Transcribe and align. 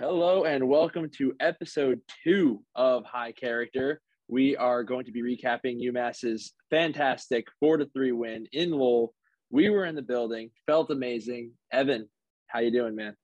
Hello 0.00 0.44
and 0.44 0.66
welcome 0.66 1.10
to 1.18 1.34
episode 1.40 2.00
two 2.24 2.62
of 2.74 3.04
High 3.04 3.32
Character. 3.32 4.00
We 4.28 4.56
are 4.56 4.82
going 4.82 5.04
to 5.04 5.12
be 5.12 5.20
recapping 5.20 5.86
UMass's 5.86 6.54
fantastic 6.70 7.46
four 7.60 7.76
to 7.76 7.84
three 7.84 8.12
win 8.12 8.46
in 8.54 8.70
Lowell. 8.70 9.12
We 9.50 9.68
were 9.68 9.84
in 9.84 9.94
the 9.94 10.00
building, 10.00 10.52
felt 10.66 10.90
amazing. 10.90 11.52
Evin, 11.74 12.04
how 12.46 12.60
you 12.60 12.70
doing, 12.70 12.96
man? 12.96 13.14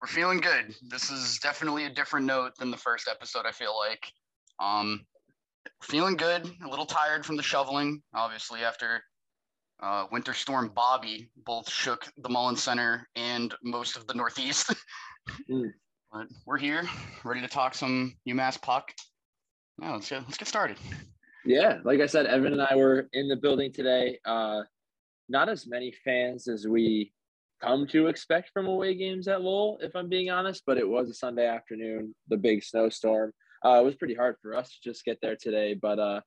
We're 0.00 0.08
feeling 0.08 0.38
good. 0.38 0.74
This 0.88 1.10
is 1.10 1.38
definitely 1.40 1.84
a 1.84 1.90
different 1.90 2.24
note 2.24 2.52
than 2.58 2.70
the 2.70 2.78
first 2.78 3.06
episode. 3.06 3.44
I 3.44 3.52
feel 3.52 3.76
like, 3.78 4.10
um, 4.60 5.04
feeling 5.82 6.16
good. 6.16 6.50
A 6.64 6.70
little 6.70 6.86
tired 6.86 7.26
from 7.26 7.36
the 7.36 7.42
shoveling, 7.42 8.02
obviously 8.14 8.60
after 8.60 9.02
uh, 9.82 10.06
Winter 10.10 10.32
Storm 10.32 10.72
Bobby 10.74 11.28
both 11.44 11.68
shook 11.68 12.08
the 12.16 12.30
Mullins 12.30 12.62
Center 12.62 13.06
and 13.14 13.54
most 13.62 13.98
of 13.98 14.06
the 14.06 14.14
Northeast. 14.14 14.74
mm. 15.50 15.70
But 16.14 16.28
we're 16.46 16.58
here, 16.58 16.88
ready 17.24 17.40
to 17.40 17.48
talk 17.48 17.74
some 17.74 18.14
UMass 18.28 18.62
puck. 18.62 18.92
Now 19.78 19.94
let's 19.94 20.08
get 20.08 20.22
let's 20.22 20.38
get 20.38 20.46
started. 20.46 20.76
Yeah, 21.44 21.78
like 21.82 21.98
I 21.98 22.06
said, 22.06 22.26
Evin 22.26 22.52
and 22.52 22.62
I 22.62 22.76
were 22.76 23.08
in 23.12 23.26
the 23.26 23.34
building 23.34 23.72
today. 23.72 24.20
Uh, 24.24 24.60
not 25.28 25.48
as 25.48 25.66
many 25.66 25.92
fans 26.04 26.46
as 26.46 26.68
we 26.68 27.12
come 27.60 27.88
to 27.88 28.06
expect 28.06 28.50
from 28.54 28.66
away 28.66 28.94
games 28.94 29.26
at 29.26 29.42
Lowell, 29.42 29.78
if 29.82 29.96
I'm 29.96 30.08
being 30.08 30.30
honest. 30.30 30.62
But 30.64 30.78
it 30.78 30.88
was 30.88 31.10
a 31.10 31.14
Sunday 31.14 31.48
afternoon, 31.48 32.14
the 32.28 32.36
big 32.36 32.62
snowstorm. 32.62 33.32
Uh, 33.64 33.80
it 33.80 33.84
was 33.84 33.96
pretty 33.96 34.14
hard 34.14 34.36
for 34.40 34.54
us 34.54 34.68
to 34.68 34.88
just 34.88 35.04
get 35.04 35.18
there 35.20 35.34
today. 35.34 35.74
But 35.74 35.98
uh, 35.98 36.20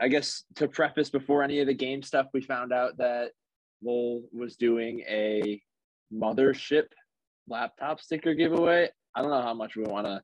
I 0.00 0.08
guess 0.08 0.42
to 0.56 0.66
preface 0.66 1.10
before 1.10 1.44
any 1.44 1.60
of 1.60 1.68
the 1.68 1.74
game 1.74 2.02
stuff, 2.02 2.26
we 2.34 2.40
found 2.40 2.72
out 2.72 2.96
that 2.96 3.30
Lowell 3.84 4.22
was 4.32 4.56
doing 4.56 5.04
a 5.08 5.62
mothership 6.12 6.86
laptop 7.48 8.00
sticker 8.00 8.34
giveaway. 8.34 8.90
I 9.14 9.22
don't 9.22 9.30
know 9.30 9.42
how 9.42 9.54
much 9.54 9.76
we 9.76 9.84
want 9.84 10.06
to 10.06 10.22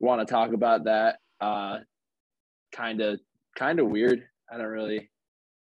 want 0.00 0.26
to 0.26 0.30
talk 0.30 0.52
about 0.52 0.84
that. 0.84 1.18
Uh, 1.40 1.78
kind 2.72 3.00
of 3.00 3.20
kind 3.56 3.78
of 3.80 3.88
weird. 3.88 4.24
I 4.50 4.58
don't 4.58 4.66
really. 4.66 5.10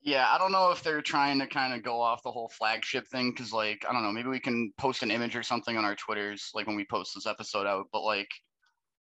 Yeah, 0.02 0.28
I 0.30 0.38
don't 0.38 0.52
know 0.52 0.70
if 0.70 0.84
they're 0.84 1.02
trying 1.02 1.40
to 1.40 1.48
kind 1.48 1.74
of 1.74 1.82
go 1.82 2.00
off 2.00 2.22
the 2.22 2.30
whole 2.30 2.48
flagship 2.48 3.08
thing 3.08 3.32
because, 3.32 3.52
like, 3.52 3.84
I 3.88 3.92
don't 3.92 4.04
know, 4.04 4.12
maybe 4.12 4.28
we 4.28 4.38
can 4.38 4.72
post 4.78 5.02
an 5.02 5.10
image 5.10 5.34
or 5.34 5.42
something 5.42 5.76
on 5.76 5.84
our 5.84 5.96
Twitters, 5.96 6.52
like 6.54 6.68
when 6.68 6.76
we 6.76 6.86
post 6.88 7.12
this 7.12 7.26
episode 7.26 7.66
out. 7.66 7.86
But 7.92 8.02
like, 8.02 8.28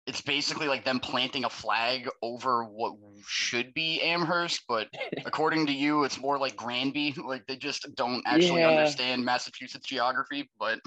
it's 0.05 0.21
basically 0.21 0.67
like 0.67 0.85
them 0.85 1.01
planting 1.01 1.43
a 1.43 1.49
flag 1.49 2.07
over 2.21 2.63
what 2.63 2.93
should 3.27 3.73
be 3.73 4.01
Amherst, 4.01 4.63
but 4.67 4.87
according 5.25 5.65
to 5.67 5.73
you, 5.73 6.05
it's 6.05 6.21
more 6.21 6.37
like 6.37 6.55
Granby. 6.55 7.15
Like 7.21 7.45
they 7.47 7.57
just 7.57 7.85
don't 7.95 8.23
actually 8.25 8.61
yeah. 8.61 8.69
understand 8.69 9.25
Massachusetts 9.25 9.87
geography. 9.87 10.49
But 10.57 10.79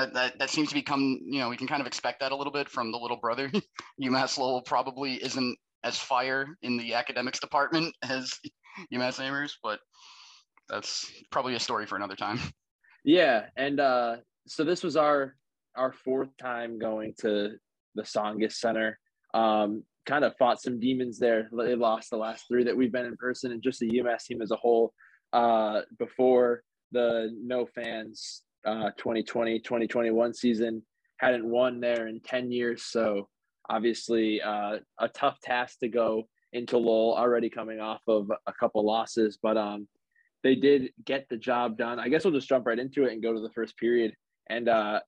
that, 0.00 0.14
that 0.14 0.38
that 0.38 0.50
seems 0.50 0.68
to 0.70 0.74
become 0.74 1.18
you 1.22 1.40
know 1.40 1.48
we 1.48 1.56
can 1.56 1.66
kind 1.66 1.80
of 1.80 1.86
expect 1.86 2.20
that 2.20 2.32
a 2.32 2.36
little 2.36 2.52
bit 2.52 2.68
from 2.68 2.90
the 2.90 2.98
little 2.98 3.18
brother. 3.18 3.50
Umass 4.02 4.38
lowell 4.38 4.62
probably 4.62 5.14
isn't 5.14 5.56
as 5.84 5.96
fire 5.96 6.56
in 6.62 6.76
the 6.76 6.94
academics 6.94 7.40
department 7.40 7.94
as 8.02 8.32
umass 8.92 9.18
amherst 9.18 9.58
but 9.62 9.80
that's 10.68 11.10
probably 11.30 11.54
a 11.54 11.60
story 11.60 11.86
for 11.86 11.96
another 11.96 12.16
time. 12.16 12.38
Yeah 13.04 13.46
and 13.56 13.80
uh 13.80 14.16
so 14.46 14.64
this 14.64 14.82
was 14.82 14.96
our 14.96 15.36
our 15.76 15.92
fourth 15.92 16.36
time 16.38 16.78
going 16.78 17.14
to 17.20 17.52
the 17.94 18.02
Tsongas 18.02 18.54
center. 18.54 18.98
Um 19.34 19.84
kind 20.06 20.24
of 20.24 20.34
fought 20.38 20.60
some 20.60 20.80
demons 20.80 21.18
there. 21.18 21.48
They 21.52 21.74
lost 21.74 22.10
the 22.10 22.16
last 22.16 22.46
three 22.48 22.64
that 22.64 22.76
we've 22.76 22.92
been 22.92 23.06
in 23.06 23.16
person 23.16 23.52
and 23.52 23.62
just 23.62 23.80
the 23.80 23.90
umass 23.90 24.24
team 24.24 24.42
as 24.42 24.50
a 24.50 24.56
whole. 24.56 24.92
Uh 25.32 25.82
before 25.98 26.62
the 26.92 27.30
no 27.40 27.66
fans 27.66 28.42
uh, 28.66 28.90
2020 28.96 29.60
2021 29.60 30.34
season 30.34 30.82
hadn't 31.18 31.48
won 31.48 31.80
there 31.80 32.08
in 32.08 32.20
10 32.20 32.50
years 32.50 32.84
so 32.84 33.28
obviously 33.68 34.40
uh, 34.42 34.78
a 34.98 35.08
tough 35.08 35.38
task 35.40 35.78
to 35.80 35.88
go 35.88 36.24
into 36.52 36.76
Lowell 36.76 37.16
already 37.16 37.48
coming 37.48 37.80
off 37.80 38.00
of 38.08 38.30
a 38.46 38.52
couple 38.52 38.84
losses 38.84 39.38
but 39.42 39.56
um, 39.56 39.86
they 40.42 40.54
did 40.54 40.90
get 41.04 41.26
the 41.28 41.36
job 41.36 41.76
done 41.76 41.98
i 41.98 42.08
guess 42.08 42.24
we'll 42.24 42.34
just 42.34 42.48
jump 42.48 42.66
right 42.66 42.78
into 42.78 43.04
it 43.04 43.12
and 43.12 43.22
go 43.22 43.32
to 43.32 43.40
the 43.40 43.50
first 43.50 43.76
period 43.76 44.14
and 44.48 44.68
uh, 44.68 45.00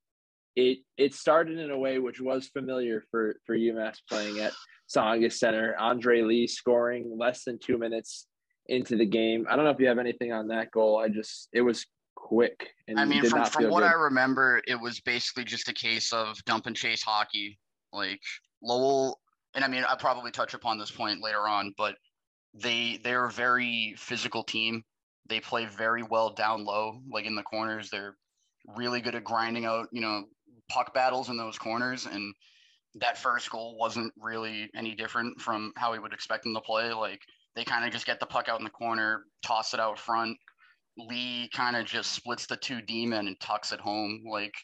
it 0.54 0.78
it 0.96 1.14
started 1.14 1.58
in 1.58 1.70
a 1.70 1.78
way 1.78 1.98
which 1.98 2.20
was 2.20 2.48
familiar 2.48 3.02
for 3.10 3.36
for 3.46 3.56
umass 3.56 3.96
playing 4.08 4.38
at 4.38 4.52
Tsongas 4.92 5.34
Center. 5.34 5.74
Andre 5.78 6.22
Lee 6.22 6.46
scoring 6.46 7.16
less 7.18 7.44
than 7.44 7.58
two 7.58 7.78
minutes 7.78 8.26
into 8.66 8.96
the 8.96 9.06
game. 9.06 9.46
I 9.48 9.56
don't 9.56 9.64
know 9.64 9.70
if 9.70 9.80
you 9.80 9.88
have 9.88 9.98
anything 9.98 10.32
on 10.32 10.48
that 10.48 10.70
goal. 10.70 10.98
I 10.98 11.08
just 11.08 11.48
it 11.52 11.62
was 11.62 11.86
quick. 12.22 12.70
I 12.96 13.04
mean, 13.04 13.24
from, 13.24 13.44
from 13.44 13.68
what 13.68 13.80
good. 13.80 13.90
I 13.90 13.92
remember, 13.92 14.62
it 14.66 14.80
was 14.80 15.00
basically 15.00 15.44
just 15.44 15.68
a 15.68 15.74
case 15.74 16.12
of 16.12 16.42
dump 16.44 16.66
and 16.66 16.76
chase 16.76 17.02
hockey. 17.02 17.58
Like 17.92 18.20
Lowell, 18.62 19.20
and 19.54 19.64
I 19.64 19.68
mean, 19.68 19.84
I 19.84 19.96
probably 19.96 20.30
touch 20.30 20.54
upon 20.54 20.78
this 20.78 20.90
point 20.90 21.22
later 21.22 21.48
on, 21.48 21.74
but 21.76 21.96
they 22.54 23.00
they're 23.02 23.26
a 23.26 23.30
very 23.30 23.94
physical 23.98 24.44
team. 24.44 24.82
They 25.28 25.40
play 25.40 25.66
very 25.66 26.02
well 26.02 26.30
down 26.30 26.64
low, 26.64 27.00
like 27.10 27.26
in 27.26 27.34
the 27.34 27.42
corners. 27.42 27.90
They're 27.90 28.16
really 28.76 29.00
good 29.00 29.14
at 29.14 29.24
grinding 29.24 29.64
out, 29.64 29.88
you 29.92 30.00
know, 30.00 30.24
puck 30.68 30.94
battles 30.94 31.28
in 31.28 31.36
those 31.36 31.58
corners. 31.58 32.06
And 32.06 32.34
that 32.96 33.18
first 33.18 33.50
goal 33.50 33.76
wasn't 33.78 34.12
really 34.16 34.70
any 34.74 34.94
different 34.94 35.40
from 35.40 35.72
how 35.76 35.92
we 35.92 35.98
would 35.98 36.12
expect 36.12 36.44
them 36.44 36.54
to 36.54 36.60
play. 36.60 36.92
Like 36.92 37.20
they 37.56 37.64
kind 37.64 37.84
of 37.84 37.92
just 37.92 38.06
get 38.06 38.20
the 38.20 38.26
puck 38.26 38.48
out 38.48 38.60
in 38.60 38.64
the 38.64 38.70
corner, 38.70 39.24
toss 39.44 39.74
it 39.74 39.80
out 39.80 39.98
front, 39.98 40.36
Lee 40.96 41.48
kind 41.54 41.76
of 41.76 41.86
just 41.86 42.12
splits 42.12 42.46
the 42.46 42.56
two 42.56 42.82
demon 42.82 43.26
and 43.26 43.40
tucks 43.40 43.72
it 43.72 43.80
home. 43.80 44.22
Like 44.28 44.54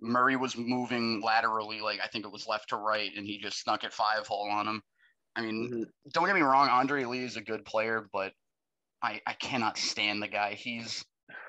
Murray 0.00 0.36
was 0.36 0.56
moving 0.56 1.20
laterally, 1.24 1.80
like 1.80 2.00
I 2.02 2.06
think 2.08 2.24
it 2.24 2.32
was 2.32 2.46
left 2.46 2.70
to 2.70 2.76
right, 2.76 3.10
and 3.16 3.26
he 3.26 3.38
just 3.38 3.60
snuck 3.60 3.84
it 3.84 3.92
five 3.92 4.26
hole 4.26 4.50
on 4.50 4.66
him. 4.66 4.82
I 5.36 5.42
mean, 5.42 5.70
mm-hmm. 5.70 5.82
don't 6.12 6.26
get 6.26 6.34
me 6.34 6.42
wrong, 6.42 6.68
Andre 6.68 7.04
Lee 7.04 7.24
is 7.24 7.36
a 7.36 7.40
good 7.40 7.64
player, 7.64 8.08
but 8.12 8.32
I, 9.02 9.20
I 9.26 9.34
cannot 9.34 9.78
stand 9.78 10.22
the 10.22 10.28
guy. 10.28 10.54
He's 10.54 11.04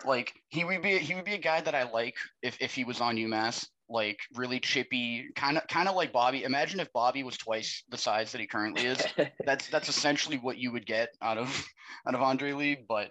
like 0.06 0.34
he 0.50 0.64
would 0.64 0.82
be 0.82 0.98
he 0.98 1.16
would 1.16 1.26
be 1.26 1.34
a 1.34 1.40
guy 1.40 1.62
that 1.62 1.76
I 1.76 1.90
like 1.90 2.16
if, 2.42 2.58
if 2.62 2.74
he 2.74 2.84
was 2.84 3.02
on 3.02 3.16
UMass. 3.16 3.68
Like 3.92 4.20
really 4.36 4.60
chippy, 4.60 5.26
kind 5.36 5.58
of 5.58 5.66
kind 5.68 5.90
of 5.90 5.96
like 5.96 6.14
Bobby. 6.14 6.44
Imagine 6.44 6.80
if 6.80 6.94
Bobby 6.94 7.24
was 7.24 7.38
twice 7.38 7.84
the 7.90 7.98
size 7.98 8.32
that 8.32 8.40
he 8.40 8.46
currently 8.46 8.86
is. 8.86 9.04
that's 9.46 9.68
that's 9.70 9.90
essentially 9.90 10.38
what 10.38 10.60
you 10.60 10.72
would 10.72 10.86
get 10.86 11.10
out 11.24 11.40
of 11.40 11.66
out 12.08 12.14
of 12.14 12.22
Andre 12.22 12.52
Lee. 12.52 12.86
But 12.88 13.10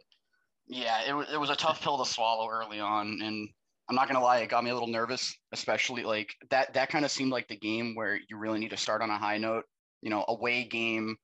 yeah, 0.69 1.01
it, 1.07 1.29
it 1.33 1.41
was 1.41 1.51
a 1.51 1.57
tough 1.57 1.83
pill 1.83 1.99
to 1.99 2.11
swallow 2.11 2.49
early 2.49 2.81
on. 2.81 3.21
And 3.23 3.49
I'm 3.89 3.97
not 3.97 4.09
gonna 4.09 4.23
lie, 4.23 4.39
it 4.39 4.51
got 4.51 4.65
me 4.65 4.71
a 4.71 4.75
little 4.75 4.89
nervous, 4.89 5.35
especially 5.53 6.05
like 6.05 6.35
that 6.51 6.75
that 6.75 6.91
kind 6.91 7.05
of 7.05 7.11
seemed 7.11 7.33
like 7.33 7.49
the 7.49 7.57
game 7.57 7.95
where 7.95 8.21
you 8.29 8.37
really 8.37 8.59
need 8.59 8.71
to 8.71 8.77
start 8.77 9.03
on 9.03 9.11
a 9.11 9.19
high 9.19 9.39
note. 9.39 9.65
You 10.03 10.11
know, 10.11 10.25
away 10.29 10.65
game, 10.65 11.17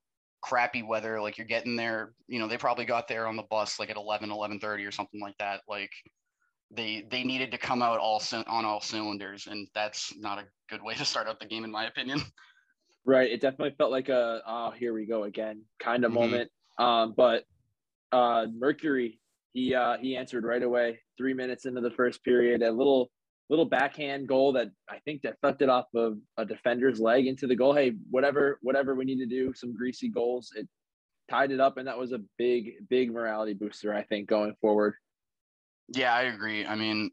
crappy 0.43 0.83
weather, 0.83 1.21
like 1.21 1.39
you're 1.39 1.47
getting 1.47 1.77
there, 1.77 2.13
you 2.27 2.39
know, 2.41 2.49
they 2.49 2.57
probably 2.57 2.85
got 2.85 3.07
there 3.07 3.27
on 3.27 3.37
the 3.37 3.45
bus 3.45 3.79
like 3.79 3.91
at 3.91 3.97
11, 3.97 4.31
11:30 4.31 4.87
or 4.87 4.91
something 4.91 5.21
like 5.21 5.37
that. 5.39 5.61
Like 5.69 5.91
they 6.71 7.05
they 7.11 7.23
needed 7.23 7.51
to 7.53 7.59
come 7.59 7.83
out 7.83 7.99
all 7.99 8.23
on 8.33 8.65
all 8.65 8.81
cylinders, 8.81 9.47
and 9.47 9.69
that's 9.75 10.15
not 10.17 10.39
a 10.39 10.45
good 10.71 10.83
way 10.83 10.95
to 10.95 11.05
start 11.05 11.29
out 11.29 11.39
the 11.39 11.47
game, 11.47 11.65
in 11.65 11.71
my 11.71 11.87
opinion. 11.87 12.21
Right. 13.07 13.31
It 13.31 13.43
definitely 13.43 13.75
felt 13.77 13.91
like 13.91 14.09
a 14.09 14.41
oh 14.47 14.71
here 14.71 14.95
we 14.95 15.05
go 15.05 15.25
again 15.25 15.65
kind 15.79 16.05
of 16.05 16.11
mm-hmm. 16.11 16.21
moment. 16.21 16.51
Um, 16.79 17.13
but 17.15 17.45
uh, 18.13 18.47
Mercury 18.51 19.21
he 19.55 19.75
uh, 19.75 19.97
he 19.99 20.17
answered 20.17 20.45
right 20.45 20.63
away. 20.63 21.01
Three 21.17 21.33
minutes 21.33 21.65
into 21.65 21.81
the 21.81 21.91
first 21.91 22.23
period, 22.25 22.63
a 22.63 22.71
little 22.71 23.11
little 23.49 23.65
backhand 23.65 24.27
goal 24.27 24.53
that 24.53 24.69
I 24.91 24.99
think 25.05 25.23
deflected 25.23 25.69
off 25.69 25.87
of 25.95 26.19
a 26.37 26.45
defender's 26.45 27.01
leg 27.01 27.27
into 27.27 27.47
the 27.47 27.57
goal. 27.57 27.73
Hey, 27.73 27.93
whatever 28.11 28.59
whatever 28.63 28.95
we 28.95 29.05
need 29.05 29.21
to 29.21 29.27
do, 29.27 29.55
some 29.55 29.75
greasy 29.75 30.09
goals. 30.09 30.51
It 30.57 30.69
tied 31.31 31.53
it 31.53 31.61
up, 31.61 31.79
and 31.79 31.87
that 31.89 31.99
was 31.99 32.13
a 32.13 32.21
big 32.37 32.73
big 32.91 33.13
morality 33.13 33.55
booster. 33.55 33.95
I 33.95 34.03
think 34.03 34.29
going 34.29 34.55
forward. 34.61 34.95
Yeah, 35.89 36.13
I 36.13 36.23
agree. 36.23 36.67
I 36.67 36.75
mean, 36.75 37.11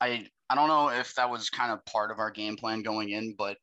I 0.00 0.26
I 0.48 0.54
don't 0.54 0.68
know 0.68 0.88
if 0.88 1.14
that 1.16 1.30
was 1.30 1.50
kind 1.50 1.72
of 1.72 1.84
part 1.86 2.12
of 2.12 2.20
our 2.20 2.30
game 2.30 2.56
plan 2.56 2.82
going 2.82 3.10
in, 3.10 3.34
but 3.36 3.56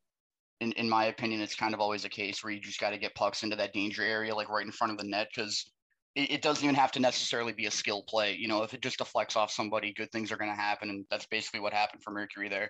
in, 0.59 0.73
in 0.73 0.89
my 0.89 1.05
opinion, 1.05 1.39
it's 1.39 1.55
kind 1.55 1.73
of 1.73 1.79
always 1.79 2.03
a 2.03 2.09
case 2.09 2.43
where 2.43 2.51
you 2.51 2.59
just 2.59 2.81
got 2.81 2.89
to 2.89 2.97
get 2.97 3.15
pucks 3.15 3.43
into 3.43 3.55
that 3.55 3.71
danger 3.71 4.03
area, 4.03 4.35
like 4.35 4.49
right 4.49 4.65
in 4.65 4.73
front 4.73 4.91
of 4.91 4.97
the 4.97 5.07
net, 5.07 5.29
because 5.33 5.71
it, 6.19 6.31
it 6.31 6.41
doesn't 6.41 6.63
even 6.63 6.75
have 6.75 6.91
to 6.93 6.99
necessarily 6.99 7.53
be 7.53 7.65
a 7.65 7.71
skill 7.71 8.03
play. 8.03 8.35
You 8.35 8.47
know, 8.47 8.63
if 8.63 8.73
it 8.73 8.81
just 8.81 8.97
deflects 8.97 9.35
off 9.35 9.51
somebody, 9.51 9.93
good 9.93 10.11
things 10.11 10.31
are 10.31 10.37
going 10.37 10.51
to 10.51 10.55
happen, 10.55 10.89
and 10.89 11.05
that's 11.09 11.25
basically 11.27 11.59
what 11.59 11.73
happened 11.73 12.03
for 12.03 12.11
Mercury 12.11 12.49
there. 12.49 12.69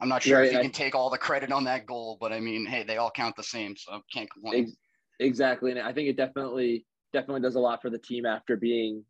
I'm 0.00 0.08
not 0.08 0.22
sure 0.22 0.38
right, 0.38 0.46
if 0.46 0.52
you 0.52 0.58
I, 0.58 0.62
can 0.62 0.70
take 0.70 0.94
all 0.94 1.10
the 1.10 1.18
credit 1.18 1.52
on 1.52 1.64
that 1.64 1.86
goal, 1.86 2.16
but 2.20 2.32
I 2.32 2.40
mean, 2.40 2.66
hey, 2.66 2.84
they 2.84 2.96
all 2.96 3.10
count 3.10 3.36
the 3.36 3.42
same, 3.42 3.76
so 3.76 4.00
can't 4.12 4.30
complain. 4.30 4.74
Exactly, 5.18 5.70
and 5.70 5.80
I 5.80 5.92
think 5.92 6.08
it 6.08 6.16
definitely 6.16 6.86
definitely 7.12 7.40
does 7.40 7.56
a 7.56 7.60
lot 7.60 7.82
for 7.82 7.90
the 7.90 7.98
team 7.98 8.24
after 8.24 8.56
being 8.56 9.04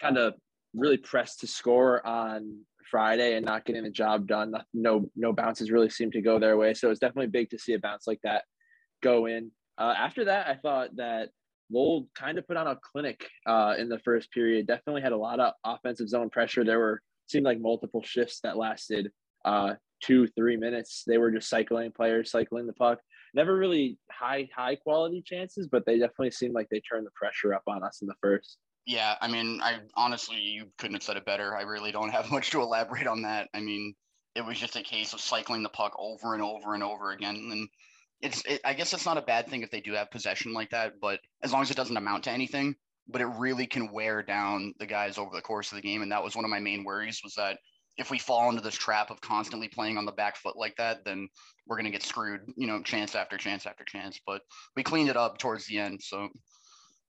kind 0.00 0.18
of 0.18 0.34
really 0.74 0.96
pressed 0.96 1.40
to 1.40 1.46
score 1.46 2.04
on 2.06 2.60
Friday 2.90 3.36
and 3.36 3.46
not 3.46 3.64
getting 3.64 3.84
the 3.84 3.90
job 3.90 4.26
done. 4.26 4.52
No 4.72 5.08
no 5.16 5.32
bounces 5.32 5.70
really 5.70 5.90
seemed 5.90 6.12
to 6.12 6.22
go 6.22 6.38
their 6.38 6.56
way, 6.56 6.74
so 6.74 6.90
it's 6.90 7.00
definitely 7.00 7.28
big 7.28 7.50
to 7.50 7.58
see 7.58 7.74
a 7.74 7.78
bounce 7.78 8.06
like 8.06 8.20
that 8.22 8.44
go 9.02 9.26
in. 9.26 9.50
Uh, 9.78 9.94
after 9.96 10.26
that, 10.26 10.46
I 10.46 10.54
thought 10.54 10.96
that 10.96 11.30
Lowell 11.70 12.08
kind 12.14 12.38
of 12.38 12.46
put 12.46 12.56
on 12.56 12.66
a 12.66 12.76
clinic 12.76 13.26
uh, 13.46 13.74
in 13.78 13.88
the 13.88 13.98
first 14.00 14.30
period. 14.32 14.66
Definitely 14.66 15.02
had 15.02 15.12
a 15.12 15.16
lot 15.16 15.40
of 15.40 15.54
offensive 15.64 16.08
zone 16.08 16.30
pressure. 16.30 16.64
There 16.64 16.78
were 16.78 17.00
seemed 17.26 17.44
like 17.44 17.58
multiple 17.58 18.02
shifts 18.02 18.40
that 18.42 18.56
lasted 18.56 19.10
uh, 19.44 19.74
two, 20.04 20.26
three 20.28 20.56
minutes, 20.56 21.04
they 21.06 21.18
were 21.18 21.30
just 21.30 21.48
cycling 21.48 21.92
players, 21.92 22.30
cycling 22.30 22.66
the 22.66 22.72
puck. 22.72 22.98
Never 23.34 23.56
really 23.56 23.98
high, 24.10 24.48
high 24.54 24.76
quality 24.76 25.22
chances, 25.24 25.68
but 25.68 25.84
they 25.86 25.98
definitely 25.98 26.30
seemed 26.30 26.54
like 26.54 26.68
they 26.70 26.80
turned 26.80 27.06
the 27.06 27.10
pressure 27.14 27.54
up 27.54 27.62
on 27.66 27.82
us 27.82 28.00
in 28.00 28.08
the 28.08 28.14
first. 28.20 28.58
Yeah, 28.86 29.14
I 29.20 29.28
mean, 29.28 29.60
I 29.62 29.78
honestly, 29.96 30.36
you 30.36 30.66
couldn't 30.78 30.94
have 30.94 31.02
said 31.02 31.16
it 31.16 31.24
better. 31.24 31.56
I 31.56 31.62
really 31.62 31.90
don't 31.90 32.10
have 32.10 32.30
much 32.30 32.50
to 32.50 32.60
elaborate 32.60 33.06
on 33.06 33.22
that. 33.22 33.48
I 33.54 33.60
mean, 33.60 33.94
it 34.34 34.44
was 34.44 34.58
just 34.58 34.76
a 34.76 34.82
case 34.82 35.12
of 35.14 35.20
cycling 35.20 35.62
the 35.62 35.68
puck 35.68 35.94
over 35.98 36.34
and 36.34 36.42
over 36.42 36.74
and 36.74 36.82
over 36.82 37.12
again. 37.12 37.36
And 37.50 37.68
it's, 38.24 38.42
it, 38.46 38.60
I 38.64 38.72
guess 38.72 38.92
it's 38.94 39.04
not 39.04 39.18
a 39.18 39.22
bad 39.22 39.48
thing 39.48 39.62
if 39.62 39.70
they 39.70 39.80
do 39.80 39.92
have 39.92 40.10
possession 40.10 40.54
like 40.54 40.70
that, 40.70 40.94
but 41.00 41.20
as 41.42 41.52
long 41.52 41.62
as 41.62 41.70
it 41.70 41.76
doesn't 41.76 41.96
amount 41.96 42.24
to 42.24 42.30
anything, 42.30 42.74
but 43.06 43.20
it 43.20 43.26
really 43.26 43.66
can 43.66 43.92
wear 43.92 44.22
down 44.22 44.72
the 44.78 44.86
guys 44.86 45.18
over 45.18 45.30
the 45.34 45.42
course 45.42 45.70
of 45.70 45.76
the 45.76 45.82
game. 45.82 46.00
And 46.00 46.10
that 46.10 46.24
was 46.24 46.34
one 46.34 46.44
of 46.44 46.50
my 46.50 46.58
main 46.58 46.84
worries 46.84 47.20
was 47.22 47.34
that 47.34 47.58
if 47.98 48.10
we 48.10 48.18
fall 48.18 48.48
into 48.48 48.62
this 48.62 48.74
trap 48.74 49.10
of 49.10 49.20
constantly 49.20 49.68
playing 49.68 49.98
on 49.98 50.06
the 50.06 50.12
back 50.12 50.36
foot 50.36 50.56
like 50.56 50.74
that, 50.76 51.04
then 51.04 51.28
we're 51.66 51.76
going 51.76 51.84
to 51.84 51.90
get 51.90 52.02
screwed, 52.02 52.40
you 52.56 52.66
know, 52.66 52.82
chance 52.82 53.14
after 53.14 53.36
chance 53.36 53.66
after 53.66 53.84
chance. 53.84 54.18
But 54.26 54.40
we 54.74 54.82
cleaned 54.82 55.10
it 55.10 55.18
up 55.18 55.36
towards 55.36 55.66
the 55.66 55.78
end. 55.78 56.00
So 56.02 56.28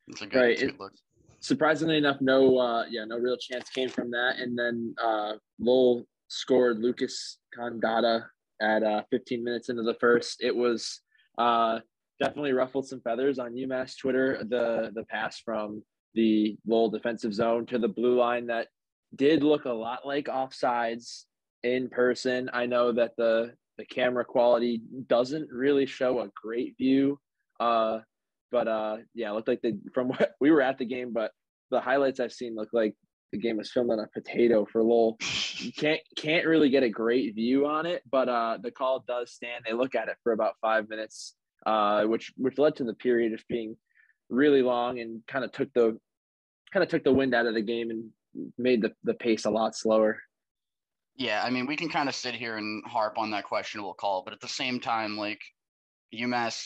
it's 0.09 0.21
a 0.21 0.27
good, 0.27 0.39
right. 0.39 0.59
good 0.59 0.79
look. 0.79 0.91
Surprisingly 1.39 1.97
enough, 1.97 2.17
no, 2.19 2.57
uh, 2.57 2.85
yeah, 2.89 3.05
no 3.05 3.17
real 3.17 3.37
chance 3.37 3.69
came 3.69 3.87
from 3.87 4.11
that. 4.11 4.35
And 4.39 4.57
then 4.57 4.93
uh, 5.01 5.33
Lowell 5.59 6.03
scored 6.27 6.79
Lucas 6.79 7.37
Condotta 7.57 8.25
at 8.61 8.83
uh, 8.83 9.03
15 9.11 9.43
minutes 9.43 9.69
into 9.69 9.83
the 9.83 9.95
first. 9.95 10.41
It 10.41 10.55
was 10.55 11.01
uh, 11.37 11.79
definitely 12.19 12.53
ruffled 12.53 12.87
some 12.87 13.01
feathers 13.01 13.39
on 13.39 13.53
UMass 13.53 13.97
Twitter. 13.97 14.43
The 14.47 14.91
the 14.93 15.03
pass 15.03 15.39
from 15.39 15.83
the 16.13 16.57
Lowell 16.65 16.89
defensive 16.89 17.33
zone 17.33 17.65
to 17.67 17.77
the 17.77 17.87
blue 17.87 18.15
line 18.17 18.47
that 18.47 18.67
did 19.15 19.43
look 19.43 19.65
a 19.65 19.71
lot 19.71 20.05
like 20.05 20.25
offsides 20.25 21.23
in 21.63 21.89
person. 21.89 22.49
I 22.53 22.65
know 22.65 22.91
that 22.93 23.15
the 23.17 23.53
the 23.77 23.85
camera 23.85 24.23
quality 24.23 24.81
doesn't 25.07 25.49
really 25.51 25.85
show 25.85 26.21
a 26.21 26.29
great 26.41 26.77
view. 26.77 27.19
Uh, 27.59 27.99
but 28.51 28.67
uh, 28.67 28.97
yeah, 29.13 29.31
it 29.31 29.33
looked 29.33 29.47
like 29.47 29.61
the 29.61 29.77
from 29.93 30.07
what 30.09 30.33
we 30.39 30.51
were 30.51 30.61
at 30.61 30.77
the 30.77 30.85
game, 30.85 31.11
but 31.13 31.31
the 31.71 31.81
highlights 31.81 32.19
I've 32.19 32.33
seen 32.33 32.55
look 32.55 32.69
like 32.73 32.95
the 33.35 33.41
game 33.41 33.57
was 33.57 33.71
filmed 33.71 33.91
on 33.91 33.99
a 33.99 34.07
potato 34.07 34.65
for 34.65 34.81
Lowell. 34.81 35.17
You 35.57 35.71
can't 35.73 35.99
can't 36.15 36.45
really 36.45 36.69
get 36.69 36.83
a 36.83 36.89
great 36.89 37.35
view 37.35 37.65
on 37.67 37.85
it, 37.85 38.01
but 38.09 38.29
uh, 38.29 38.57
the 38.61 38.71
call 38.71 39.03
does 39.07 39.31
stand. 39.31 39.65
They 39.65 39.73
look 39.73 39.93
at 39.93 40.07
it 40.07 40.15
for 40.23 40.31
about 40.31 40.53
five 40.61 40.89
minutes, 40.89 41.35
uh, 41.65 42.05
which 42.05 42.31
which 42.37 42.57
led 42.57 42.77
to 42.77 42.85
the 42.85 42.93
period 42.93 43.33
just 43.33 43.47
being 43.47 43.75
really 44.29 44.61
long 44.61 44.99
and 44.99 45.21
kind 45.27 45.43
of 45.43 45.51
took 45.51 45.71
the 45.73 45.99
kind 46.71 46.83
of 46.83 46.89
took 46.89 47.03
the 47.03 47.11
wind 47.11 47.35
out 47.35 47.45
of 47.45 47.53
the 47.53 47.61
game 47.61 47.89
and 47.89 48.09
made 48.57 48.81
the, 48.81 48.93
the 49.03 49.13
pace 49.13 49.45
a 49.45 49.49
lot 49.49 49.75
slower. 49.75 50.19
Yeah, 51.17 51.41
I 51.43 51.49
mean, 51.49 51.65
we 51.65 51.77
can 51.77 51.89
kind 51.89 52.09
of 52.09 52.15
sit 52.15 52.35
here 52.35 52.57
and 52.57 52.83
harp 52.85 53.17
on 53.17 53.31
that 53.31 53.45
questionable 53.45 53.93
call, 53.93 54.23
but 54.23 54.33
at 54.33 54.41
the 54.41 54.49
same 54.49 54.79
time, 54.79 55.17
like 55.17 55.39
UMass, 56.13 56.65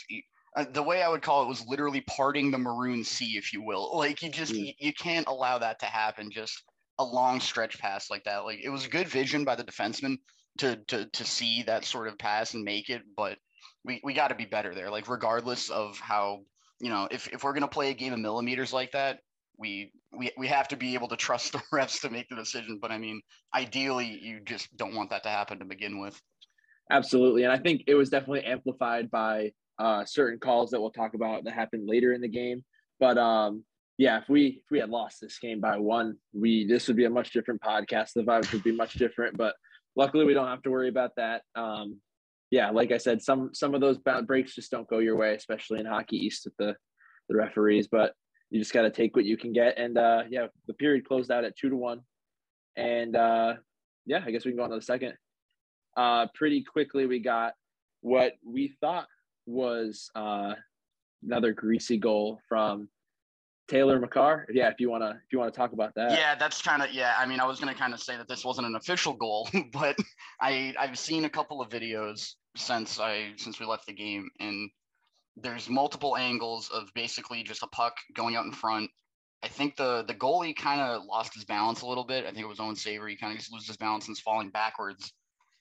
uh, 0.56 0.66
the 0.72 0.84
way 0.84 1.02
I 1.02 1.10
would 1.10 1.22
call 1.22 1.44
it 1.44 1.48
was 1.48 1.66
literally 1.68 2.02
parting 2.02 2.52
the 2.52 2.58
maroon 2.58 3.04
sea, 3.04 3.38
if 3.38 3.54
you 3.54 3.64
will. 3.64 3.96
Like 3.98 4.22
you 4.22 4.30
just 4.30 4.54
mm. 4.54 4.68
you, 4.68 4.74
you 4.80 4.94
can't 4.94 5.28
allow 5.28 5.58
that 5.60 5.80
to 5.80 5.86
happen. 5.86 6.32
Just 6.32 6.64
a 6.98 7.04
long 7.04 7.40
stretch 7.40 7.80
pass 7.80 8.10
like 8.10 8.24
that. 8.26 8.46
Like 8.46 8.60
it 8.64 8.70
was 8.70 8.88
good 8.88 9.08
vision 9.08 9.44
by 9.44 9.56
the 9.56 9.64
defenseman 9.64 10.18
to 10.58 10.78
to 10.88 11.06
to 11.06 11.26
see 11.26 11.64
that 11.64 11.86
sort 11.86 12.08
of 12.08 12.18
pass 12.18 12.54
and 12.54 12.64
make 12.64 12.90
it, 12.90 13.02
but 13.16 13.38
we 13.86 14.02
we 14.04 14.14
got 14.14 14.30
to 14.30 14.36
be 14.36 14.46
better 14.46 14.74
there. 14.74 14.90
Like 14.90 15.08
regardless 15.08 15.70
of 15.70 15.98
how 16.00 16.42
you 16.80 16.90
know 16.90 17.08
if 17.12 17.28
if 17.28 17.44
we're 17.44 17.54
gonna 17.54 17.68
play 17.68 17.92
a 17.92 17.96
game 17.96 18.14
of 18.14 18.20
millimeters 18.20 18.74
like 18.74 18.92
that, 18.92 19.20
we 19.58 19.92
we 20.12 20.32
we 20.38 20.48
have 20.48 20.68
to 20.70 20.78
be 20.78 20.96
able 20.96 21.08
to 21.10 21.16
trust 21.16 21.52
the 21.54 21.62
refs 21.74 22.02
to 22.02 22.10
make 22.10 22.28
the 22.30 22.36
decision. 22.36 22.80
But 22.82 22.92
I 22.92 22.98
mean, 22.98 23.22
ideally, 23.56 24.20
you 24.22 24.40
just 24.44 24.76
don't 24.78 24.96
want 24.96 25.12
that 25.12 25.24
to 25.24 25.30
happen 25.30 25.60
to 25.60 25.66
begin 25.66 26.00
with. 26.00 26.20
Absolutely, 26.92 27.44
and 27.44 27.52
I 27.52 27.58
think 27.58 27.84
it 27.86 27.94
was 27.94 28.10
definitely 28.10 28.44
amplified 28.46 29.12
by 29.12 29.52
uh, 29.80 30.06
certain 30.06 30.40
calls 30.40 30.72
that 30.72 30.82
we'll 30.82 30.92
talk 30.92 31.14
about 31.14 31.44
that 31.46 31.54
happened 31.54 31.88
later 31.88 32.14
in 32.14 32.22
the 32.22 32.28
game. 32.28 32.64
But 33.00 33.18
um, 33.18 33.64
yeah, 33.98 34.20
if 34.20 34.30
we 34.30 34.62
if 34.64 34.72
we 34.72 34.80
had 34.80 34.90
lost 34.90 35.20
this 35.22 35.40
game 35.40 35.60
by 35.60 35.78
one, 35.78 36.18
we 36.34 36.68
this 36.68 36.88
would 36.88 36.98
be 36.98 37.06
a 37.06 37.10
much 37.10 37.32
different 37.32 37.62
podcast. 37.62 38.14
The 38.14 38.24
vibes 38.24 38.52
would 38.52 38.64
be 38.64 38.76
much 38.76 38.94
different. 38.94 39.38
But 39.38 39.56
luckily, 39.96 40.26
we 40.26 40.34
don't 40.34 40.48
have 40.48 40.62
to 40.64 40.72
worry 40.72 40.90
about 40.90 41.12
that. 41.18 41.44
Um, 41.56 42.00
yeah, 42.52 42.70
like 42.72 42.92
I 42.92 42.98
said, 42.98 43.22
some 43.22 43.52
some 43.54 43.74
of 43.74 43.82
those 43.82 43.98
breaks 44.26 44.56
just 44.56 44.72
don't 44.72 44.88
go 44.88 45.00
your 45.00 45.16
way, 45.18 45.36
especially 45.36 45.80
in 45.80 45.86
Hockey 45.86 46.18
East 46.18 46.46
with 46.46 46.56
the 46.58 46.76
the 47.30 47.36
referees. 47.36 47.88
But 47.88 48.14
you 48.50 48.60
just 48.60 48.74
got 48.74 48.82
to 48.82 48.90
take 48.90 49.16
what 49.16 49.26
you 49.26 49.38
can 49.38 49.54
get. 49.54 49.78
And 49.78 49.98
uh, 49.98 50.24
yeah, 50.30 50.48
the 50.68 50.74
period 50.74 51.08
closed 51.08 51.32
out 51.32 51.44
at 51.44 51.56
two 51.56 51.70
to 51.70 51.76
one. 51.76 52.02
And 52.76 53.16
uh, 53.16 53.56
yeah, 54.06 54.24
I 54.26 54.32
guess 54.32 54.46
we 54.46 54.52
can 54.52 54.58
go 54.58 54.64
on 54.64 54.72
to 54.72 54.76
the 54.76 54.82
second. 54.82 55.14
Uh, 55.96 56.28
pretty 56.34 56.64
quickly, 56.64 57.06
we 57.06 57.20
got 57.20 57.54
what 58.02 58.34
we 58.46 58.74
thought 58.80 59.08
was 59.50 60.10
uh, 60.16 60.54
another 61.24 61.54
greasy 61.54 61.98
goal 61.98 62.40
from 62.48 62.90
Taylor 63.68 64.00
Makar. 64.00 64.48
Yeah, 64.52 64.70
if 64.70 64.80
you 64.80 64.90
wanna 64.90 65.22
if 65.26 65.32
you 65.32 65.40
wanna 65.40 65.52
talk 65.52 65.74
about 65.74 65.94
that. 65.96 66.12
Yeah, 66.12 66.36
that's 66.36 66.62
kind 66.62 66.82
of 66.82 66.92
yeah. 66.92 67.16
I 67.18 67.26
mean, 67.26 67.40
I 67.40 67.46
was 67.46 67.60
gonna 67.60 67.76
kind 67.76 67.94
of 67.94 68.00
say 68.00 68.18
that 68.18 68.28
this 68.28 68.44
wasn't 68.44 68.68
an 68.68 68.76
official 68.76 69.14
goal, 69.14 69.50
but 69.74 69.98
I 70.42 70.74
I've 70.80 70.98
seen 70.98 71.26
a 71.26 71.30
couple 71.30 71.62
of 71.62 71.70
videos 71.70 72.34
since 72.56 73.00
I 73.00 73.34
since 73.38 73.60
we 73.60 73.66
left 73.66 73.86
the 73.86 73.94
game, 73.94 74.30
and 74.40 74.70
there's 75.38 75.70
multiple 75.70 76.18
angles 76.18 76.70
of 76.74 76.90
basically 76.96 77.44
just 77.44 77.64
a 77.64 77.68
puck 77.68 77.96
going 78.16 78.36
out 78.36 78.46
in 78.46 78.52
front. 78.52 78.90
I 79.44 79.48
think 79.48 79.78
the 79.78 80.04
the 80.08 80.16
goalie 80.16 80.56
kind 80.56 80.82
of 80.82 81.06
lost 81.06 81.34
his 81.34 81.46
balance 81.46 81.82
a 81.82 81.88
little 81.88 82.04
bit. 82.04 82.26
I 82.26 82.32
think 82.32 82.44
it 82.44 82.48
was 82.48 82.60
Owen 82.60 82.76
Savory. 82.76 83.12
He 83.12 83.18
kind 83.18 83.32
of 83.32 83.40
just 83.40 83.54
loses 83.54 83.68
his 83.68 83.78
balance 83.78 84.08
and 84.08 84.16
is 84.16 84.22
falling 84.22 84.50
backwards. 84.50 85.14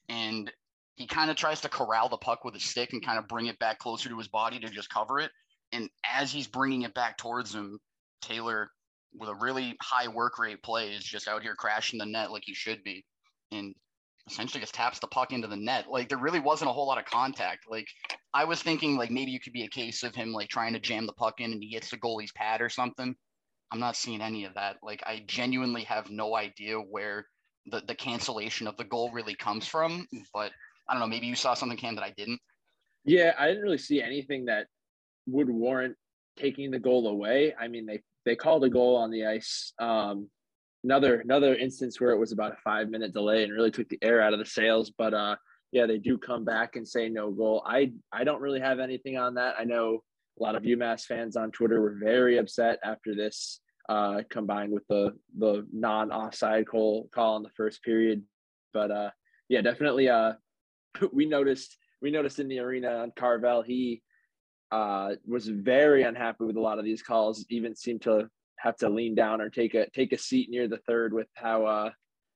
And 0.09 0.51
he 0.99 1.07
kind 1.07 1.31
of 1.31 1.37
tries 1.37 1.61
to 1.61 1.69
corral 1.69 2.09
the 2.09 2.17
puck 2.17 2.45
with 2.45 2.57
a 2.57 2.61
stick 2.61 2.93
and 2.93 3.05
kind 3.05 3.21
of 3.21 3.29
bring 3.29 3.47
it 3.47 3.59
back 3.61 3.79
closer 3.79 4.09
to 4.09 4.19
his 4.19 4.27
body 4.27 4.59
to 4.59 4.69
just 4.69 4.91
cover 4.91 5.21
it. 5.21 5.31
And 5.71 5.89
as 6.05 6.33
he's 6.33 6.49
bringing 6.49 6.83
it 6.83 6.93
back 6.93 7.17
towards 7.17 7.55
him, 7.55 7.79
Taylor, 8.21 8.69
with 9.15 9.29
a 9.29 9.35
really 9.37 9.77
high 9.81 10.09
work 10.09 10.41
rate 10.41 10.61
play, 10.61 10.91
is 10.91 11.05
just 11.05 11.29
out 11.29 11.43
here 11.43 11.55
crashing 11.55 12.01
the 12.01 12.05
net 12.07 12.33
like 12.33 12.43
he 12.45 12.53
should 12.53 12.83
be. 12.83 13.05
And 13.53 13.77
essentially 14.29 14.61
just 14.61 14.75
taps 14.75 14.99
the 14.99 15.07
puck 15.07 15.33
into 15.33 15.47
the 15.47 15.57
net. 15.57 15.87
Like 15.89 16.09
there 16.09 16.19
really 16.19 16.41
wasn't 16.41 16.71
a 16.71 16.73
whole 16.73 16.89
lot 16.89 16.99
of 16.99 17.05
contact. 17.05 17.71
Like 17.71 17.87
I 18.35 18.45
was 18.45 18.61
thinking 18.61 18.97
like 18.97 19.13
maybe 19.13 19.37
it 19.37 19.45
could 19.45 19.53
be 19.53 19.63
a 19.63 19.69
case 19.69 20.03
of 20.03 20.17
him 20.17 20.33
like 20.33 20.49
trying 20.49 20.73
to 20.73 20.81
jam 20.81 21.07
the 21.07 21.13
puck 21.13 21.41
in 21.41 21.53
and 21.53 21.63
he 21.63 21.71
hits 21.71 21.91
the 21.91 21.97
goalie's 21.97 22.33
pad 22.33 22.61
or 22.61 22.69
something. 22.69 23.15
I'm 23.71 23.81
not 23.81 23.97
seeing 23.97 24.21
any 24.21 24.45
of 24.47 24.55
that. 24.55 24.79
Like 24.83 25.05
I 25.07 25.23
genuinely 25.29 25.85
have 25.85 26.11
no 26.11 26.35
idea 26.35 26.77
where 26.77 27.27
the, 27.67 27.83
the 27.87 27.95
cancellation 27.95 28.67
of 28.67 28.77
the 28.77 28.85
goal 28.85 29.13
really 29.13 29.37
comes 29.37 29.67
from. 29.67 30.09
But 30.35 30.51
I 30.89 30.95
don't 30.95 31.01
know, 31.01 31.07
maybe 31.07 31.27
you 31.27 31.35
saw 31.35 31.55
something 31.55 31.79
Cam 31.79 31.95
that 31.97 32.05
I 32.05 32.15
didn't. 32.17 32.41
Yeah, 33.05 33.35
I 33.39 33.49
didn't 33.49 33.63
really 33.63 33.79
see 33.79 34.03
anything 34.03 34.47
that 34.47 34.67
would 35.27 35.49
warrant 35.49 35.97
taking 36.37 36.71
the 36.71 36.79
goal 36.79 37.09
away. 37.09 37.55
I 37.59 37.69
mean, 37.69 37.87
they 37.87 38.01
they 38.25 38.37
called 38.37 38.65
a 38.65 38.71
goal 38.71 38.97
on 38.97 39.11
the 39.11 39.27
ice. 39.27 39.73
Um, 39.79 40.29
another 40.85 41.21
another 41.21 41.55
instance 41.55 42.01
where 42.01 42.11
it 42.11 42.19
was 42.19 42.33
about 42.33 42.53
a 42.53 42.57
five 42.63 42.89
minute 42.89 43.13
delay 43.13 43.45
and 43.45 43.53
really 43.53 43.71
took 43.71 43.89
the 43.89 43.99
air 44.03 44.21
out 44.21 44.33
of 44.33 44.39
the 44.39 44.47
sails. 44.47 44.91
But 44.91 45.15
uh, 45.15 45.37
yeah, 45.73 45.87
they 45.87 45.99
do 45.99 46.19
come 46.19 46.45
back 46.45 46.77
and 46.77 46.87
say 46.87 47.09
no 47.09 47.31
goal. 47.31 47.63
I 47.67 47.93
I 48.13 48.25
don't 48.25 48.41
really 48.41 48.61
have 48.61 48.79
anything 48.79 49.17
on 49.17 49.35
that. 49.35 49.55
I 49.59 49.65
know 49.65 50.03
a 50.39 50.43
lot 50.43 50.55
of 50.55 50.63
UMass 50.63 51.05
fans 51.05 51.37
on 51.37 51.51
Twitter 51.51 51.81
were 51.81 51.97
very 52.03 52.39
upset 52.39 52.79
after 52.85 53.15
this, 53.15 53.61
uh, 53.89 54.23
combined 54.31 54.73
with 54.73 54.87
the 54.89 55.15
the 55.39 55.67
non 55.73 56.13
offside 56.13 56.67
call 56.67 57.09
call 57.13 57.37
in 57.37 57.43
the 57.43 57.51
first 57.57 57.83
period. 57.83 58.23
But 58.73 58.91
uh, 58.91 59.11
yeah, 59.49 59.63
definitely. 59.63 60.09
Uh, 60.09 60.35
we 61.13 61.27
noticed 61.27 61.77
we 62.01 62.11
noticed 62.11 62.39
in 62.39 62.49
the 62.49 62.61
arena 62.61 62.99
on 62.99 63.13
Carvel 63.17 63.63
he 63.63 64.03
uh, 64.71 65.15
was 65.27 65.49
very 65.49 66.03
unhappy 66.03 66.45
with 66.45 66.57
a 66.57 66.61
lot 66.61 66.79
of 66.79 66.85
these 66.85 67.03
calls. 67.03 67.45
Even 67.49 67.75
seemed 67.75 68.03
to 68.03 68.29
have 68.57 68.77
to 68.77 68.89
lean 68.89 69.15
down 69.15 69.41
or 69.41 69.49
take 69.49 69.75
a 69.75 69.89
take 69.91 70.13
a 70.13 70.19
seat 70.19 70.51
near 70.51 70.69
the 70.69 70.79
third 70.87 71.13
with 71.13 71.29
how 71.35 71.65
uh, 71.65 71.91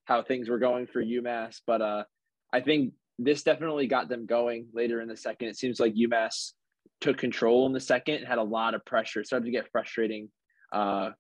how 0.06 0.22
things 0.22 0.48
were 0.48 0.58
going 0.58 0.86
for 0.86 1.02
UMass. 1.02 1.60
But 1.66 1.82
uh, 1.82 2.04
I 2.52 2.60
think 2.60 2.94
this 3.18 3.42
definitely 3.42 3.86
got 3.86 4.08
them 4.08 4.26
going 4.26 4.68
later 4.72 5.00
in 5.00 5.08
the 5.08 5.16
second. 5.16 5.48
It 5.48 5.56
seems 5.56 5.78
like 5.78 5.94
UMass 5.94 6.52
took 7.00 7.18
control 7.18 7.66
in 7.66 7.72
the 7.72 7.80
second, 7.80 8.16
and 8.16 8.26
had 8.26 8.38
a 8.38 8.42
lot 8.42 8.74
of 8.74 8.84
pressure. 8.84 9.20
It 9.20 9.26
started 9.26 9.46
to 9.46 9.52
get 9.52 9.70
frustrating 9.70 10.30
uh, 10.72 11.10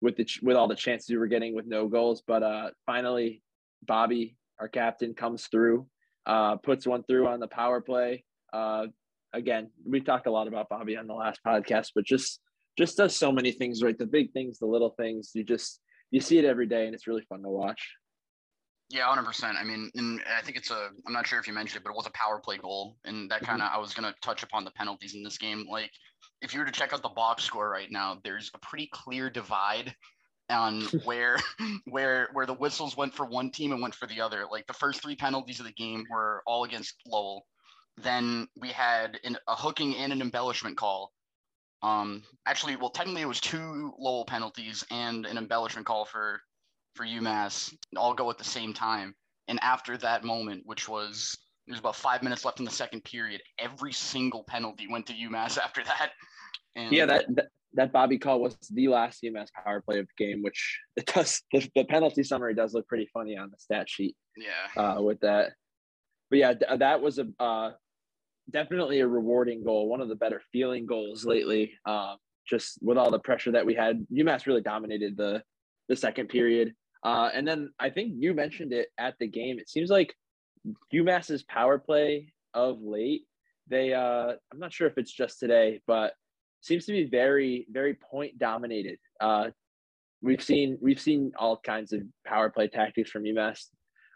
with 0.00 0.16
the 0.16 0.26
with 0.42 0.56
all 0.56 0.68
the 0.68 0.76
chances 0.76 1.10
we 1.10 1.18
were 1.18 1.26
getting 1.26 1.54
with 1.54 1.66
no 1.66 1.88
goals. 1.88 2.22
But 2.26 2.42
uh, 2.42 2.70
finally, 2.86 3.42
Bobby, 3.84 4.36
our 4.58 4.68
captain, 4.68 5.14
comes 5.14 5.46
through, 5.46 5.86
uh, 6.26 6.56
puts 6.56 6.86
one 6.86 7.02
through 7.04 7.26
on 7.28 7.40
the 7.40 7.48
power 7.48 7.80
play. 7.80 8.24
Uh, 8.52 8.86
again, 9.32 9.70
we 9.84 10.00
talked 10.00 10.26
a 10.26 10.30
lot 10.30 10.48
about 10.48 10.68
Bobby 10.68 10.96
on 10.96 11.06
the 11.06 11.14
last 11.14 11.40
podcast, 11.46 11.88
but 11.94 12.04
just 12.04 12.40
just 12.78 12.96
does 12.96 13.14
so 13.16 13.32
many 13.32 13.52
things 13.52 13.82
right. 13.82 13.96
The 13.96 14.06
big 14.06 14.32
things, 14.32 14.58
the 14.58 14.66
little 14.66 14.90
things. 14.90 15.30
You 15.34 15.44
just 15.44 15.80
you 16.10 16.20
see 16.20 16.38
it 16.38 16.44
every 16.44 16.66
day, 16.66 16.86
and 16.86 16.94
it's 16.94 17.06
really 17.06 17.24
fun 17.28 17.42
to 17.42 17.48
watch. 17.48 17.94
Yeah, 18.88 19.04
hundred 19.04 19.24
percent. 19.24 19.56
I 19.56 19.64
mean, 19.64 19.90
and 19.94 20.20
I 20.36 20.42
think 20.42 20.56
it's 20.56 20.70
a. 20.70 20.88
I'm 21.06 21.12
not 21.12 21.26
sure 21.26 21.38
if 21.38 21.46
you 21.46 21.52
mentioned 21.52 21.80
it, 21.80 21.84
but 21.84 21.90
it 21.90 21.96
was 21.96 22.06
a 22.06 22.12
power 22.12 22.40
play 22.40 22.58
goal, 22.58 22.96
and 23.04 23.30
that 23.30 23.42
kind 23.42 23.62
of. 23.62 23.68
Mm-hmm. 23.68 23.76
I 23.76 23.80
was 23.80 23.94
gonna 23.94 24.14
touch 24.20 24.42
upon 24.42 24.64
the 24.64 24.72
penalties 24.72 25.14
in 25.14 25.22
this 25.22 25.38
game. 25.38 25.64
Like, 25.70 25.90
if 26.42 26.52
you 26.52 26.60
were 26.60 26.66
to 26.66 26.72
check 26.72 26.92
out 26.92 27.02
the 27.02 27.08
box 27.08 27.44
score 27.44 27.68
right 27.70 27.90
now, 27.90 28.18
there's 28.24 28.50
a 28.54 28.58
pretty 28.58 28.88
clear 28.92 29.30
divide 29.30 29.94
on 30.50 30.82
where 31.04 31.36
where 31.86 32.28
where 32.32 32.46
the 32.46 32.54
whistles 32.54 32.96
went 32.96 33.14
for 33.14 33.26
one 33.26 33.50
team 33.50 33.72
and 33.72 33.82
went 33.82 33.94
for 33.94 34.06
the 34.06 34.20
other. 34.20 34.44
Like 34.50 34.66
the 34.66 34.72
first 34.72 35.02
three 35.02 35.16
penalties 35.16 35.60
of 35.60 35.66
the 35.66 35.72
game 35.72 36.04
were 36.10 36.42
all 36.46 36.64
against 36.64 36.94
Lowell. 37.06 37.46
Then 37.96 38.48
we 38.56 38.68
had 38.68 39.18
an, 39.24 39.36
a 39.46 39.54
hooking 39.54 39.96
and 39.96 40.12
an 40.12 40.20
embellishment 40.20 40.76
call. 40.76 41.12
Um, 41.82 42.22
actually, 42.46 42.76
well, 42.76 42.90
technically 42.90 43.22
it 43.22 43.28
was 43.28 43.40
two 43.40 43.92
Lowell 43.98 44.24
penalties 44.24 44.84
and 44.90 45.26
an 45.26 45.38
embellishment 45.38 45.86
call 45.86 46.04
for 46.04 46.40
for 46.94 47.06
UMass 47.06 47.74
all 47.96 48.14
go 48.14 48.30
at 48.30 48.38
the 48.38 48.44
same 48.44 48.74
time. 48.74 49.14
And 49.48 49.58
after 49.62 49.96
that 49.98 50.24
moment, 50.24 50.62
which 50.66 50.88
was 50.88 51.36
there's 51.66 51.80
about 51.80 51.96
five 51.96 52.22
minutes 52.22 52.44
left 52.44 52.58
in 52.58 52.64
the 52.64 52.70
second 52.70 53.04
period, 53.04 53.40
every 53.58 53.92
single 53.92 54.44
penalty 54.44 54.86
went 54.88 55.06
to 55.06 55.12
UMass 55.12 55.58
after 55.64 55.82
that. 55.84 56.10
And 56.76 56.92
yeah, 56.92 57.06
that, 57.06 57.24
that 57.34 57.48
that 57.74 57.92
Bobby 57.92 58.18
call 58.18 58.40
was 58.40 58.56
the 58.72 58.88
last 58.88 59.22
UMass 59.22 59.48
power 59.64 59.80
play 59.80 59.98
of 59.98 60.06
the 60.06 60.24
game, 60.24 60.42
which 60.42 60.80
it 60.96 61.06
does 61.06 61.42
the, 61.52 61.68
the 61.74 61.84
penalty 61.84 62.22
summary 62.22 62.54
does 62.54 62.74
look 62.74 62.86
pretty 62.88 63.08
funny 63.12 63.36
on 63.36 63.50
the 63.50 63.58
stat 63.58 63.88
sheet. 63.88 64.16
Yeah. 64.36 64.82
Uh, 64.82 65.02
with 65.02 65.20
that, 65.20 65.52
but 66.30 66.38
yeah, 66.38 66.54
th- 66.54 66.78
that 66.78 67.00
was 67.00 67.18
a 67.18 67.26
uh, 67.38 67.72
definitely 68.50 69.00
a 69.00 69.06
rewarding 69.06 69.64
goal. 69.64 69.88
One 69.88 70.00
of 70.00 70.08
the 70.08 70.16
better 70.16 70.42
feeling 70.52 70.86
goals 70.86 71.24
lately. 71.24 71.72
Uh, 71.84 72.16
just 72.48 72.78
with 72.82 72.98
all 72.98 73.10
the 73.10 73.18
pressure 73.18 73.52
that 73.52 73.66
we 73.66 73.74
had, 73.74 74.04
UMass 74.12 74.46
really 74.46 74.62
dominated 74.62 75.16
the 75.16 75.42
the 75.88 75.96
second 75.96 76.28
period. 76.28 76.74
Uh, 77.02 77.30
and 77.32 77.46
then 77.46 77.70
I 77.78 77.90
think 77.90 78.14
you 78.16 78.34
mentioned 78.34 78.72
it 78.72 78.88
at 78.98 79.14
the 79.18 79.26
game. 79.26 79.58
It 79.58 79.68
seems 79.68 79.90
like 79.90 80.14
UMass's 80.92 81.42
power 81.44 81.78
play 81.78 82.32
of 82.54 82.80
late. 82.80 83.22
They 83.68 83.94
uh, 83.94 84.32
I'm 84.52 84.58
not 84.58 84.72
sure 84.72 84.88
if 84.88 84.98
it's 84.98 85.12
just 85.12 85.38
today, 85.38 85.80
but 85.86 86.14
seems 86.60 86.86
to 86.86 86.92
be 86.92 87.04
very 87.04 87.66
very 87.70 87.94
point 87.94 88.38
dominated. 88.38 88.98
Uh, 89.20 89.50
we've 90.22 90.42
seen 90.42 90.78
we've 90.80 91.00
seen 91.00 91.32
all 91.38 91.56
kinds 91.56 91.92
of 91.92 92.02
power 92.26 92.50
play 92.50 92.68
tactics 92.68 93.10
from 93.10 93.24
UMass 93.24 93.66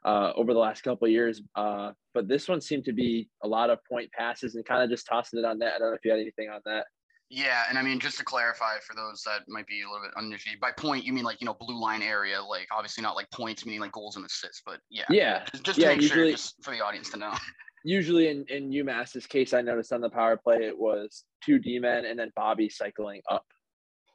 uh, 0.04 0.32
over 0.36 0.52
the 0.52 0.58
last 0.58 0.82
couple 0.82 1.08
years, 1.08 1.42
uh, 1.56 1.92
but 2.12 2.28
this 2.28 2.48
one 2.48 2.60
seemed 2.60 2.84
to 2.84 2.92
be 2.92 3.28
a 3.42 3.48
lot 3.48 3.70
of 3.70 3.78
point 3.84 4.10
passes 4.12 4.54
and 4.54 4.64
kind 4.64 4.82
of 4.82 4.90
just 4.90 5.06
tossing 5.06 5.38
it 5.38 5.44
on 5.44 5.58
net. 5.58 5.72
I 5.74 5.78
don't 5.78 5.90
know 5.90 5.94
if 5.94 6.04
you 6.04 6.10
had 6.10 6.20
anything 6.20 6.50
on 6.50 6.60
that. 6.66 6.86
Yeah, 7.30 7.64
and 7.68 7.78
I 7.78 7.82
mean 7.82 7.98
just 7.98 8.18
to 8.18 8.24
clarify 8.24 8.78
for 8.86 8.94
those 8.94 9.22
that 9.24 9.40
might 9.48 9.66
be 9.66 9.80
a 9.80 9.86
little 9.90 10.06
bit 10.06 10.12
uninitiated, 10.16 10.60
by 10.60 10.72
point 10.72 11.04
you 11.04 11.12
mean 11.12 11.24
like 11.24 11.40
you 11.40 11.46
know 11.46 11.56
blue 11.58 11.80
line 11.80 12.02
area, 12.02 12.42
like 12.42 12.68
obviously 12.70 13.02
not 13.02 13.16
like 13.16 13.30
points 13.30 13.64
meaning 13.64 13.80
like 13.80 13.92
goals 13.92 14.16
and 14.16 14.24
assists, 14.26 14.62
but 14.64 14.78
yeah, 14.90 15.04
yeah, 15.08 15.44
just, 15.50 15.64
just 15.64 15.78
yeah, 15.78 15.88
to 15.88 15.94
make 15.94 16.02
usually, 16.02 16.28
sure, 16.28 16.30
just 16.32 16.62
for 16.62 16.70
the 16.72 16.84
audience 16.84 17.10
to 17.10 17.16
know. 17.16 17.32
usually 17.84 18.28
in, 18.28 18.44
in 18.48 18.70
UMass's 18.70 19.26
case, 19.26 19.52
I 19.52 19.60
noticed 19.60 19.92
on 19.92 20.00
the 20.00 20.10
power 20.10 20.36
play 20.36 20.64
it 20.64 20.76
was 20.76 21.24
two 21.44 21.58
D 21.58 21.78
men 21.78 22.06
and 22.06 22.18
then 22.18 22.32
Bobby 22.34 22.68
cycling 22.68 23.20
up. 23.30 23.44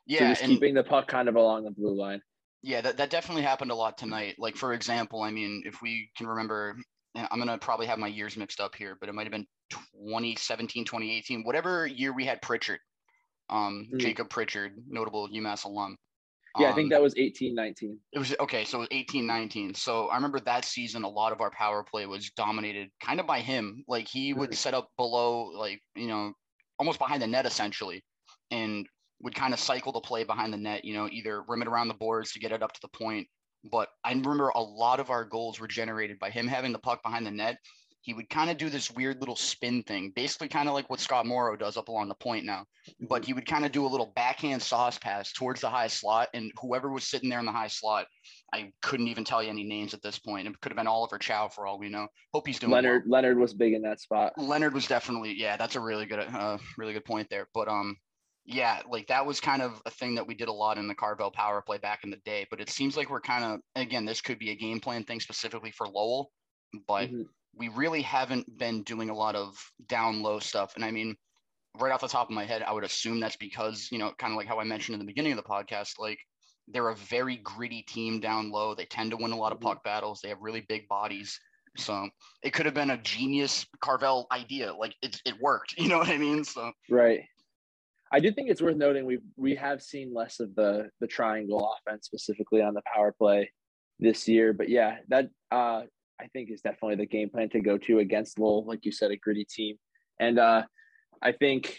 Yeah, 0.05 0.19
so 0.19 0.25
just 0.25 0.43
and, 0.43 0.51
keeping 0.51 0.73
the 0.73 0.83
puck 0.83 1.07
kind 1.07 1.29
of 1.29 1.35
along 1.35 1.63
the 1.63 1.71
blue 1.71 1.95
line. 1.95 2.21
Yeah, 2.61 2.81
that, 2.81 2.97
that 2.97 3.09
definitely 3.09 3.43
happened 3.43 3.71
a 3.71 3.75
lot 3.75 3.97
tonight. 3.97 4.35
Like 4.39 4.57
for 4.57 4.73
example, 4.73 5.21
I 5.21 5.31
mean, 5.31 5.63
if 5.65 5.81
we 5.81 6.09
can 6.17 6.27
remember, 6.27 6.75
I'm 7.15 7.39
gonna 7.39 7.59
probably 7.59 7.85
have 7.85 7.99
my 7.99 8.07
years 8.07 8.35
mixed 8.35 8.59
up 8.59 8.75
here, 8.75 8.97
but 8.99 9.07
it 9.07 9.13
might 9.13 9.23
have 9.23 9.31
been 9.31 9.47
2017, 9.71 10.83
2018, 10.83 11.43
whatever 11.43 11.85
year 11.85 12.13
we 12.13 12.25
had 12.25 12.41
Pritchard, 12.41 12.79
um, 13.49 13.87
mm. 13.93 13.99
Jacob 13.99 14.29
Pritchard, 14.29 14.73
notable 14.87 15.29
UMass 15.29 15.65
alum. 15.65 15.95
Yeah, 16.57 16.67
um, 16.67 16.73
I 16.73 16.75
think 16.75 16.85
um, 16.85 16.89
that 16.89 17.01
was 17.01 17.13
18, 17.17 17.53
19. 17.53 17.99
It 18.11 18.19
was 18.19 18.35
okay. 18.39 18.65
So 18.65 18.79
it 18.79 18.81
was 18.81 18.87
18, 18.91 19.25
19. 19.27 19.73
So 19.75 20.07
I 20.07 20.15
remember 20.15 20.39
that 20.41 20.65
season, 20.65 21.03
a 21.03 21.09
lot 21.09 21.31
of 21.31 21.41
our 21.41 21.51
power 21.51 21.83
play 21.83 22.05
was 22.05 22.31
dominated 22.31 22.89
kind 23.01 23.19
of 23.19 23.27
by 23.27 23.39
him. 23.39 23.83
Like 23.87 24.07
he 24.07 24.33
would 24.33 24.49
mm-hmm. 24.49 24.55
set 24.55 24.73
up 24.73 24.89
below, 24.97 25.51
like, 25.55 25.81
you 25.95 26.07
know, 26.07 26.33
almost 26.79 26.99
behind 26.99 27.21
the 27.21 27.27
net 27.27 27.45
essentially, 27.45 28.03
and 28.51 28.87
would 29.21 29.35
kind 29.35 29.53
of 29.53 29.59
cycle 29.59 29.91
the 29.91 29.99
play 29.99 30.23
behind 30.23 30.53
the 30.53 30.57
net, 30.57 30.85
you 30.85 30.93
know, 30.93 31.07
either 31.11 31.43
rim 31.47 31.61
it 31.61 31.67
around 31.67 31.87
the 31.89 31.93
boards 31.93 32.31
to 32.31 32.39
get 32.39 32.51
it 32.51 32.63
up 32.63 32.73
to 32.73 32.81
the 32.81 32.87
point. 32.87 33.27
But 33.69 33.89
I 34.03 34.11
remember 34.11 34.49
a 34.49 34.61
lot 34.61 34.99
of 34.99 35.09
our 35.09 35.25
goals 35.25 35.59
were 35.59 35.67
generated 35.67 36.17
by 36.19 36.29
him 36.29 36.47
having 36.47 36.71
the 36.71 36.79
puck 36.79 37.03
behind 37.03 37.25
the 37.25 37.31
net 37.31 37.57
he 38.01 38.13
would 38.13 38.29
kind 38.29 38.49
of 38.49 38.57
do 38.57 38.69
this 38.69 38.91
weird 38.91 39.19
little 39.19 39.35
spin 39.35 39.83
thing, 39.83 40.11
basically 40.15 40.47
kind 40.47 40.69
of 40.69 40.73
like 40.73 40.89
what 40.89 40.99
Scott 40.99 41.25
Morrow 41.25 41.55
does 41.57 41.75
up 41.75 41.89
along 41.89 42.07
the 42.07 42.15
point 42.15 42.45
now. 42.45 42.65
But 43.09 43.25
he 43.25 43.33
would 43.33 43.45
kind 43.45 43.65
of 43.65 43.71
do 43.71 43.85
a 43.85 43.87
little 43.87 44.13
backhand 44.15 44.61
sauce 44.61 44.97
pass 44.97 45.33
towards 45.33 45.61
the 45.61 45.69
high 45.69 45.87
slot, 45.87 46.29
and 46.33 46.51
whoever 46.61 46.89
was 46.89 47.03
sitting 47.03 47.29
there 47.29 47.39
in 47.39 47.45
the 47.45 47.51
high 47.51 47.67
slot, 47.67 48.07
I 48.53 48.71
couldn't 48.81 49.09
even 49.09 49.25
tell 49.25 49.43
you 49.43 49.49
any 49.49 49.63
names 49.63 49.93
at 49.93 50.01
this 50.01 50.17
point. 50.17 50.47
It 50.47 50.59
could 50.61 50.71
have 50.71 50.77
been 50.77 50.87
Oliver 50.87 51.17
Chau 51.17 51.49
for 51.49 51.67
all 51.67 51.77
we 51.77 51.89
know. 51.89 52.07
Hope 52.33 52.47
he's 52.47 52.59
doing 52.59 52.71
Leonard. 52.71 53.03
Well. 53.05 53.21
Leonard 53.21 53.37
was 53.37 53.53
big 53.53 53.73
in 53.73 53.81
that 53.81 53.99
spot. 53.99 54.33
Leonard 54.37 54.73
was 54.73 54.87
definitely 54.87 55.33
yeah. 55.37 55.57
That's 55.57 55.75
a 55.75 55.81
really 55.81 56.05
good, 56.05 56.19
uh, 56.19 56.57
really 56.77 56.93
good 56.93 57.05
point 57.05 57.27
there. 57.29 57.47
But 57.53 57.67
um, 57.67 57.97
yeah, 58.45 58.79
like 58.89 59.07
that 59.07 59.25
was 59.25 59.41
kind 59.41 59.61
of 59.61 59.81
a 59.85 59.91
thing 59.91 60.15
that 60.15 60.25
we 60.25 60.35
did 60.35 60.47
a 60.47 60.53
lot 60.53 60.77
in 60.77 60.87
the 60.87 60.95
Carvel 60.95 61.31
power 61.31 61.61
play 61.61 61.77
back 61.79 62.05
in 62.05 62.11
the 62.11 62.21
day. 62.25 62.47
But 62.49 62.61
it 62.61 62.69
seems 62.69 62.95
like 62.95 63.09
we're 63.09 63.19
kind 63.19 63.43
of 63.43 63.59
again, 63.75 64.05
this 64.05 64.21
could 64.21 64.39
be 64.39 64.51
a 64.51 64.55
game 64.55 64.79
plan 64.79 65.03
thing 65.03 65.19
specifically 65.19 65.71
for 65.71 65.85
Lowell, 65.85 66.31
but. 66.87 67.09
Mm-hmm 67.09 67.23
we 67.59 67.67
really 67.67 68.01
haven't 68.01 68.57
been 68.57 68.83
doing 68.83 69.09
a 69.09 69.15
lot 69.15 69.35
of 69.35 69.55
down 69.87 70.23
low 70.23 70.39
stuff. 70.39 70.73
And 70.75 70.85
I 70.85 70.91
mean, 70.91 71.15
right 71.77 71.91
off 71.91 72.01
the 72.01 72.07
top 72.07 72.29
of 72.29 72.33
my 72.33 72.45
head, 72.45 72.63
I 72.63 72.71
would 72.71 72.85
assume 72.85 73.19
that's 73.19 73.35
because, 73.35 73.89
you 73.91 73.97
know, 73.99 74.11
kind 74.17 74.31
of 74.31 74.37
like 74.37 74.47
how 74.47 74.59
I 74.59 74.63
mentioned 74.63 74.93
in 74.93 74.99
the 74.99 75.05
beginning 75.05 75.33
of 75.33 75.37
the 75.37 75.43
podcast, 75.43 75.99
like 75.99 76.17
they're 76.69 76.89
a 76.89 76.95
very 76.95 77.37
gritty 77.37 77.83
team 77.83 78.21
down 78.21 78.49
low. 78.49 78.73
They 78.73 78.85
tend 78.85 79.11
to 79.11 79.17
win 79.17 79.31
a 79.31 79.35
lot 79.35 79.51
of 79.51 79.59
mm-hmm. 79.59 79.67
puck 79.67 79.83
battles. 79.83 80.21
They 80.21 80.29
have 80.29 80.39
really 80.41 80.65
big 80.69 80.87
bodies. 80.87 81.37
So 81.77 82.09
it 82.43 82.53
could 82.53 82.65
have 82.65 82.73
been 82.73 82.91
a 82.91 82.97
genius 82.97 83.65
Carvel 83.81 84.27
idea. 84.31 84.73
Like 84.73 84.95
it, 85.01 85.21
it 85.25 85.35
worked. 85.41 85.75
You 85.77 85.89
know 85.89 85.97
what 85.97 86.09
I 86.09 86.17
mean? 86.17 86.43
So 86.45 86.71
right. 86.89 87.21
I 88.11 88.19
do 88.19 88.31
think 88.31 88.49
it's 88.49 88.61
worth 88.61 88.77
noting 88.77 89.05
we 89.05 89.19
we 89.37 89.53
have 89.55 89.83
seen 89.83 90.13
less 90.13 90.39
of 90.39 90.55
the 90.55 90.89
the 90.99 91.05
triangle 91.05 91.71
offense 91.77 92.07
specifically 92.07 92.61
on 92.61 92.73
the 92.73 92.81
power 92.91 93.11
play 93.11 93.51
this 93.99 94.27
year. 94.27 94.51
But 94.51 94.69
yeah, 94.69 94.97
that 95.09 95.29
uh 95.51 95.83
I 96.19 96.27
think 96.27 96.51
is 96.51 96.61
definitely 96.61 96.95
the 96.95 97.05
game 97.05 97.29
plan 97.29 97.49
to 97.49 97.61
go 97.61 97.77
to 97.77 97.99
against 97.99 98.39
Lowell, 98.39 98.65
like 98.65 98.85
you 98.85 98.91
said, 98.91 99.11
a 99.11 99.17
gritty 99.17 99.45
team. 99.45 99.77
And 100.19 100.37
uh, 100.37 100.63
I 101.21 101.31
think 101.31 101.77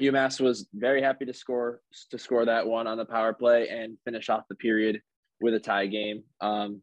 UMass 0.00 0.40
was 0.40 0.66
very 0.74 1.00
happy 1.00 1.24
to 1.26 1.34
score 1.34 1.80
to 2.10 2.18
score 2.18 2.44
that 2.44 2.66
one 2.66 2.86
on 2.86 2.98
the 2.98 3.04
power 3.04 3.32
play 3.32 3.68
and 3.68 3.96
finish 4.04 4.28
off 4.28 4.48
the 4.48 4.56
period 4.56 5.00
with 5.40 5.54
a 5.54 5.60
tie 5.60 5.86
game. 5.86 6.24
Um, 6.40 6.82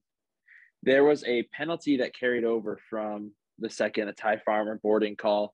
there 0.84 1.04
was 1.04 1.24
a 1.26 1.44
penalty 1.54 1.98
that 1.98 2.18
carried 2.18 2.46
over 2.46 2.80
from 2.90 3.32
the 3.60 3.70
second, 3.70 4.08
a 4.08 4.14
Ty 4.14 4.38
Farmer 4.46 4.80
boarding 4.82 5.16
call. 5.16 5.54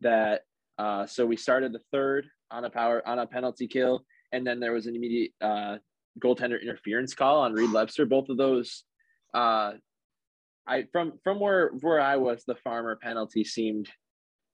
That 0.00 0.42
uh, 0.78 1.06
so 1.06 1.24
we 1.24 1.36
started 1.36 1.72
the 1.72 1.80
third 1.92 2.26
on 2.50 2.64
a 2.64 2.70
power 2.70 3.06
on 3.06 3.18
a 3.18 3.26
penalty 3.26 3.68
kill, 3.68 4.04
and 4.32 4.46
then 4.46 4.60
there 4.60 4.72
was 4.72 4.86
an 4.86 4.96
immediate 4.96 5.32
uh, 5.40 5.76
goaltender 6.20 6.60
interference 6.60 7.14
call 7.14 7.40
on 7.40 7.52
Reed 7.52 7.70
Lebster. 7.70 8.08
Both 8.08 8.28
of 8.28 8.36
those 8.36 8.84
uh, 9.32 9.72
I 10.66 10.86
from 10.92 11.12
from 11.22 11.40
where 11.40 11.70
where 11.80 12.00
I 12.00 12.16
was, 12.16 12.44
the 12.44 12.56
farmer 12.56 12.96
penalty 12.96 13.44
seemed 13.44 13.88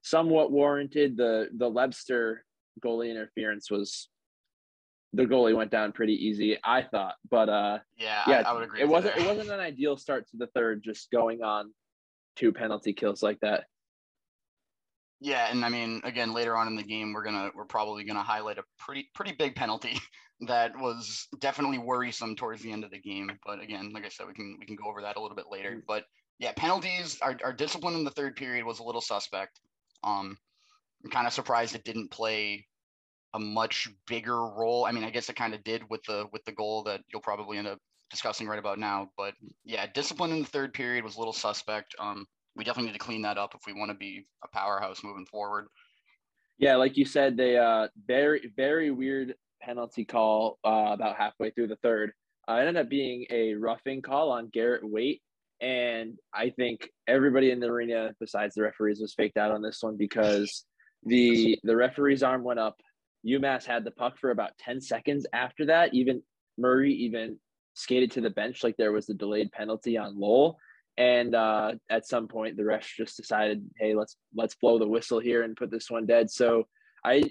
somewhat 0.03 0.51
warranted. 0.53 1.17
The 1.17 1.49
the 1.57 1.71
Lebster 1.71 2.39
goalie 2.85 3.11
interference 3.11 3.71
was 3.71 4.09
the 5.15 5.25
goalie 5.25 5.55
went 5.55 5.71
down 5.71 5.93
pretty 5.93 6.15
easy, 6.27 6.59
I 6.65 6.83
thought. 6.83 7.15
But 7.31 7.49
uh 7.49 7.79
yeah, 7.99 8.23
yeah, 8.27 8.43
I, 8.47 8.51
I 8.51 8.53
would 8.55 8.65
agree. 8.65 8.81
It 8.81 8.89
wasn't 8.89 9.17
it 9.17 9.27
wasn't 9.27 9.51
an 9.51 9.61
ideal 9.61 9.97
start 9.97 10.29
to 10.31 10.37
the 10.37 10.49
third, 10.49 10.83
just 10.83 11.11
going 11.11 11.43
on 11.43 11.73
two 12.37 12.53
penalty 12.53 12.93
kills 12.93 13.23
like 13.23 13.41
that. 13.41 13.65
Yeah, 15.25 15.49
and 15.53 15.65
I 15.65 15.69
mean, 15.69 16.01
again, 16.03 16.35
later 16.35 16.57
on 16.57 16.67
in 16.67 16.75
the 16.75 16.83
game, 16.83 17.13
we're 17.13 17.23
gonna 17.23 17.51
we're 17.55 17.65
probably 17.65 18.03
gonna 18.03 18.25
highlight 18.25 18.59
a 18.59 18.65
pretty 18.77 19.09
pretty 19.15 19.31
big 19.33 19.55
penalty 19.55 20.01
that 20.49 20.77
was 20.77 21.29
definitely 21.39 21.79
worrisome 21.79 22.35
towards 22.35 22.61
the 22.61 22.73
end 22.73 22.83
of 22.83 22.91
the 22.91 22.99
game. 22.99 23.31
But 23.47 23.63
again, 23.63 23.93
like 23.95 24.05
I 24.05 24.09
said, 24.09 24.27
we 24.27 24.35
can 24.35 24.57
we 24.59 24.67
can 24.67 24.75
go 24.75 24.91
over 24.91 25.01
that 25.03 25.17
a 25.17 25.23
little 25.23 25.37
bit 25.37 25.45
later. 25.49 25.77
Mm. 25.77 25.83
But 25.87 26.07
yeah, 26.41 26.51
penalties, 26.57 27.19
our, 27.23 27.37
our 27.45 27.53
discipline 27.53 27.95
in 27.95 28.03
the 28.03 28.11
third 28.11 28.35
period 28.35 28.65
was 28.65 28.81
a 28.81 28.83
little 28.83 29.01
suspect. 29.01 29.61
Um, 30.03 30.37
I'm 31.05 31.11
kind 31.13 31.29
of 31.29 31.33
surprised 31.33 31.77
it 31.77 31.85
didn't 31.85 32.11
play 32.11 32.67
a 33.33 33.39
much 33.39 33.89
bigger 34.09 34.37
role. 34.37 34.85
I 34.85 34.91
mean, 34.91 35.05
I 35.05 35.11
guess 35.11 35.29
it 35.29 35.37
kind 35.37 35.55
of 35.55 35.63
did 35.63 35.85
with 35.89 36.03
the 36.09 36.27
with 36.33 36.45
the 36.47 36.53
goal 36.53 36.83
that 36.85 37.01
you'll 37.13 37.23
probably 37.23 37.59
end 37.59 37.69
up 37.69 37.79
discussing 38.11 38.49
right 38.49 38.59
about 38.59 38.81
now. 38.81 39.11
But 39.17 39.35
yeah, 39.65 39.87
discipline 39.95 40.33
in 40.33 40.41
the 40.41 40.49
third 40.49 40.75
period 40.75 41.05
was 41.05 41.15
a 41.15 41.21
little 41.21 41.33
suspect. 41.33 41.95
Um, 42.01 42.27
we 42.57 42.65
definitely 42.65 42.91
need 42.91 42.99
to 42.99 43.05
clean 43.05 43.23
that 43.23 43.39
up 43.39 43.55
if 43.55 43.63
we 43.67 43.73
want 43.73 43.91
to 43.91 43.97
be 43.97 44.27
a 44.45 44.49
powerhouse 44.49 45.03
moving 45.03 45.27
forward. 45.27 45.67
Yeah, 46.59 46.77
like 46.77 46.97
you 46.97 47.05
said, 47.05 47.37
they 47.37 47.57
uh 47.57 47.89
very 48.07 48.53
very 48.57 48.91
weird 48.91 49.35
penalty 49.61 50.05
call 50.05 50.59
uh, 50.65 50.91
about 50.93 51.17
halfway 51.17 51.51
through 51.51 51.69
the 51.69 51.77
third. 51.77 52.13
Uh, 52.49 52.55
it 52.55 52.61
ended 52.61 52.77
up 52.77 52.89
being 52.89 53.25
a 53.31 53.55
roughing 53.55 54.03
call 54.03 54.31
on 54.31 54.49
Garrett 54.49 54.83
Wait, 54.85 55.23
and 55.61 56.19
I 56.35 56.51
think 56.51 56.91
everybody 57.07 57.51
in 57.51 57.61
the 57.61 57.69
arena 57.69 58.15
besides 58.21 58.55
the 58.55 58.63
referees 58.63 59.01
was 59.01 59.15
faked 59.15 59.37
out 59.37 59.53
on 59.53 59.63
this 59.63 59.83
one 59.83 59.97
because 59.97 60.65
the 61.05 61.59
the 61.65 61.77
referee's 61.77 62.23
arm 62.23 62.43
went 62.45 62.61
up. 62.61 62.77
UMass 63.27 63.65
had 63.65 63.85
the 63.85 63.93
puck 63.93 64.19
for 64.19 64.31
about 64.31 64.57
ten 64.59 64.81
seconds 64.81 65.27
after 65.33 65.67
that. 65.67 65.95
Even 65.95 66.23
Murray 66.59 66.93
even 66.93 67.39
skated 67.75 68.11
to 68.13 68.21
the 68.21 68.31
bench 68.31 68.63
like 68.63 68.77
there 68.77 68.93
was 68.93 69.09
a 69.09 69.15
delayed 69.15 69.51
penalty 69.53 69.97
on 69.97 70.19
Lowell 70.19 70.59
and 70.99 71.35
uh, 71.35 71.73
at 71.91 72.07
some 72.07 72.29
point 72.29 72.57
the 72.57 72.63
refs 72.63 72.95
just 72.97 73.17
decided 73.17 73.65
hey 73.79 73.95
let's 73.95 74.17
let's 74.35 74.57
blow 74.57 74.79
the 74.79 74.87
whistle 74.87 75.19
here 75.19 75.43
and 75.43 75.57
put 75.57 75.71
this 75.71 75.91
one 75.91 76.07
dead 76.07 76.31
so 76.31 76.65
i 77.05 77.23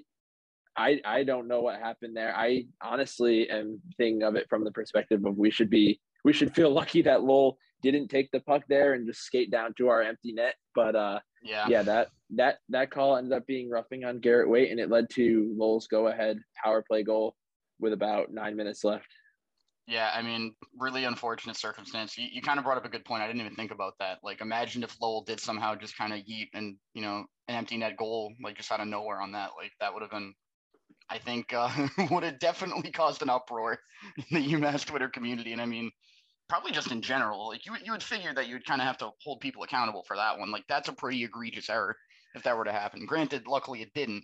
I 0.75 1.01
I 1.05 1.23
don't 1.23 1.47
know 1.47 1.61
what 1.61 1.79
happened 1.79 2.15
there. 2.15 2.35
I 2.35 2.65
honestly 2.81 3.49
am 3.49 3.81
thinking 3.97 4.23
of 4.23 4.35
it 4.35 4.47
from 4.49 4.63
the 4.63 4.71
perspective 4.71 5.25
of 5.25 5.37
we 5.37 5.51
should 5.51 5.69
be 5.69 5.99
we 6.23 6.33
should 6.33 6.53
feel 6.55 6.69
lucky 6.81 7.01
that 7.03 7.23
Lowell 7.23 7.57
didn't 7.81 8.09
take 8.09 8.29
the 8.31 8.39
puck 8.41 8.63
there 8.69 8.93
and 8.93 9.07
just 9.07 9.21
skate 9.21 9.51
down 9.51 9.73
to 9.77 9.89
our 9.89 10.01
empty 10.01 10.33
net. 10.33 10.55
But 10.75 10.95
uh, 10.95 11.19
yeah, 11.43 11.67
yeah, 11.67 11.83
that 11.83 12.09
that 12.35 12.59
that 12.69 12.91
call 12.91 13.17
ended 13.17 13.33
up 13.33 13.45
being 13.47 13.69
roughing 13.69 14.05
on 14.05 14.19
Garrett 14.19 14.49
Wait, 14.49 14.71
and 14.71 14.79
it 14.79 14.89
led 14.89 15.09
to 15.11 15.53
Lowell's 15.57 15.87
go 15.87 16.07
ahead 16.07 16.39
power 16.63 16.83
play 16.87 17.03
goal 17.03 17.35
with 17.79 17.93
about 17.93 18.31
nine 18.31 18.55
minutes 18.55 18.83
left. 18.83 19.07
Yeah, 19.87 20.11
I 20.13 20.21
mean, 20.21 20.55
really 20.79 21.03
unfortunate 21.05 21.57
circumstance. 21.57 22.17
You, 22.17 22.27
you 22.31 22.41
kind 22.41 22.59
of 22.59 22.65
brought 22.65 22.77
up 22.77 22.85
a 22.85 22.89
good 22.89 23.03
point. 23.03 23.23
I 23.23 23.27
didn't 23.27 23.41
even 23.41 23.55
think 23.55 23.71
about 23.71 23.93
that. 23.99 24.19
Like, 24.23 24.39
imagine 24.41 24.83
if 24.83 24.95
Lowell 25.01 25.23
did 25.23 25.39
somehow 25.39 25.75
just 25.75 25.97
kind 25.97 26.13
of 26.13 26.19
yeet 26.19 26.49
and 26.53 26.77
you 26.93 27.01
know 27.01 27.25
an 27.47 27.55
empty 27.55 27.77
net 27.77 27.97
goal 27.97 28.33
like 28.43 28.57
just 28.57 28.71
out 28.71 28.79
of 28.79 28.87
nowhere 28.87 29.19
on 29.21 29.33
that. 29.33 29.51
Like 29.57 29.71
that 29.79 29.93
would 29.93 30.01
have 30.01 30.11
been 30.11 30.33
I 31.09 31.17
think 31.17 31.53
uh, 31.53 31.69
would 32.11 32.23
have 32.23 32.39
definitely 32.39 32.91
caused 32.91 33.21
an 33.21 33.29
uproar 33.29 33.79
in 34.17 34.25
the 34.31 34.53
UMass 34.53 34.85
Twitter 34.85 35.09
community. 35.09 35.51
And 35.51 35.61
I 35.61 35.65
mean, 35.65 35.91
probably 36.47 36.71
just 36.71 36.91
in 36.91 37.01
general, 37.01 37.49
like 37.49 37.65
you, 37.65 37.73
you 37.83 37.91
would 37.91 38.03
figure 38.03 38.33
that 38.33 38.47
you 38.47 38.55
would 38.55 38.65
kind 38.65 38.81
of 38.81 38.87
have 38.87 38.97
to 38.99 39.11
hold 39.23 39.41
people 39.41 39.63
accountable 39.63 40.03
for 40.07 40.15
that 40.15 40.39
one. 40.39 40.51
Like 40.51 40.63
that's 40.69 40.87
a 40.89 40.93
pretty 40.93 41.23
egregious 41.23 41.69
error 41.69 41.97
if 42.33 42.43
that 42.43 42.57
were 42.57 42.63
to 42.63 42.71
happen. 42.71 43.05
Granted, 43.05 43.45
luckily 43.45 43.81
it 43.81 43.93
didn't, 43.93 44.23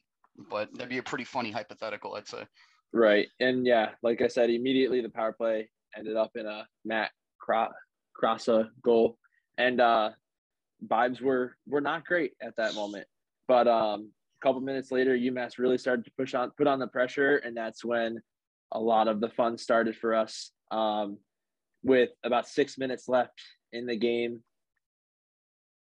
but 0.49 0.69
that'd 0.73 0.89
be 0.89 0.97
a 0.97 1.03
pretty 1.03 1.25
funny 1.25 1.51
hypothetical, 1.51 2.15
I'd 2.15 2.27
say. 2.27 2.45
Right. 2.93 3.27
And 3.39 3.65
yeah, 3.65 3.91
like 4.01 4.21
I 4.21 4.27
said, 4.27 4.49
immediately 4.49 5.01
the 5.01 5.09
power 5.09 5.33
play 5.33 5.69
ended 5.95 6.15
up 6.15 6.31
in 6.35 6.45
a 6.45 6.67
Matt 6.85 7.11
Crossa 7.41 8.69
goal. 8.81 9.17
And 9.57 9.81
uh 9.81 10.11
vibes 10.85 11.21
were 11.21 11.55
were 11.67 11.81
not 11.81 12.05
great 12.05 12.33
at 12.41 12.55
that 12.57 12.75
moment. 12.75 13.07
But 13.47 13.67
um 13.67 14.11
a 14.41 14.45
couple 14.45 14.61
minutes 14.61 14.91
later, 14.91 15.17
UMass 15.17 15.57
really 15.57 15.77
started 15.77 16.05
to 16.05 16.11
push 16.17 16.33
on, 16.33 16.51
put 16.57 16.67
on 16.67 16.79
the 16.79 16.87
pressure, 16.87 17.37
and 17.37 17.57
that's 17.57 17.83
when 17.83 18.21
a 18.71 18.79
lot 18.79 19.07
of 19.07 19.19
the 19.19 19.29
fun 19.29 19.57
started 19.57 19.95
for 19.95 20.13
us. 20.13 20.51
Um, 20.69 21.17
with 21.83 22.09
about 22.23 22.47
six 22.47 22.77
minutes 22.77 23.07
left 23.07 23.41
in 23.71 23.85
the 23.85 23.95
game, 23.95 24.41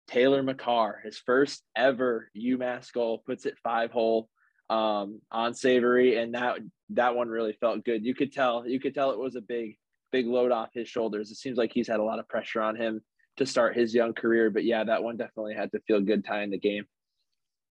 Taylor 0.08 0.41
Makar, 0.41 1.01
his 1.03 1.18
first 1.18 1.63
ever 1.75 2.32
UMass 2.36 2.91
goal, 2.91 3.22
puts 3.25 3.46
it 3.46 3.58
five 3.63 3.91
hole 3.91 4.29
um, 4.70 5.22
on 5.32 5.53
Savory, 5.53 6.18
and 6.18 6.34
that 6.34 6.60
that 6.91 7.15
one 7.15 7.29
really 7.29 7.53
felt 7.53 7.86
good. 7.86 8.05
You 8.05 8.15
could 8.15 8.31
tell, 8.31 8.67
you 8.67 8.79
could 8.79 8.93
tell 8.93 9.12
it 9.12 9.19
was 9.19 9.36
a 9.36 9.41
big, 9.41 9.77
big 10.12 10.27
load 10.27 10.51
off 10.51 10.69
his 10.74 10.88
shoulders. 10.88 11.31
It 11.31 11.36
seems 11.36 11.58
like 11.58 11.72
he's 11.74 11.88
had 11.88 12.00
a 12.00 12.03
lot 12.03 12.19
of 12.19 12.27
pressure 12.27 12.62
on 12.62 12.75
him 12.75 13.01
to 13.38 13.46
start 13.46 13.75
his 13.75 13.93
young 13.93 14.13
career, 14.13 14.50
but 14.50 14.63
yeah, 14.63 14.84
that 14.84 15.01
one 15.01 15.17
definitely 15.17 15.55
had 15.55 15.72
to 15.72 15.79
feel 15.88 16.01
good 16.01 16.25
tying 16.25 16.51
the 16.51 16.60
game. 16.60 16.86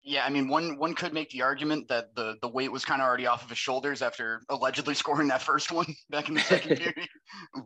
Yeah, 0.04 0.24
I 0.24 0.30
mean, 0.30 0.48
one 0.48 0.78
one 0.78 0.94
could 0.94 1.12
make 1.12 1.28
the 1.30 1.42
argument 1.42 1.88
that 1.88 2.14
the 2.14 2.36
the 2.40 2.48
weight 2.48 2.72
was 2.72 2.84
kind 2.84 3.02
of 3.02 3.06
already 3.06 3.26
off 3.26 3.42
of 3.42 3.50
his 3.50 3.58
shoulders 3.58 4.00
after 4.00 4.40
allegedly 4.48 4.94
scoring 4.94 5.28
that 5.28 5.42
first 5.42 5.70
one 5.70 5.86
back 6.08 6.28
in 6.28 6.34
the 6.34 6.40
second 6.40 6.76
period. 6.78 7.08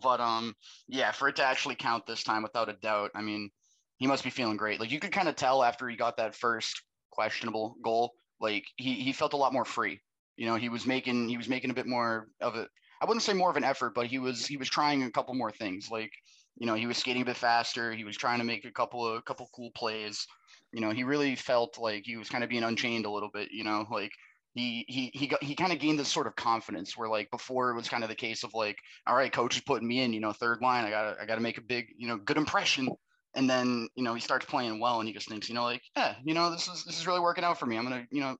But 0.00 0.20
um, 0.20 0.54
yeah, 0.88 1.12
for 1.12 1.28
it 1.28 1.36
to 1.36 1.44
actually 1.44 1.76
count 1.76 2.06
this 2.06 2.24
time, 2.24 2.42
without 2.42 2.68
a 2.68 2.72
doubt, 2.72 3.10
I 3.14 3.22
mean, 3.22 3.50
he 3.98 4.06
must 4.06 4.24
be 4.24 4.30
feeling 4.30 4.56
great. 4.56 4.80
Like 4.80 4.90
you 4.90 4.98
could 4.98 5.12
kind 5.12 5.28
of 5.28 5.36
tell 5.36 5.62
after 5.62 5.88
he 5.88 5.96
got 5.96 6.16
that 6.16 6.34
first 6.34 6.82
questionable 7.12 7.76
goal, 7.84 8.12
like 8.40 8.64
he 8.76 8.94
he 8.94 9.12
felt 9.12 9.34
a 9.34 9.36
lot 9.36 9.52
more 9.52 9.64
free. 9.64 10.00
You 10.36 10.46
know, 10.46 10.56
he 10.56 10.68
was 10.68 10.86
making 10.86 11.28
he 11.28 11.36
was 11.36 11.48
making 11.48 11.70
a 11.70 11.74
bit 11.74 11.86
more 11.86 12.28
of 12.40 12.56
a 12.56 12.66
I 13.00 13.04
wouldn't 13.04 13.22
say 13.22 13.32
more 13.32 13.50
of 13.50 13.56
an 13.56 13.64
effort, 13.64 13.94
but 13.94 14.06
he 14.06 14.18
was 14.18 14.46
he 14.46 14.56
was 14.56 14.68
trying 14.68 15.02
a 15.02 15.10
couple 15.10 15.34
more 15.34 15.50
things. 15.50 15.90
Like 15.90 16.12
you 16.58 16.66
know, 16.66 16.74
he 16.74 16.86
was 16.86 16.98
skating 16.98 17.22
a 17.22 17.26
bit 17.26 17.36
faster. 17.36 17.92
He 17.92 18.04
was 18.04 18.16
trying 18.16 18.38
to 18.38 18.44
make 18.44 18.64
a 18.64 18.72
couple 18.72 19.06
of 19.06 19.24
couple 19.24 19.48
cool 19.54 19.70
plays 19.74 20.26
you 20.72 20.80
know, 20.80 20.90
he 20.90 21.04
really 21.04 21.36
felt 21.36 21.78
like 21.78 22.02
he 22.04 22.16
was 22.16 22.28
kind 22.28 22.42
of 22.42 22.50
being 22.50 22.64
unchained 22.64 23.04
a 23.04 23.10
little 23.10 23.30
bit, 23.32 23.50
you 23.52 23.62
know, 23.62 23.86
like 23.90 24.12
he 24.54 24.84
he 24.88 25.10
he 25.14 25.26
got 25.26 25.42
he 25.42 25.54
kind 25.54 25.72
of 25.72 25.78
gained 25.78 25.98
this 25.98 26.08
sort 26.08 26.26
of 26.26 26.36
confidence 26.36 26.96
where 26.96 27.08
like 27.08 27.30
before 27.30 27.70
it 27.70 27.76
was 27.76 27.88
kind 27.88 28.02
of 28.02 28.10
the 28.10 28.16
case 28.16 28.42
of 28.42 28.54
like, 28.54 28.78
all 29.06 29.14
right, 29.14 29.32
coach 29.32 29.56
is 29.56 29.62
putting 29.62 29.88
me 29.88 30.00
in, 30.00 30.12
you 30.12 30.20
know, 30.20 30.32
third 30.32 30.60
line. 30.62 30.84
I 30.84 30.90
gotta 30.90 31.16
I 31.20 31.26
gotta 31.26 31.40
make 31.40 31.58
a 31.58 31.62
big, 31.62 31.86
you 31.96 32.08
know, 32.08 32.16
good 32.16 32.36
impression. 32.38 32.88
And 33.34 33.48
then, 33.48 33.88
you 33.94 34.04
know, 34.04 34.12
he 34.12 34.20
starts 34.20 34.44
playing 34.44 34.78
well 34.78 35.00
and 35.00 35.08
he 35.08 35.14
just 35.14 35.28
thinks, 35.28 35.48
you 35.48 35.54
know, 35.54 35.64
like, 35.64 35.80
yeah, 35.96 36.16
you 36.22 36.34
know, 36.34 36.50
this 36.50 36.68
is 36.68 36.84
this 36.84 36.98
is 36.98 37.06
really 37.06 37.20
working 37.20 37.44
out 37.44 37.58
for 37.58 37.66
me. 37.66 37.76
I'm 37.76 37.84
gonna, 37.84 38.06
you 38.10 38.20
know, 38.20 38.36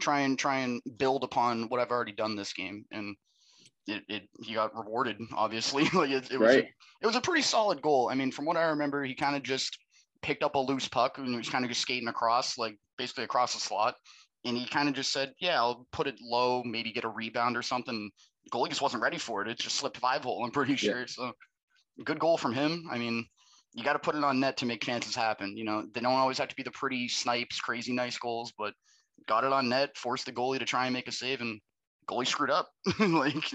try 0.00 0.20
and 0.20 0.38
try 0.38 0.58
and 0.58 0.80
build 0.98 1.24
upon 1.24 1.64
what 1.64 1.80
I've 1.80 1.90
already 1.90 2.12
done 2.12 2.36
this 2.36 2.52
game. 2.52 2.84
And 2.90 3.16
it, 3.86 4.02
it 4.08 4.22
he 4.42 4.54
got 4.54 4.76
rewarded, 4.76 5.18
obviously. 5.34 5.84
like 5.94 6.10
it, 6.10 6.30
it 6.30 6.38
was 6.38 6.54
right. 6.54 6.64
a, 6.64 6.68
it 7.00 7.06
was 7.06 7.16
a 7.16 7.20
pretty 7.20 7.42
solid 7.42 7.82
goal. 7.82 8.08
I 8.10 8.14
mean, 8.14 8.30
from 8.30 8.44
what 8.44 8.56
I 8.56 8.64
remember, 8.64 9.04
he 9.04 9.14
kind 9.14 9.36
of 9.36 9.42
just 9.42 9.78
picked 10.22 10.42
up 10.42 10.54
a 10.54 10.58
loose 10.58 10.88
puck 10.88 11.18
and 11.18 11.36
was 11.36 11.48
kind 11.48 11.64
of 11.64 11.70
just 11.70 11.82
skating 11.82 12.08
across, 12.08 12.58
like 12.58 12.78
basically 12.96 13.24
across 13.24 13.54
the 13.54 13.60
slot. 13.60 13.96
And 14.44 14.56
he 14.56 14.66
kind 14.66 14.88
of 14.88 14.94
just 14.94 15.12
said, 15.12 15.34
Yeah, 15.40 15.56
I'll 15.56 15.86
put 15.92 16.06
it 16.06 16.16
low, 16.20 16.62
maybe 16.64 16.92
get 16.92 17.04
a 17.04 17.08
rebound 17.08 17.56
or 17.56 17.62
something. 17.62 18.10
Goalie 18.52 18.68
just 18.68 18.82
wasn't 18.82 19.02
ready 19.02 19.18
for 19.18 19.42
it. 19.42 19.48
It 19.48 19.58
just 19.58 19.76
slipped 19.76 19.98
five 19.98 20.24
hole, 20.24 20.44
I'm 20.44 20.50
pretty 20.50 20.76
sure. 20.76 21.00
Yeah. 21.00 21.06
So 21.06 21.32
good 22.04 22.18
goal 22.18 22.36
from 22.36 22.52
him. 22.52 22.88
I 22.90 22.98
mean, 22.98 23.24
you 23.74 23.84
got 23.84 23.94
to 23.94 23.98
put 23.98 24.14
it 24.14 24.24
on 24.24 24.40
net 24.40 24.56
to 24.58 24.66
make 24.66 24.82
chances 24.82 25.14
happen. 25.14 25.56
You 25.56 25.64
know, 25.64 25.84
they 25.92 26.00
don't 26.00 26.12
always 26.12 26.38
have 26.38 26.48
to 26.48 26.56
be 26.56 26.62
the 26.62 26.70
pretty 26.70 27.08
snipes, 27.08 27.60
crazy 27.60 27.92
nice 27.92 28.18
goals, 28.18 28.52
but 28.58 28.74
got 29.26 29.44
it 29.44 29.52
on 29.52 29.68
net, 29.68 29.96
forced 29.96 30.26
the 30.26 30.32
goalie 30.32 30.58
to 30.58 30.64
try 30.64 30.86
and 30.86 30.94
make 30.94 31.08
a 31.08 31.12
save, 31.12 31.40
and 31.40 31.60
goalie 32.08 32.26
screwed 32.26 32.50
up. 32.50 32.70
like 32.98 33.52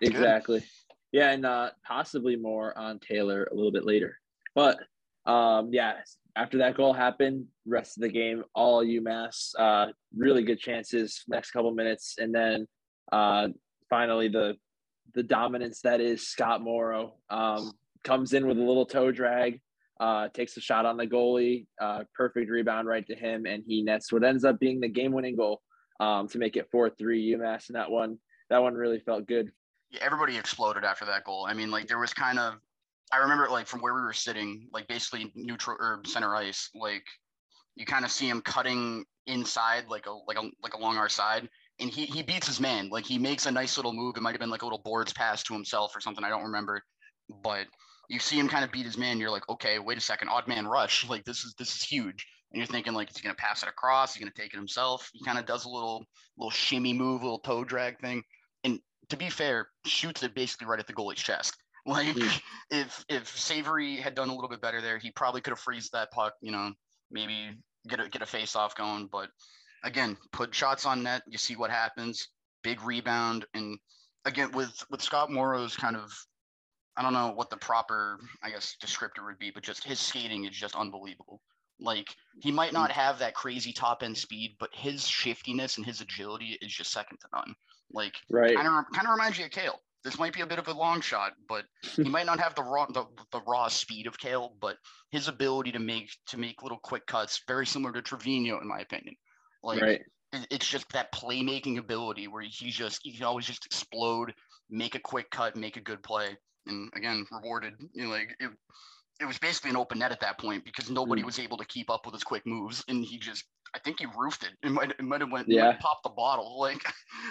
exactly. 0.00 0.60
Good. 0.60 0.68
Yeah, 1.12 1.30
and 1.30 1.46
uh, 1.46 1.70
possibly 1.86 2.36
more 2.36 2.76
on 2.76 2.98
Taylor 2.98 3.48
a 3.50 3.54
little 3.54 3.72
bit 3.72 3.84
later. 3.84 4.18
But 4.54 4.78
um, 5.26 5.70
yeah, 5.72 5.94
after 6.36 6.58
that 6.58 6.76
goal 6.76 6.92
happened, 6.92 7.46
rest 7.66 7.96
of 7.96 8.02
the 8.02 8.08
game, 8.08 8.42
all 8.54 8.84
UMass, 8.84 9.52
uh, 9.58 9.86
really 10.16 10.42
good 10.42 10.58
chances 10.58 11.22
next 11.28 11.52
couple 11.52 11.72
minutes, 11.72 12.16
and 12.18 12.34
then 12.34 12.66
uh, 13.12 13.48
finally 13.88 14.28
the 14.28 14.56
the 15.14 15.22
dominance 15.22 15.80
that 15.82 16.00
is 16.00 16.26
Scott 16.26 16.60
Morrow 16.60 17.14
um, 17.30 17.70
comes 18.02 18.32
in 18.32 18.46
with 18.46 18.58
a 18.58 18.62
little 18.62 18.86
toe 18.86 19.12
drag, 19.12 19.60
uh, 20.00 20.28
takes 20.28 20.56
a 20.56 20.60
shot 20.60 20.86
on 20.86 20.96
the 20.96 21.06
goalie, 21.06 21.66
uh, 21.80 22.04
perfect 22.14 22.50
rebound 22.50 22.88
right 22.88 23.06
to 23.06 23.14
him, 23.14 23.46
and 23.46 23.62
he 23.66 23.82
nets 23.82 24.12
what 24.12 24.24
ends 24.24 24.44
up 24.44 24.58
being 24.58 24.80
the 24.80 24.88
game 24.88 25.12
winning 25.12 25.36
goal 25.36 25.62
um, 26.00 26.28
to 26.28 26.38
make 26.38 26.56
it 26.56 26.68
four 26.70 26.90
three 26.90 27.32
UMass, 27.32 27.68
and 27.68 27.76
that 27.76 27.90
one 27.90 28.18
that 28.50 28.62
one 28.62 28.74
really 28.74 29.00
felt 29.00 29.26
good. 29.26 29.50
Yeah, 29.90 30.00
everybody 30.02 30.36
exploded 30.36 30.84
after 30.84 31.04
that 31.06 31.24
goal. 31.24 31.46
I 31.48 31.54
mean, 31.54 31.70
like 31.70 31.86
there 31.86 31.98
was 31.98 32.12
kind 32.12 32.38
of 32.38 32.54
I 33.12 33.18
remember 33.18 33.48
like 33.48 33.66
from 33.66 33.80
where 33.80 33.94
we 33.94 34.02
were 34.02 34.12
sitting, 34.12 34.68
like 34.72 34.88
basically 34.88 35.30
neutral 35.34 35.76
or 35.78 36.00
center 36.04 36.34
ice, 36.34 36.70
like 36.74 37.04
you 37.76 37.86
kind 37.86 38.04
of 38.04 38.10
see 38.10 38.28
him 38.28 38.40
cutting 38.40 39.04
inside, 39.26 39.84
like 39.88 40.06
a 40.06 40.12
like 40.26 40.38
a 40.38 40.50
like 40.62 40.74
along 40.74 40.96
our 40.96 41.08
side, 41.08 41.48
and 41.78 41.90
he 41.90 42.06
he 42.06 42.22
beats 42.22 42.46
his 42.46 42.60
man. 42.60 42.88
Like 42.88 43.04
he 43.04 43.18
makes 43.18 43.46
a 43.46 43.52
nice 43.52 43.76
little 43.76 43.92
move. 43.92 44.16
It 44.16 44.22
might 44.22 44.32
have 44.32 44.40
been 44.40 44.50
like 44.50 44.62
a 44.62 44.66
little 44.66 44.82
boards 44.84 45.12
pass 45.12 45.42
to 45.44 45.54
himself 45.54 45.94
or 45.94 46.00
something. 46.00 46.24
I 46.24 46.28
don't 46.28 46.44
remember, 46.44 46.82
but 47.42 47.66
you 48.14 48.20
see 48.20 48.38
him 48.38 48.48
kind 48.48 48.64
of 48.64 48.70
beat 48.70 48.86
his 48.86 48.96
man. 48.96 49.18
You're 49.18 49.32
like, 49.32 49.48
okay, 49.48 49.80
wait 49.80 49.98
a 49.98 50.00
second, 50.00 50.28
odd 50.28 50.46
man 50.46 50.66
rush. 50.66 51.04
Like 51.14 51.24
this 51.24 51.44
is 51.44 51.54
this 51.58 51.74
is 51.74 51.82
huge. 51.82 52.26
And 52.50 52.58
you're 52.58 52.66
thinking 52.66 52.94
like, 52.94 53.08
he's 53.10 53.20
gonna 53.20 53.34
pass 53.34 53.62
it 53.62 53.68
across? 53.68 54.14
He's 54.14 54.22
gonna 54.22 54.32
take 54.36 54.54
it 54.54 54.56
himself? 54.56 55.10
He 55.12 55.24
kind 55.24 55.38
of 55.38 55.46
does 55.46 55.64
a 55.64 55.68
little 55.68 56.04
little 56.38 56.50
shimmy 56.50 56.92
move, 56.92 57.22
little 57.22 57.40
toe 57.40 57.64
drag 57.64 58.00
thing. 58.00 58.22
And 58.62 58.78
to 59.10 59.16
be 59.16 59.28
fair, 59.28 59.68
shoots 59.84 60.22
it 60.22 60.34
basically 60.34 60.68
right 60.68 60.78
at 60.78 60.86
the 60.86 60.94
goalie's 60.94 61.20
chest. 61.20 61.56
Like 61.86 62.16
mm. 62.16 62.40
if 62.70 63.04
if 63.10 63.28
Savory 63.28 63.96
had 63.96 64.14
done 64.14 64.30
a 64.30 64.34
little 64.34 64.48
bit 64.48 64.62
better 64.62 64.80
there, 64.80 64.96
he 64.96 65.10
probably 65.10 65.42
could 65.42 65.50
have 65.50 65.58
freezed 65.58 65.92
that 65.92 66.10
puck. 66.12 66.32
You 66.40 66.50
know, 66.50 66.72
maybe 67.10 67.50
get 67.86 68.00
a 68.00 68.08
get 68.08 68.22
a 68.22 68.26
face 68.26 68.56
off 68.56 68.74
going. 68.74 69.06
But 69.12 69.28
again, 69.84 70.16
put 70.32 70.54
shots 70.54 70.86
on 70.86 71.02
net. 71.02 71.20
You 71.26 71.36
see 71.36 71.56
what 71.56 71.70
happens. 71.70 72.26
Big 72.62 72.82
rebound, 72.82 73.44
and 73.52 73.78
again 74.24 74.50
with 74.52 74.72
with 74.88 75.02
Scott 75.02 75.30
Morrow's 75.30 75.76
kind 75.76 75.94
of 75.94 76.10
I 76.96 77.02
don't 77.02 77.12
know 77.12 77.32
what 77.34 77.50
the 77.50 77.56
proper, 77.56 78.18
I 78.42 78.50
guess, 78.50 78.76
descriptor 78.82 79.24
would 79.26 79.38
be, 79.38 79.50
but 79.50 79.62
just 79.62 79.84
his 79.84 79.98
skating 79.98 80.44
is 80.44 80.52
just 80.56 80.76
unbelievable. 80.76 81.40
Like 81.80 82.14
he 82.40 82.52
might 82.52 82.72
not 82.72 82.90
mm. 82.90 82.94
have 82.94 83.18
that 83.18 83.34
crazy 83.34 83.72
top 83.72 84.02
end 84.02 84.16
speed, 84.16 84.56
but 84.60 84.70
his 84.72 85.06
shiftiness 85.06 85.76
and 85.76 85.84
his 85.84 86.00
agility 86.00 86.56
is 86.62 86.72
just 86.72 86.92
second 86.92 87.18
to 87.18 87.26
none. 87.32 87.54
Like 87.92 88.14
right. 88.30 88.54
kind 88.54 88.68
of 88.68 88.84
kind 88.94 89.06
of 89.06 89.12
reminds 89.12 89.38
you 89.38 89.46
of 89.46 89.50
Cale 89.50 89.80
this 90.04 90.18
might 90.18 90.34
be 90.34 90.42
a 90.42 90.46
bit 90.46 90.58
of 90.58 90.68
a 90.68 90.72
long 90.72 91.00
shot, 91.00 91.32
but 91.48 91.64
he 91.96 92.04
might 92.04 92.26
not 92.26 92.38
have 92.38 92.54
the 92.54 92.62
raw 92.62 92.86
the, 92.86 93.06
the 93.32 93.40
raw 93.46 93.68
speed 93.68 94.06
of 94.06 94.18
Cale, 94.18 94.54
but 94.60 94.76
his 95.10 95.28
ability 95.28 95.72
to 95.72 95.78
make 95.78 96.10
to 96.26 96.38
make 96.38 96.62
little 96.62 96.78
quick 96.78 97.06
cuts, 97.06 97.40
very 97.48 97.66
similar 97.66 97.92
to 97.92 98.02
Trivigno, 98.02 98.60
in 98.60 98.68
my 98.68 98.80
opinion. 98.80 99.16
Like 99.62 99.80
right. 99.80 100.02
it, 100.32 100.46
it's 100.50 100.68
just 100.68 100.92
that 100.92 101.12
playmaking 101.12 101.78
ability 101.78 102.28
where 102.28 102.42
he 102.42 102.70
just 102.70 103.00
he 103.02 103.16
can 103.16 103.24
always 103.24 103.46
just 103.46 103.64
explode, 103.64 104.34
make 104.70 104.94
a 104.94 105.00
quick 105.00 105.30
cut, 105.30 105.56
make 105.56 105.78
a 105.78 105.80
good 105.80 106.02
play, 106.02 106.36
and 106.66 106.90
again 106.94 107.26
rewarded. 107.30 107.74
You 107.92 108.04
know, 108.04 108.10
like 108.10 108.36
it, 108.40 108.50
it 109.20 109.26
was 109.26 109.38
basically 109.38 109.70
an 109.70 109.76
open 109.76 109.98
net 109.98 110.12
at 110.12 110.20
that 110.20 110.38
point 110.38 110.64
because 110.64 110.90
nobody 110.90 111.22
mm. 111.22 111.26
was 111.26 111.38
able 111.38 111.56
to 111.58 111.64
keep 111.66 111.90
up 111.90 112.04
with 112.04 112.14
his 112.14 112.24
quick 112.24 112.46
moves, 112.46 112.84
and 112.88 113.04
he 113.04 113.18
just 113.18 113.44
I 113.74 113.78
think 113.80 113.98
he 113.98 114.06
roofed 114.16 114.44
it. 114.44 114.50
It 114.62 114.70
might 114.70 114.90
it 114.90 115.02
might 115.02 115.20
have 115.20 115.32
went 115.32 115.48
yeah. 115.48 115.76
popped 115.80 116.04
the 116.04 116.10
bottle. 116.10 116.56
Like 116.64 116.82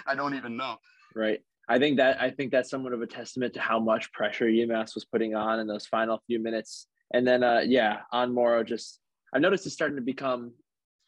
I 0.06 0.14
don't 0.14 0.34
even 0.34 0.56
know. 0.56 0.76
Right. 1.14 1.40
I 1.68 1.78
think 1.78 1.96
that 1.96 2.20
I 2.20 2.30
think 2.30 2.52
that's 2.52 2.70
somewhat 2.70 2.92
of 2.92 3.02
a 3.02 3.06
testament 3.06 3.54
to 3.54 3.60
how 3.60 3.80
much 3.80 4.12
pressure 4.12 4.46
UMass 4.46 4.94
was 4.94 5.04
putting 5.04 5.34
on 5.34 5.60
in 5.60 5.66
those 5.66 5.86
final 5.86 6.22
few 6.26 6.38
minutes. 6.38 6.86
And 7.12 7.26
then, 7.26 7.42
uh, 7.42 7.60
yeah, 7.64 8.00
on 8.12 8.34
Morrow, 8.34 8.64
just 8.64 9.00
I 9.34 9.38
noticed 9.38 9.66
it's 9.66 9.74
starting 9.74 9.96
to 9.96 10.02
become 10.02 10.52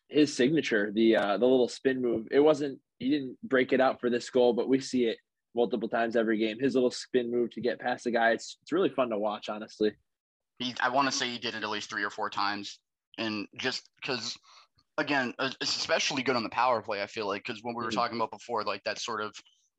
his 0.09 0.35
signature, 0.35 0.91
the 0.93 1.17
uh, 1.17 1.37
the 1.39 1.47
little 1.47 1.69
spin 1.69 2.01
move. 2.01 2.29
It 2.31 2.41
wasn't 2.41 2.81
he 2.99 3.11
didn't 3.11 3.37
break 3.43 3.73
it 3.73 3.81
out 3.81 4.01
for 4.01 4.09
this 4.09 4.31
goal, 4.31 4.53
but 4.53 4.69
we 4.69 4.81
see 4.81 5.05
it 5.05 5.19
multiple 5.57 5.89
times 5.89 6.15
every 6.15 6.39
game. 6.39 6.59
His 6.61 6.75
little 6.75 6.91
spin 6.91 7.31
move 7.31 7.51
to 7.53 7.61
get 7.61 7.81
past 7.81 8.05
the 8.05 8.13
guy, 8.13 8.31
it's 8.31 8.59
it's 8.63 8.73
really 8.73 8.91
fun 8.91 9.11
to 9.11 9.19
watch, 9.19 9.49
honestly. 9.49 9.93
He, 10.59 10.75
I 10.81 10.91
want 10.91 11.11
to 11.11 11.13
say 11.13 11.29
he 11.29 11.39
did 11.39 11.55
it 11.55 11.63
at 11.63 11.69
least 11.69 11.91
three 11.91 12.05
or 12.05 12.11
four 12.11 12.31
times, 12.31 12.79
and 13.19 13.47
just 13.59 13.89
because, 14.01 14.37
again, 14.97 15.35
it's 15.41 15.77
especially 15.77 16.23
good 16.23 16.37
on 16.37 16.45
the 16.45 16.49
power 16.51 16.81
play. 16.83 17.03
I 17.03 17.07
feel 17.07 17.27
like 17.27 17.45
because 17.45 17.63
when 17.63 17.75
we 17.75 17.83
were 17.83 17.91
mm-hmm. 17.91 17.99
talking 17.99 18.17
about 18.17 18.31
before, 18.31 18.63
like 18.63 18.85
that 18.85 18.99
sort 18.99 19.21
of 19.23 19.35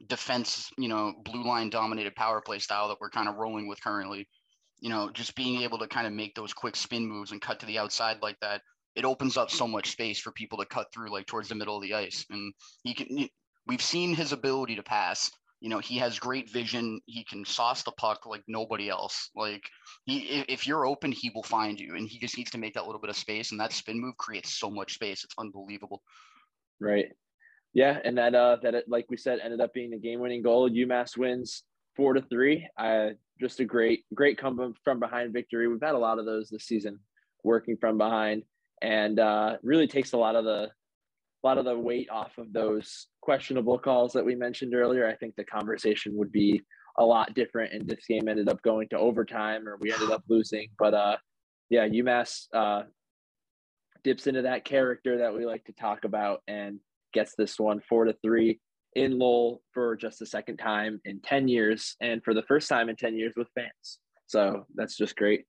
defense, 0.08 0.70
you 0.78 0.90
know, 0.90 1.14
blue 1.24 1.46
line 1.46 1.70
dominated 1.70 2.16
power 2.16 2.42
play 2.42 2.60
style 2.60 2.90
that 2.90 2.98
we're 3.00 3.10
kind 3.10 3.30
of 3.30 3.36
rolling 3.36 3.68
with 3.68 3.82
currently. 3.82 4.28
You 4.80 4.90
know, 4.90 5.10
just 5.12 5.36
being 5.36 5.64
able 5.64 5.80
to 5.80 5.88
kind 5.88 6.06
of 6.06 6.14
make 6.14 6.36
those 6.36 6.54
quick 6.54 6.76
spin 6.76 7.08
moves 7.08 7.32
and 7.32 7.42
cut 7.42 7.60
to 7.62 7.66
the 7.66 7.80
outside 7.80 8.18
like 8.22 8.40
that, 8.42 8.62
it 8.96 9.06
opens 9.06 9.36
up 9.38 9.50
so 9.50 9.68
much 9.68 9.90
space 9.90 10.20
for 10.20 10.32
people 10.32 10.60
to 10.60 10.66
cut 10.66 10.88
through 10.94 11.12
like 11.12 11.26
towards 11.26 11.50
the 11.50 11.56
middle 11.56 11.76
of 11.76 11.82
the 11.82 11.96
ice. 11.96 12.26
And 12.30 12.54
he 12.84 12.94
can. 12.94 13.28
We've 13.66 13.82
seen 13.82 14.16
his 14.16 14.32
ability 14.32 14.76
to 14.76 14.84
pass 14.84 15.32
you 15.60 15.70
know, 15.70 15.80
he 15.80 15.98
has 15.98 16.20
great 16.20 16.50
vision. 16.52 17.00
He 17.06 17.24
can 17.24 17.44
sauce 17.46 17.84
the 17.84 17.92
puck 17.92 18.26
like 18.26 18.44
nobody 18.48 18.90
else. 18.90 19.30
Like 19.36 19.64
he, 20.06 20.44
if 20.48 20.68
you're 20.68 20.86
open, 20.86 21.12
he 21.12 21.32
will 21.34 21.44
find 21.44 21.80
you, 21.80 21.96
and 21.96 22.08
he 22.08 22.20
just 22.20 22.38
needs 22.38 22.52
to 22.52 22.58
make 22.58 22.76
that 22.76 22.86
little 22.86 23.02
bit 23.02 23.10
of 23.10 23.16
space. 23.16 23.52
And 23.52 23.60
that 23.60 23.74
spin 23.74 24.00
move 24.00 24.18
creates 24.18 24.54
so 24.54 24.70
much 24.70 24.94
space. 24.94 25.24
It's 25.24 25.36
unbelievable. 25.38 26.02
Right. 26.80 27.08
Yeah, 27.74 28.00
and 28.04 28.18
that 28.18 28.34
uh 28.34 28.58
that 28.64 28.84
like 28.88 29.06
we 29.10 29.18
said 29.18 29.40
ended 29.40 29.62
up 29.62 29.74
being 29.74 29.92
the 29.92 30.00
game-winning 30.00 30.42
goal. 30.42 30.70
UMass 30.70 31.18
wins 31.18 31.64
four 31.96 32.14
to 32.14 32.22
three. 32.22 32.68
Uh, 32.78 33.10
just 33.40 33.60
a 33.60 33.66
great 33.66 34.06
great 34.14 34.38
come 34.38 34.74
from 34.84 35.00
behind 35.00 35.34
victory. 35.34 35.68
We've 35.68 35.82
had 35.82 35.96
a 35.96 36.00
lot 36.00 36.20
of 36.20 36.26
those 36.26 36.50
this 36.50 36.66
season, 36.66 37.00
working 37.44 37.78
from 37.78 37.98
behind, 37.98 38.44
and 38.82 39.20
uh, 39.20 39.58
really 39.64 39.88
takes 39.88 40.14
a 40.14 40.18
lot 40.18 40.36
of 40.36 40.46
the 40.46 40.70
a 41.44 41.48
lot 41.48 41.58
of 41.58 41.66
the 41.66 41.78
weight 41.78 42.10
off 42.10 42.38
of 42.38 42.52
those 42.52 43.08
questionable 43.28 43.78
calls 43.78 44.14
that 44.14 44.24
we 44.24 44.36
mentioned 44.36 44.74
earlier. 44.74 45.06
I 45.06 45.14
think 45.14 45.36
the 45.36 45.44
conversation 45.44 46.16
would 46.16 46.32
be 46.32 46.62
a 46.98 47.04
lot 47.04 47.34
different, 47.34 47.74
and 47.74 47.86
this 47.86 48.06
game 48.08 48.30
ended 48.30 48.48
up 48.48 48.62
going 48.62 48.88
to 48.88 48.98
overtime, 48.98 49.68
or 49.68 49.76
we 49.82 49.92
ended 49.92 50.12
up 50.12 50.24
losing. 50.30 50.70
But 50.80 50.94
uh, 50.94 51.18
yeah, 51.70 51.86
UMass 51.90 52.46
uh, 52.54 52.84
dips 54.06 54.28
into 54.28 54.44
that 54.44 54.64
character 54.64 55.18
that 55.18 55.36
we 55.36 55.46
like 55.46 55.66
to 55.66 55.74
talk 55.74 56.06
about 56.06 56.42
and 56.48 56.80
gets 57.14 57.34
this 57.38 57.60
one 57.60 57.82
four 57.90 58.06
to 58.06 58.16
three 58.24 58.62
in 58.96 59.20
Lowell 59.20 59.62
for 59.74 59.98
just 59.98 60.20
the 60.20 60.26
second 60.26 60.56
time 60.56 61.02
in 61.04 61.20
10 61.20 61.50
years 61.50 61.98
and 62.00 62.24
for 62.24 62.34
the 62.34 62.44
first 62.44 62.70
time 62.70 62.88
in 62.88 62.96
10 62.96 63.18
years 63.18 63.34
with 63.36 63.50
fans. 63.56 64.00
So 64.28 64.66
that's 64.74 64.96
just 64.96 65.18
great 65.18 65.44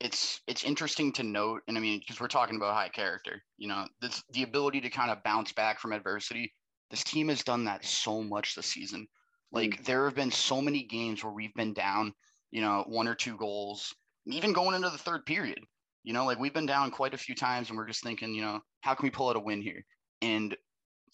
it's 0.00 0.40
it's 0.46 0.64
interesting 0.64 1.12
to 1.12 1.22
note, 1.22 1.60
and 1.68 1.76
I 1.76 1.80
mean, 1.80 1.98
because 1.98 2.20
we're 2.20 2.28
talking 2.28 2.56
about 2.56 2.74
high 2.74 2.88
character, 2.88 3.42
you 3.58 3.68
know, 3.68 3.84
this 4.00 4.22
the 4.32 4.42
ability 4.42 4.80
to 4.80 4.88
kind 4.88 5.10
of 5.10 5.22
bounce 5.22 5.52
back 5.52 5.78
from 5.78 5.92
adversity. 5.92 6.54
This 6.90 7.04
team 7.04 7.28
has 7.28 7.44
done 7.44 7.64
that 7.64 7.84
so 7.84 8.22
much 8.22 8.54
this 8.54 8.66
season. 8.66 9.06
Like 9.52 9.70
mm. 9.70 9.84
there 9.84 10.04
have 10.04 10.14
been 10.14 10.30
so 10.30 10.60
many 10.60 10.84
games 10.84 11.22
where 11.22 11.32
we've 11.32 11.54
been 11.54 11.72
down, 11.72 12.12
you 12.50 12.60
know, 12.60 12.84
one 12.86 13.08
or 13.08 13.14
two 13.14 13.36
goals, 13.36 13.94
even 14.26 14.52
going 14.52 14.74
into 14.74 14.90
the 14.90 14.98
third 14.98 15.24
period. 15.26 15.60
You 16.02 16.14
know, 16.14 16.24
like 16.24 16.38
we've 16.38 16.54
been 16.54 16.66
down 16.66 16.90
quite 16.90 17.14
a 17.14 17.18
few 17.18 17.34
times, 17.34 17.68
and 17.68 17.76
we're 17.76 17.86
just 17.86 18.02
thinking, 18.02 18.34
you 18.34 18.42
know, 18.42 18.60
how 18.80 18.94
can 18.94 19.04
we 19.04 19.10
pull 19.10 19.28
out 19.28 19.36
a 19.36 19.40
win 19.40 19.60
here? 19.60 19.84
And 20.22 20.56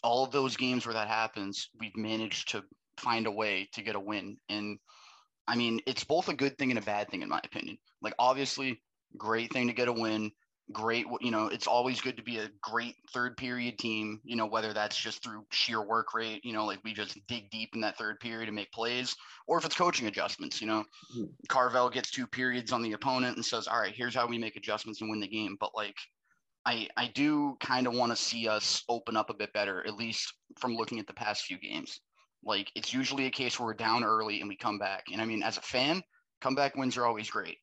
all 0.02 0.24
of 0.24 0.30
those 0.30 0.56
games 0.56 0.86
where 0.86 0.94
that 0.94 1.08
happens, 1.08 1.70
we've 1.80 1.96
managed 1.96 2.50
to 2.50 2.62
find 2.96 3.26
a 3.26 3.30
way 3.30 3.68
to 3.72 3.82
get 3.82 3.96
a 3.96 4.00
win. 4.00 4.36
And 4.48 4.78
I 5.48 5.56
mean, 5.56 5.80
it's 5.86 6.04
both 6.04 6.28
a 6.28 6.34
good 6.34 6.56
thing 6.56 6.70
and 6.70 6.78
a 6.78 6.82
bad 6.82 7.10
thing, 7.10 7.22
in 7.22 7.28
my 7.28 7.40
opinion. 7.44 7.78
Like, 8.00 8.14
obviously, 8.18 8.80
great 9.16 9.52
thing 9.52 9.66
to 9.66 9.72
get 9.72 9.88
a 9.88 9.92
win. 9.92 10.30
Great, 10.72 11.07
you 11.20 11.31
know, 11.31 11.46
it's 11.46 11.68
always 11.68 12.00
good 12.00 12.16
to 12.16 12.24
be 12.24 12.38
a 12.38 12.50
great 12.61 12.96
third 13.14 13.37
period 13.37 13.79
team, 13.79 14.20
you 14.24 14.35
know, 14.35 14.46
whether 14.46 14.72
that's 14.72 14.96
just 14.96 15.22
through 15.22 15.46
sheer 15.50 15.81
work 15.81 16.12
rate, 16.12 16.44
you 16.44 16.52
know, 16.52 16.66
like 16.66 16.81
we 16.83 16.92
just 16.92 17.24
dig 17.29 17.48
deep 17.50 17.70
in 17.74 17.81
that 17.81 17.96
third 17.96 18.18
period 18.18 18.48
and 18.48 18.57
make 18.57 18.72
plays, 18.72 19.14
or 19.46 19.59
if 19.59 19.64
it's 19.64 19.76
coaching 19.76 20.09
adjustments, 20.09 20.61
you 20.61 20.66
know, 20.66 20.85
mm-hmm. 21.14 21.24
Carvel 21.48 21.88
gets 21.88 22.11
two 22.11 22.26
periods 22.26 22.72
on 22.72 22.83
the 22.83 22.94
opponent 22.94 23.37
and 23.37 23.44
says, 23.44 23.68
all 23.68 23.81
right, 23.81 23.94
here's 23.94 24.14
how 24.14 24.26
we 24.26 24.38
make 24.38 24.57
adjustments 24.57 25.00
and 25.00 25.09
win 25.09 25.20
the 25.20 25.29
game. 25.29 25.57
But 25.61 25.70
like, 25.72 25.96
I, 26.64 26.88
I 26.96 27.12
do 27.14 27.57
kind 27.61 27.87
of 27.87 27.94
want 27.94 28.11
to 28.11 28.16
see 28.16 28.48
us 28.48 28.83
open 28.88 29.16
up 29.16 29.31
a 29.31 29.35
bit 29.35 29.52
better, 29.52 29.87
at 29.87 29.94
least 29.94 30.35
from 30.59 30.74
looking 30.74 30.98
at 30.98 31.07
the 31.07 31.12
past 31.12 31.44
few 31.44 31.59
games. 31.59 32.00
Like 32.44 32.72
it's 32.74 32.92
usually 32.92 33.26
a 33.26 33.31
case 33.31 33.61
where 33.61 33.66
we're 33.66 33.74
down 33.74 34.02
early 34.02 34.40
and 34.40 34.48
we 34.48 34.57
come 34.57 34.81
back. 34.81 35.05
And 35.12 35.22
I 35.22 35.26
mean, 35.26 35.44
as 35.44 35.59
a 35.59 35.62
fan, 35.62 36.02
comeback 36.40 36.74
wins 36.74 36.96
are 36.96 37.07
always 37.07 37.31
great. 37.31 37.59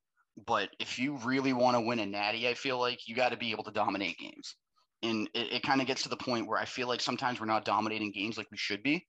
But 0.46 0.70
if 0.80 0.98
you 0.98 1.18
really 1.24 1.54
want 1.54 1.78
to 1.78 1.82
win 1.82 2.00
a 2.00 2.06
natty, 2.06 2.48
I 2.48 2.54
feel 2.54 2.80
like 2.80 3.08
you 3.08 3.16
got 3.16 3.30
to 3.30 3.38
be 3.38 3.52
able 3.52 3.64
to 3.66 3.72
dominate 3.72 4.18
games. 4.18 4.56
And 5.04 5.30
it, 5.34 5.54
it 5.54 5.64
kind 5.64 5.82
of 5.82 5.88
gets 5.88 6.04
to 6.04 6.10
the 6.10 6.18
point 6.18 6.48
where 6.48 6.60
I 6.60 6.66
feel 6.66 6.88
like 6.88 7.02
sometimes 7.02 7.40
we're 7.40 7.46
not 7.46 7.66
dominating 7.66 8.12
games 8.12 8.38
like 8.38 8.50
we 8.52 8.58
should 8.58 8.82
be. 8.82 9.06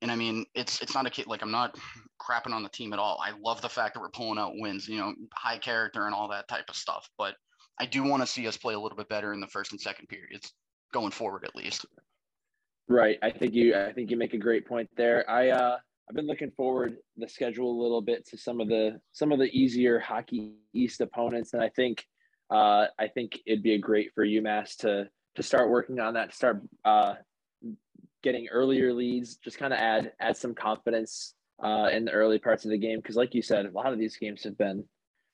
And 0.00 0.12
I 0.12 0.16
mean, 0.16 0.46
it's 0.54 0.80
it's 0.80 0.94
not 0.94 1.06
a 1.06 1.10
kid 1.10 1.26
like 1.26 1.42
I'm 1.42 1.50
not 1.50 1.76
crapping 2.22 2.52
on 2.52 2.62
the 2.62 2.68
team 2.68 2.92
at 2.92 3.00
all. 3.00 3.20
I 3.22 3.32
love 3.44 3.60
the 3.60 3.68
fact 3.68 3.94
that 3.94 4.00
we're 4.00 4.10
pulling 4.10 4.38
out 4.38 4.52
wins, 4.54 4.88
you 4.88 4.96
know, 4.96 5.12
high 5.34 5.58
character 5.58 6.06
and 6.06 6.14
all 6.14 6.28
that 6.28 6.48
type 6.48 6.66
of 6.68 6.76
stuff. 6.76 7.08
But 7.18 7.34
I 7.80 7.86
do 7.86 8.04
want 8.04 8.22
to 8.22 8.26
see 8.26 8.46
us 8.46 8.56
play 8.56 8.74
a 8.74 8.78
little 8.78 8.96
bit 8.96 9.08
better 9.08 9.32
in 9.32 9.40
the 9.40 9.46
first 9.48 9.72
and 9.72 9.80
second 9.80 10.08
periods 10.08 10.52
going 10.92 11.10
forward, 11.10 11.44
at 11.44 11.56
least. 11.56 11.84
Right. 12.88 13.18
I 13.22 13.30
think 13.30 13.54
you 13.54 13.76
I 13.76 13.92
think 13.92 14.10
you 14.10 14.16
make 14.16 14.34
a 14.34 14.38
great 14.38 14.66
point 14.66 14.88
there. 14.96 15.28
I 15.28 15.50
uh 15.50 15.76
I've 16.08 16.16
been 16.16 16.26
looking 16.26 16.50
forward 16.52 16.96
the 17.16 17.28
schedule 17.28 17.70
a 17.70 17.82
little 17.82 18.00
bit 18.00 18.26
to 18.28 18.38
some 18.38 18.60
of 18.60 18.68
the 18.68 19.00
some 19.12 19.32
of 19.32 19.38
the 19.38 19.46
easier 19.46 19.98
hockey 19.98 20.54
east 20.72 21.00
opponents 21.00 21.52
and 21.52 21.62
I 21.62 21.68
think 21.68 22.04
uh 22.50 22.86
I 22.98 23.08
think 23.08 23.38
it'd 23.46 23.62
be 23.62 23.74
a 23.74 23.78
great 23.78 24.12
for 24.14 24.24
UMass 24.24 24.76
to 24.78 25.08
to 25.36 25.42
start 25.42 25.70
working 25.70 26.00
on 26.00 26.14
that, 26.14 26.34
start 26.34 26.62
uh 26.84 27.14
getting 28.22 28.48
earlier 28.48 28.92
leads, 28.92 29.36
just 29.36 29.58
kind 29.58 29.72
of 29.72 29.78
add 29.78 30.12
add 30.20 30.36
some 30.36 30.54
confidence 30.54 31.34
uh 31.62 31.88
in 31.92 32.04
the 32.04 32.12
early 32.12 32.38
parts 32.38 32.64
of 32.64 32.70
the 32.70 32.78
game 32.78 32.98
because 33.00 33.16
like 33.16 33.34
you 33.34 33.42
said, 33.42 33.66
a 33.66 33.70
lot 33.70 33.92
of 33.92 33.98
these 33.98 34.16
games 34.16 34.44
have 34.44 34.56
been 34.56 34.84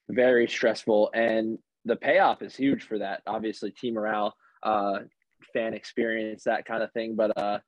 very 0.08 0.46
stressful 0.48 1.10
and 1.14 1.58
the 1.84 1.96
payoff 1.96 2.42
is 2.42 2.56
huge 2.56 2.82
for 2.84 2.98
that. 2.98 3.22
Obviously, 3.26 3.70
team 3.70 3.94
morale 3.94 4.34
uh, 4.62 5.00
fan 5.52 5.74
experience, 5.74 6.44
that 6.44 6.64
kind 6.64 6.82
of 6.82 6.92
thing. 6.92 7.14
But 7.14 7.36
uh, 7.36 7.58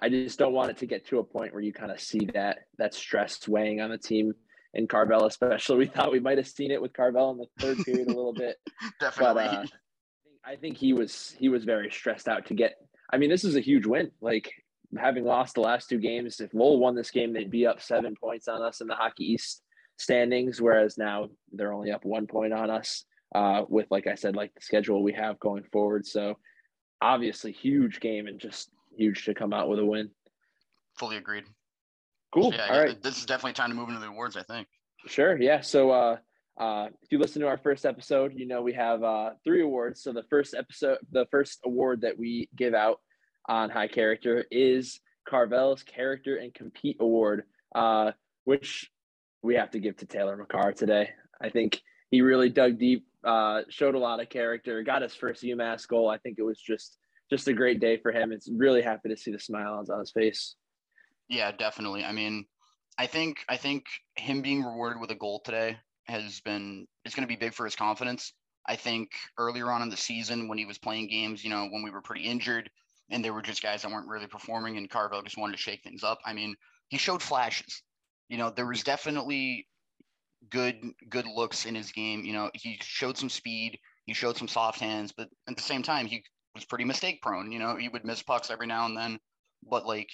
I 0.00 0.08
just 0.08 0.38
don't 0.38 0.52
want 0.52 0.70
it 0.70 0.78
to 0.78 0.86
get 0.86 1.06
to 1.08 1.18
a 1.18 1.24
point 1.24 1.52
where 1.52 1.62
you 1.62 1.72
kind 1.72 1.90
of 1.90 2.00
see 2.00 2.28
that 2.34 2.60
that 2.78 2.94
stress 2.94 3.46
weighing 3.48 3.80
on 3.80 3.90
the 3.90 3.98
team 3.98 4.32
in 4.74 4.86
Carvel, 4.86 5.26
especially. 5.26 5.76
We 5.78 5.86
thought 5.86 6.12
we 6.12 6.20
might 6.20 6.38
have 6.38 6.48
seen 6.48 6.70
it 6.70 6.80
with 6.80 6.92
Carvel 6.92 7.30
in 7.32 7.38
the 7.38 7.46
third 7.58 7.78
period 7.84 8.06
a 8.06 8.14
little 8.14 8.32
bit. 8.32 8.56
Definitely. 9.00 9.44
But, 9.44 9.54
uh, 9.54 9.64
I 10.44 10.56
think 10.56 10.76
he 10.76 10.92
was 10.92 11.34
he 11.38 11.48
was 11.48 11.64
very 11.64 11.90
stressed 11.90 12.28
out 12.28 12.46
to 12.46 12.54
get. 12.54 12.76
I 13.12 13.18
mean, 13.18 13.30
this 13.30 13.44
is 13.44 13.56
a 13.56 13.60
huge 13.60 13.86
win. 13.86 14.10
Like 14.20 14.52
having 14.96 15.24
lost 15.24 15.54
the 15.54 15.60
last 15.60 15.88
two 15.88 15.98
games, 15.98 16.40
if 16.40 16.54
Lowell 16.54 16.78
won 16.78 16.94
this 16.94 17.10
game, 17.10 17.32
they'd 17.32 17.50
be 17.50 17.66
up 17.66 17.82
seven 17.82 18.14
points 18.20 18.48
on 18.48 18.62
us 18.62 18.80
in 18.80 18.86
the 18.86 18.94
Hockey 18.94 19.24
East 19.24 19.62
standings, 19.98 20.60
whereas 20.60 20.96
now 20.96 21.28
they're 21.52 21.72
only 21.72 21.90
up 21.90 22.04
one 22.04 22.26
point 22.26 22.52
on 22.52 22.70
us. 22.70 23.04
Uh, 23.34 23.64
with 23.68 23.86
like 23.90 24.06
I 24.06 24.14
said, 24.14 24.36
like 24.36 24.54
the 24.54 24.62
schedule 24.62 25.02
we 25.02 25.12
have 25.12 25.38
going 25.38 25.64
forward. 25.64 26.06
So 26.06 26.38
obviously 27.02 27.52
huge 27.52 28.00
game 28.00 28.26
and 28.26 28.40
just 28.40 28.70
huge 28.98 29.24
to 29.24 29.34
come 29.34 29.52
out 29.52 29.68
with 29.68 29.78
a 29.78 29.84
win. 29.84 30.10
Fully 30.98 31.16
agreed. 31.16 31.44
Cool. 32.32 32.52
Yeah, 32.52 32.66
All 32.70 32.80
right. 32.80 33.02
This 33.02 33.18
is 33.18 33.24
definitely 33.24 33.54
time 33.54 33.70
to 33.70 33.76
move 33.76 33.88
into 33.88 34.00
the 34.00 34.08
awards, 34.08 34.36
I 34.36 34.42
think. 34.42 34.68
Sure. 35.06 35.40
Yeah. 35.40 35.60
So 35.60 35.90
uh 35.90 36.16
uh, 36.58 36.88
if 37.02 37.12
you 37.12 37.18
listen 37.18 37.40
to 37.40 37.46
our 37.46 37.56
first 37.56 37.86
episode, 37.86 38.32
you 38.34 38.44
know 38.44 38.62
we 38.62 38.72
have 38.72 39.02
uh, 39.04 39.30
three 39.44 39.62
awards. 39.62 40.02
So 40.02 40.12
the 40.12 40.24
first 40.24 40.54
episode, 40.54 40.98
the 41.12 41.26
first 41.30 41.60
award 41.64 42.00
that 42.00 42.18
we 42.18 42.48
give 42.56 42.74
out 42.74 42.98
on 43.48 43.70
High 43.70 43.86
Character 43.86 44.44
is 44.50 45.00
Carvel's 45.24 45.84
Character 45.84 46.36
and 46.36 46.52
Compete 46.52 46.96
Award, 46.98 47.44
uh, 47.76 48.10
which 48.44 48.90
we 49.40 49.54
have 49.54 49.70
to 49.70 49.78
give 49.78 49.98
to 49.98 50.06
Taylor 50.06 50.36
Makar 50.36 50.72
today. 50.72 51.10
I 51.40 51.50
think 51.50 51.80
he 52.10 52.22
really 52.22 52.50
dug 52.50 52.78
deep 52.78 53.06
uh, 53.24 53.62
showed 53.68 53.94
a 53.94 53.98
lot 53.98 54.20
of 54.20 54.28
character, 54.28 54.82
got 54.82 55.02
his 55.02 55.14
first 55.14 55.44
UMass 55.44 55.86
goal. 55.86 56.08
I 56.08 56.18
think 56.18 56.38
it 56.38 56.44
was 56.44 56.60
just 56.60 56.98
just 57.30 57.48
a 57.48 57.52
great 57.52 57.80
day 57.80 57.98
for 57.98 58.12
him. 58.12 58.32
It's 58.32 58.48
really 58.50 58.82
happy 58.82 59.08
to 59.08 59.16
see 59.16 59.30
the 59.30 59.38
smile 59.38 59.84
on 59.90 59.98
his 60.00 60.10
face. 60.10 60.56
Yeah, 61.28 61.52
definitely. 61.52 62.04
I 62.04 62.12
mean, 62.12 62.46
I 62.98 63.06
think 63.06 63.38
I 63.48 63.56
think 63.56 63.84
him 64.16 64.42
being 64.42 64.64
rewarded 64.64 65.00
with 65.00 65.10
a 65.10 65.14
goal 65.14 65.40
today 65.44 65.76
has 66.04 66.40
been 66.40 66.86
it's 67.04 67.14
going 67.14 67.26
to 67.26 67.32
be 67.32 67.38
big 67.38 67.54
for 67.54 67.64
his 67.64 67.76
confidence. 67.76 68.32
I 68.66 68.76
think 68.76 69.10
earlier 69.38 69.70
on 69.70 69.82
in 69.82 69.88
the 69.88 69.96
season 69.96 70.48
when 70.48 70.58
he 70.58 70.66
was 70.66 70.78
playing 70.78 71.08
games, 71.08 71.44
you 71.44 71.50
know, 71.50 71.68
when 71.70 71.82
we 71.82 71.90
were 71.90 72.02
pretty 72.02 72.24
injured 72.24 72.68
and 73.10 73.24
there 73.24 73.32
were 73.32 73.42
just 73.42 73.62
guys 73.62 73.82
that 73.82 73.90
weren't 73.90 74.08
really 74.08 74.26
performing 74.26 74.76
and 74.76 74.90
Carvel 74.90 75.22
just 75.22 75.38
wanted 75.38 75.52
to 75.52 75.62
shake 75.62 75.82
things 75.82 76.02
up. 76.02 76.18
I 76.26 76.34
mean, 76.34 76.54
he 76.88 76.98
showed 76.98 77.22
flashes. 77.22 77.82
You 78.28 78.36
know, 78.36 78.50
there 78.50 78.66
was 78.66 78.82
definitely 78.82 79.66
good 80.50 80.76
good 81.08 81.26
looks 81.26 81.66
in 81.66 81.74
his 81.74 81.92
game. 81.92 82.24
You 82.24 82.32
know, 82.32 82.50
he 82.54 82.78
showed 82.82 83.16
some 83.16 83.30
speed, 83.30 83.78
he 84.06 84.14
showed 84.14 84.36
some 84.36 84.48
soft 84.48 84.80
hands, 84.80 85.12
but 85.16 85.28
at 85.48 85.56
the 85.56 85.62
same 85.62 85.82
time, 85.82 86.06
he 86.06 86.24
was 86.58 86.64
pretty 86.64 86.84
mistake 86.84 87.22
prone. 87.22 87.52
You 87.52 87.58
know, 87.58 87.76
he 87.76 87.88
would 87.88 88.04
miss 88.04 88.22
pucks 88.22 88.50
every 88.50 88.66
now 88.66 88.86
and 88.86 88.96
then, 88.96 89.18
but 89.68 89.86
like 89.86 90.08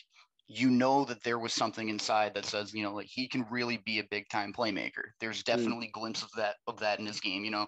you 0.47 0.71
know 0.71 1.05
that 1.07 1.23
there 1.23 1.39
was 1.39 1.55
something 1.55 1.89
inside 1.89 2.35
that 2.35 2.45
says, 2.45 2.75
you 2.75 2.83
know, 2.83 2.95
like 2.95 3.09
he 3.09 3.27
can 3.29 3.47
really 3.51 3.79
be 3.79 3.99
a 3.99 4.05
big 4.11 4.29
time 4.29 4.53
playmaker. 4.53 5.05
There's 5.21 5.41
mm. 5.41 5.45
definitely 5.45 5.87
mm. 5.87 5.93
glimpses 5.93 6.25
of 6.25 6.31
that 6.37 6.57
of 6.67 6.79
that 6.81 6.99
in 6.99 7.07
his 7.07 7.21
game. 7.21 7.45
You 7.45 7.51
know, 7.51 7.67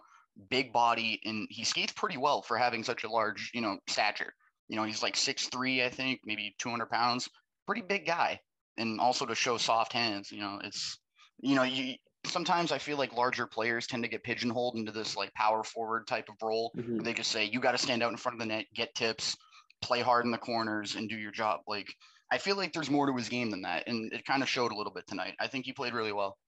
big 0.50 0.72
body, 0.72 1.20
and 1.24 1.46
he 1.50 1.64
skates 1.64 1.92
pretty 1.92 2.18
well 2.18 2.42
for 2.42 2.56
having 2.58 2.84
such 2.84 3.04
a 3.04 3.10
large, 3.10 3.50
you 3.54 3.60
know, 3.60 3.78
stature. 3.88 4.32
You 4.68 4.76
know, 4.76 4.84
he's 4.84 5.02
like 5.02 5.16
six 5.16 5.48
three, 5.48 5.84
I 5.84 5.88
think, 5.88 6.20
maybe 6.24 6.54
200 6.58 6.90
pounds. 6.90 7.28
Pretty 7.66 7.82
big 7.82 8.06
guy. 8.06 8.40
And 8.76 9.00
also 9.00 9.24
to 9.24 9.34
show 9.34 9.56
soft 9.56 9.92
hands, 9.92 10.30
you 10.30 10.40
know, 10.40 10.60
it's, 10.62 10.98
you 11.40 11.54
know, 11.54 11.62
you, 11.62 11.94
sometimes 12.26 12.72
I 12.72 12.78
feel 12.78 12.98
like 12.98 13.16
larger 13.16 13.46
players 13.46 13.86
tend 13.86 14.02
to 14.02 14.08
get 14.08 14.22
pigeonholed 14.22 14.76
into 14.76 14.92
this 14.92 15.16
like 15.16 15.32
power 15.34 15.62
forward 15.62 16.06
type 16.06 16.28
of 16.28 16.36
role 16.42 16.72
mm-hmm. 16.76 16.96
where 16.96 17.04
they 17.04 17.12
just 17.12 17.30
say, 17.30 17.44
you 17.44 17.60
got 17.60 17.72
to 17.72 17.78
stand 17.78 18.02
out 18.02 18.10
in 18.10 18.16
front 18.16 18.34
of 18.34 18.40
the 18.40 18.46
net, 18.46 18.66
get 18.74 18.94
tips, 18.94 19.36
play 19.82 20.00
hard 20.00 20.24
in 20.24 20.30
the 20.30 20.38
corners, 20.38 20.94
and 20.94 21.08
do 21.08 21.16
your 21.16 21.32
job. 21.32 21.60
Like, 21.66 21.88
I 22.30 22.38
feel 22.38 22.56
like 22.56 22.72
there's 22.72 22.90
more 22.90 23.06
to 23.06 23.16
his 23.16 23.28
game 23.28 23.50
than 23.50 23.62
that. 23.62 23.86
And 23.86 24.12
it 24.12 24.24
kind 24.24 24.42
of 24.42 24.48
showed 24.48 24.72
a 24.72 24.76
little 24.76 24.92
bit 24.92 25.06
tonight. 25.06 25.34
I 25.38 25.46
think 25.46 25.64
he 25.64 25.72
played 25.72 25.94
really 25.94 26.12
well. 26.12 26.38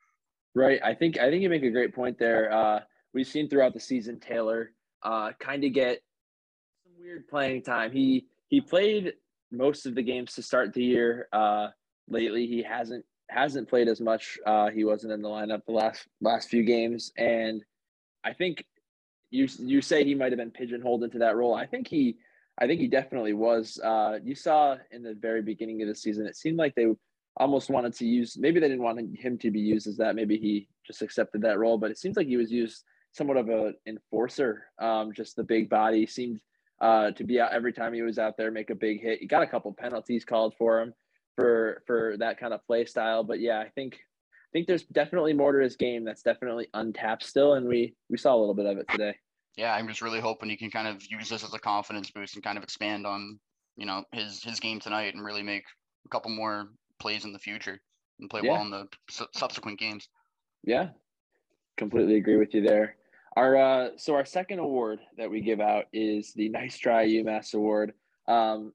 Right. 0.54 0.80
I 0.82 0.94
think, 0.94 1.18
I 1.18 1.30
think 1.30 1.42
you 1.42 1.48
make 1.48 1.62
a 1.62 1.70
great 1.70 1.94
point 1.94 2.18
there. 2.18 2.52
Uh, 2.52 2.80
we've 3.14 3.26
seen 3.26 3.48
throughout 3.48 3.74
the 3.74 3.80
season, 3.80 4.18
Taylor 4.18 4.72
uh, 5.02 5.32
kind 5.38 5.64
of 5.64 5.72
get 5.72 6.00
some 6.82 6.92
weird 7.00 7.28
playing 7.28 7.62
time. 7.62 7.92
He, 7.92 8.26
he 8.48 8.60
played 8.60 9.12
most 9.52 9.86
of 9.86 9.94
the 9.94 10.02
games 10.02 10.34
to 10.34 10.42
start 10.42 10.72
the 10.72 10.82
year. 10.82 11.28
Uh, 11.32 11.68
lately, 12.08 12.46
he 12.46 12.62
hasn't 12.62 13.04
hasn't 13.28 13.68
played 13.68 13.88
as 13.88 14.00
much. 14.00 14.38
Uh, 14.46 14.70
he 14.70 14.84
wasn't 14.84 15.12
in 15.12 15.22
the 15.22 15.28
lineup 15.28 15.64
the 15.66 15.72
last 15.72 16.06
last 16.20 16.48
few 16.48 16.64
games, 16.64 17.12
and 17.16 17.62
I 18.24 18.32
think 18.32 18.64
you 19.30 19.48
you 19.58 19.80
say 19.82 20.04
he 20.04 20.14
might 20.14 20.32
have 20.32 20.38
been 20.38 20.50
pigeonholed 20.50 21.04
into 21.04 21.18
that 21.18 21.36
role. 21.36 21.54
I 21.54 21.66
think 21.66 21.88
he 21.88 22.16
I 22.58 22.66
think 22.66 22.80
he 22.80 22.88
definitely 22.88 23.34
was. 23.34 23.78
Uh, 23.82 24.18
you 24.22 24.34
saw 24.34 24.76
in 24.90 25.02
the 25.02 25.14
very 25.14 25.42
beginning 25.42 25.82
of 25.82 25.88
the 25.88 25.94
season, 25.94 26.26
it 26.26 26.36
seemed 26.36 26.58
like 26.58 26.74
they 26.74 26.86
almost 27.36 27.70
wanted 27.70 27.94
to 27.94 28.06
use. 28.06 28.36
Maybe 28.36 28.58
they 28.58 28.68
didn't 28.68 28.82
want 28.82 29.16
him 29.16 29.38
to 29.38 29.50
be 29.50 29.60
used 29.60 29.86
as 29.86 29.96
that. 29.98 30.16
Maybe 30.16 30.38
he 30.38 30.68
just 30.86 31.02
accepted 31.02 31.42
that 31.42 31.58
role, 31.58 31.78
but 31.78 31.90
it 31.90 31.98
seems 31.98 32.16
like 32.16 32.26
he 32.26 32.36
was 32.36 32.50
used 32.50 32.82
somewhat 33.12 33.36
of 33.36 33.48
an 33.48 33.74
enforcer. 33.86 34.64
Um, 34.78 35.12
just 35.12 35.36
the 35.36 35.44
big 35.44 35.70
body 35.70 36.06
seemed 36.06 36.40
uh, 36.80 37.12
to 37.12 37.24
be 37.24 37.40
out 37.40 37.52
every 37.52 37.72
time 37.72 37.94
he 37.94 38.02
was 38.02 38.18
out 38.18 38.36
there, 38.36 38.50
make 38.50 38.70
a 38.70 38.74
big 38.74 39.00
hit. 39.00 39.20
He 39.20 39.26
got 39.26 39.42
a 39.42 39.46
couple 39.46 39.72
penalties 39.72 40.24
called 40.24 40.54
for 40.58 40.80
him 40.80 40.94
for 41.38 41.84
for 41.86 42.16
that 42.18 42.40
kind 42.40 42.52
of 42.52 42.66
play 42.66 42.84
style. 42.84 43.22
But 43.22 43.38
yeah, 43.38 43.60
I 43.60 43.68
think 43.68 43.94
I 43.94 44.50
think 44.52 44.66
there's 44.66 44.82
definitely 44.82 45.32
more 45.34 45.52
to 45.52 45.62
his 45.62 45.76
game 45.76 46.04
that's 46.04 46.22
definitely 46.22 46.66
untapped 46.74 47.24
still, 47.24 47.54
and 47.54 47.68
we 47.68 47.94
we 48.10 48.18
saw 48.18 48.34
a 48.34 48.40
little 48.40 48.54
bit 48.54 48.66
of 48.66 48.76
it 48.76 48.88
today. 48.88 49.14
Yeah, 49.56 49.72
I'm 49.72 49.86
just 49.86 50.02
really 50.02 50.20
hoping 50.20 50.48
he 50.48 50.56
can 50.56 50.70
kind 50.70 50.88
of 50.88 51.00
use 51.08 51.28
this 51.28 51.44
as 51.44 51.54
a 51.54 51.58
confidence 51.60 52.10
boost 52.10 52.34
and 52.34 52.42
kind 52.42 52.58
of 52.58 52.64
expand 52.64 53.06
on 53.06 53.38
you 53.76 53.86
know 53.86 54.02
his 54.12 54.42
his 54.42 54.58
game 54.58 54.80
tonight 54.80 55.14
and 55.14 55.24
really 55.24 55.44
make 55.44 55.62
a 56.06 56.08
couple 56.08 56.32
more 56.32 56.70
plays 56.98 57.24
in 57.24 57.32
the 57.32 57.38
future 57.38 57.78
and 58.18 58.28
play 58.28 58.40
yeah. 58.42 58.52
well 58.52 58.62
in 58.62 58.70
the 58.70 58.88
su- 59.08 59.26
subsequent 59.32 59.78
games. 59.78 60.08
Yeah, 60.64 60.88
completely 61.76 62.16
agree 62.16 62.36
with 62.36 62.52
you 62.52 62.62
there. 62.62 62.96
Our 63.36 63.56
uh, 63.56 63.88
so 63.96 64.14
our 64.14 64.24
second 64.24 64.58
award 64.58 64.98
that 65.16 65.30
we 65.30 65.40
give 65.40 65.60
out 65.60 65.84
is 65.92 66.32
the 66.32 66.48
Nice 66.48 66.78
Try 66.78 67.06
UMass 67.06 67.54
Award. 67.54 67.92
Um, 68.26 68.72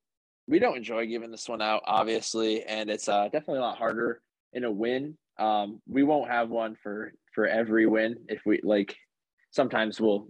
we 0.47 0.59
don't 0.59 0.77
enjoy 0.77 1.05
giving 1.07 1.31
this 1.31 1.47
one 1.47 1.61
out, 1.61 1.83
obviously, 1.85 2.63
and 2.63 2.89
it's 2.89 3.07
uh, 3.07 3.25
definitely 3.25 3.59
a 3.59 3.61
lot 3.61 3.77
harder 3.77 4.21
in 4.51 4.63
a 4.63 4.71
win. 4.71 5.17
Um, 5.39 5.81
we 5.87 6.03
won't 6.03 6.29
have 6.29 6.49
one 6.49 6.75
for 6.81 7.13
for 7.33 7.47
every 7.47 7.87
win 7.87 8.17
if 8.27 8.41
we 8.45 8.59
like. 8.63 8.95
Sometimes 9.51 9.99
we'll 9.99 10.27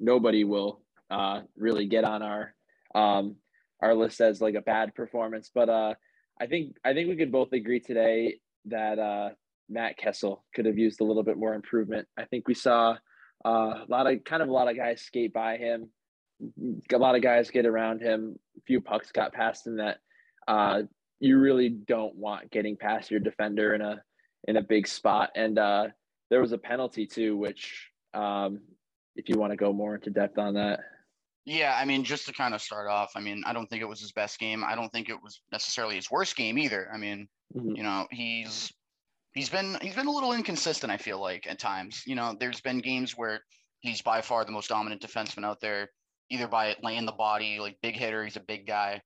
nobody 0.00 0.44
will 0.44 0.82
uh, 1.10 1.42
really 1.56 1.86
get 1.86 2.04
on 2.04 2.22
our 2.22 2.54
um, 2.94 3.36
our 3.80 3.94
list 3.94 4.20
as 4.20 4.40
like 4.40 4.54
a 4.54 4.62
bad 4.62 4.94
performance, 4.94 5.50
but 5.54 5.68
uh, 5.68 5.94
I 6.40 6.46
think 6.46 6.76
I 6.84 6.92
think 6.92 7.08
we 7.08 7.16
could 7.16 7.32
both 7.32 7.52
agree 7.52 7.80
today 7.80 8.40
that 8.66 8.98
uh, 8.98 9.30
Matt 9.68 9.96
Kessel 9.96 10.44
could 10.54 10.66
have 10.66 10.78
used 10.78 11.00
a 11.00 11.04
little 11.04 11.22
bit 11.22 11.38
more 11.38 11.54
improvement. 11.54 12.08
I 12.16 12.24
think 12.24 12.48
we 12.48 12.54
saw 12.54 12.96
uh, 13.44 13.48
a 13.48 13.86
lot 13.88 14.10
of 14.10 14.24
kind 14.24 14.42
of 14.42 14.48
a 14.48 14.52
lot 14.52 14.68
of 14.68 14.76
guys 14.76 15.02
skate 15.02 15.32
by 15.32 15.56
him 15.56 15.90
a 16.92 16.98
lot 16.98 17.14
of 17.14 17.22
guys 17.22 17.50
get 17.50 17.66
around 17.66 18.00
him. 18.00 18.38
A 18.56 18.60
few 18.62 18.80
pucks 18.80 19.12
got 19.12 19.32
past 19.32 19.66
him 19.66 19.76
that 19.76 19.98
uh, 20.48 20.82
you 21.20 21.38
really 21.38 21.68
don't 21.68 22.14
want 22.16 22.50
getting 22.50 22.76
past 22.76 23.10
your 23.10 23.20
defender 23.20 23.74
in 23.74 23.80
a 23.80 24.02
in 24.48 24.56
a 24.56 24.62
big 24.62 24.86
spot. 24.86 25.30
And 25.34 25.58
uh, 25.58 25.88
there 26.30 26.40
was 26.40 26.52
a 26.52 26.58
penalty 26.58 27.06
too, 27.06 27.36
which 27.36 27.90
um, 28.14 28.60
if 29.16 29.28
you 29.28 29.38
want 29.38 29.52
to 29.52 29.56
go 29.56 29.72
more 29.72 29.94
into 29.94 30.10
depth 30.10 30.38
on 30.38 30.54
that. 30.54 30.80
Yeah, 31.44 31.76
I 31.80 31.84
mean, 31.84 32.02
just 32.02 32.26
to 32.26 32.32
kind 32.32 32.54
of 32.54 32.60
start 32.60 32.88
off, 32.88 33.12
I 33.14 33.20
mean, 33.20 33.44
I 33.46 33.52
don't 33.52 33.70
think 33.70 33.80
it 33.80 33.88
was 33.88 34.00
his 34.00 34.10
best 34.10 34.38
game. 34.40 34.64
I 34.64 34.74
don't 34.74 34.90
think 34.90 35.08
it 35.08 35.22
was 35.22 35.40
necessarily 35.52 35.94
his 35.94 36.10
worst 36.10 36.34
game 36.36 36.58
either. 36.58 36.88
I 36.92 36.96
mean, 36.98 37.28
mm-hmm. 37.56 37.76
you 37.76 37.84
know, 37.84 38.06
he's 38.10 38.72
he's 39.32 39.48
been 39.48 39.78
he's 39.80 39.94
been 39.94 40.08
a 40.08 40.12
little 40.12 40.32
inconsistent. 40.32 40.92
I 40.92 40.96
feel 40.96 41.20
like 41.20 41.46
at 41.46 41.60
times, 41.60 42.02
you 42.04 42.16
know, 42.16 42.34
there's 42.38 42.60
been 42.60 42.78
games 42.78 43.12
where 43.16 43.40
he's 43.80 44.02
by 44.02 44.22
far 44.22 44.44
the 44.44 44.50
most 44.50 44.68
dominant 44.68 45.02
defenseman 45.02 45.44
out 45.44 45.60
there 45.60 45.90
either 46.30 46.48
by 46.48 46.76
laying 46.82 47.06
the 47.06 47.12
body, 47.12 47.58
like 47.60 47.78
big 47.82 47.96
hitter. 47.96 48.24
He's 48.24 48.36
a 48.36 48.40
big 48.40 48.66
guy, 48.66 49.02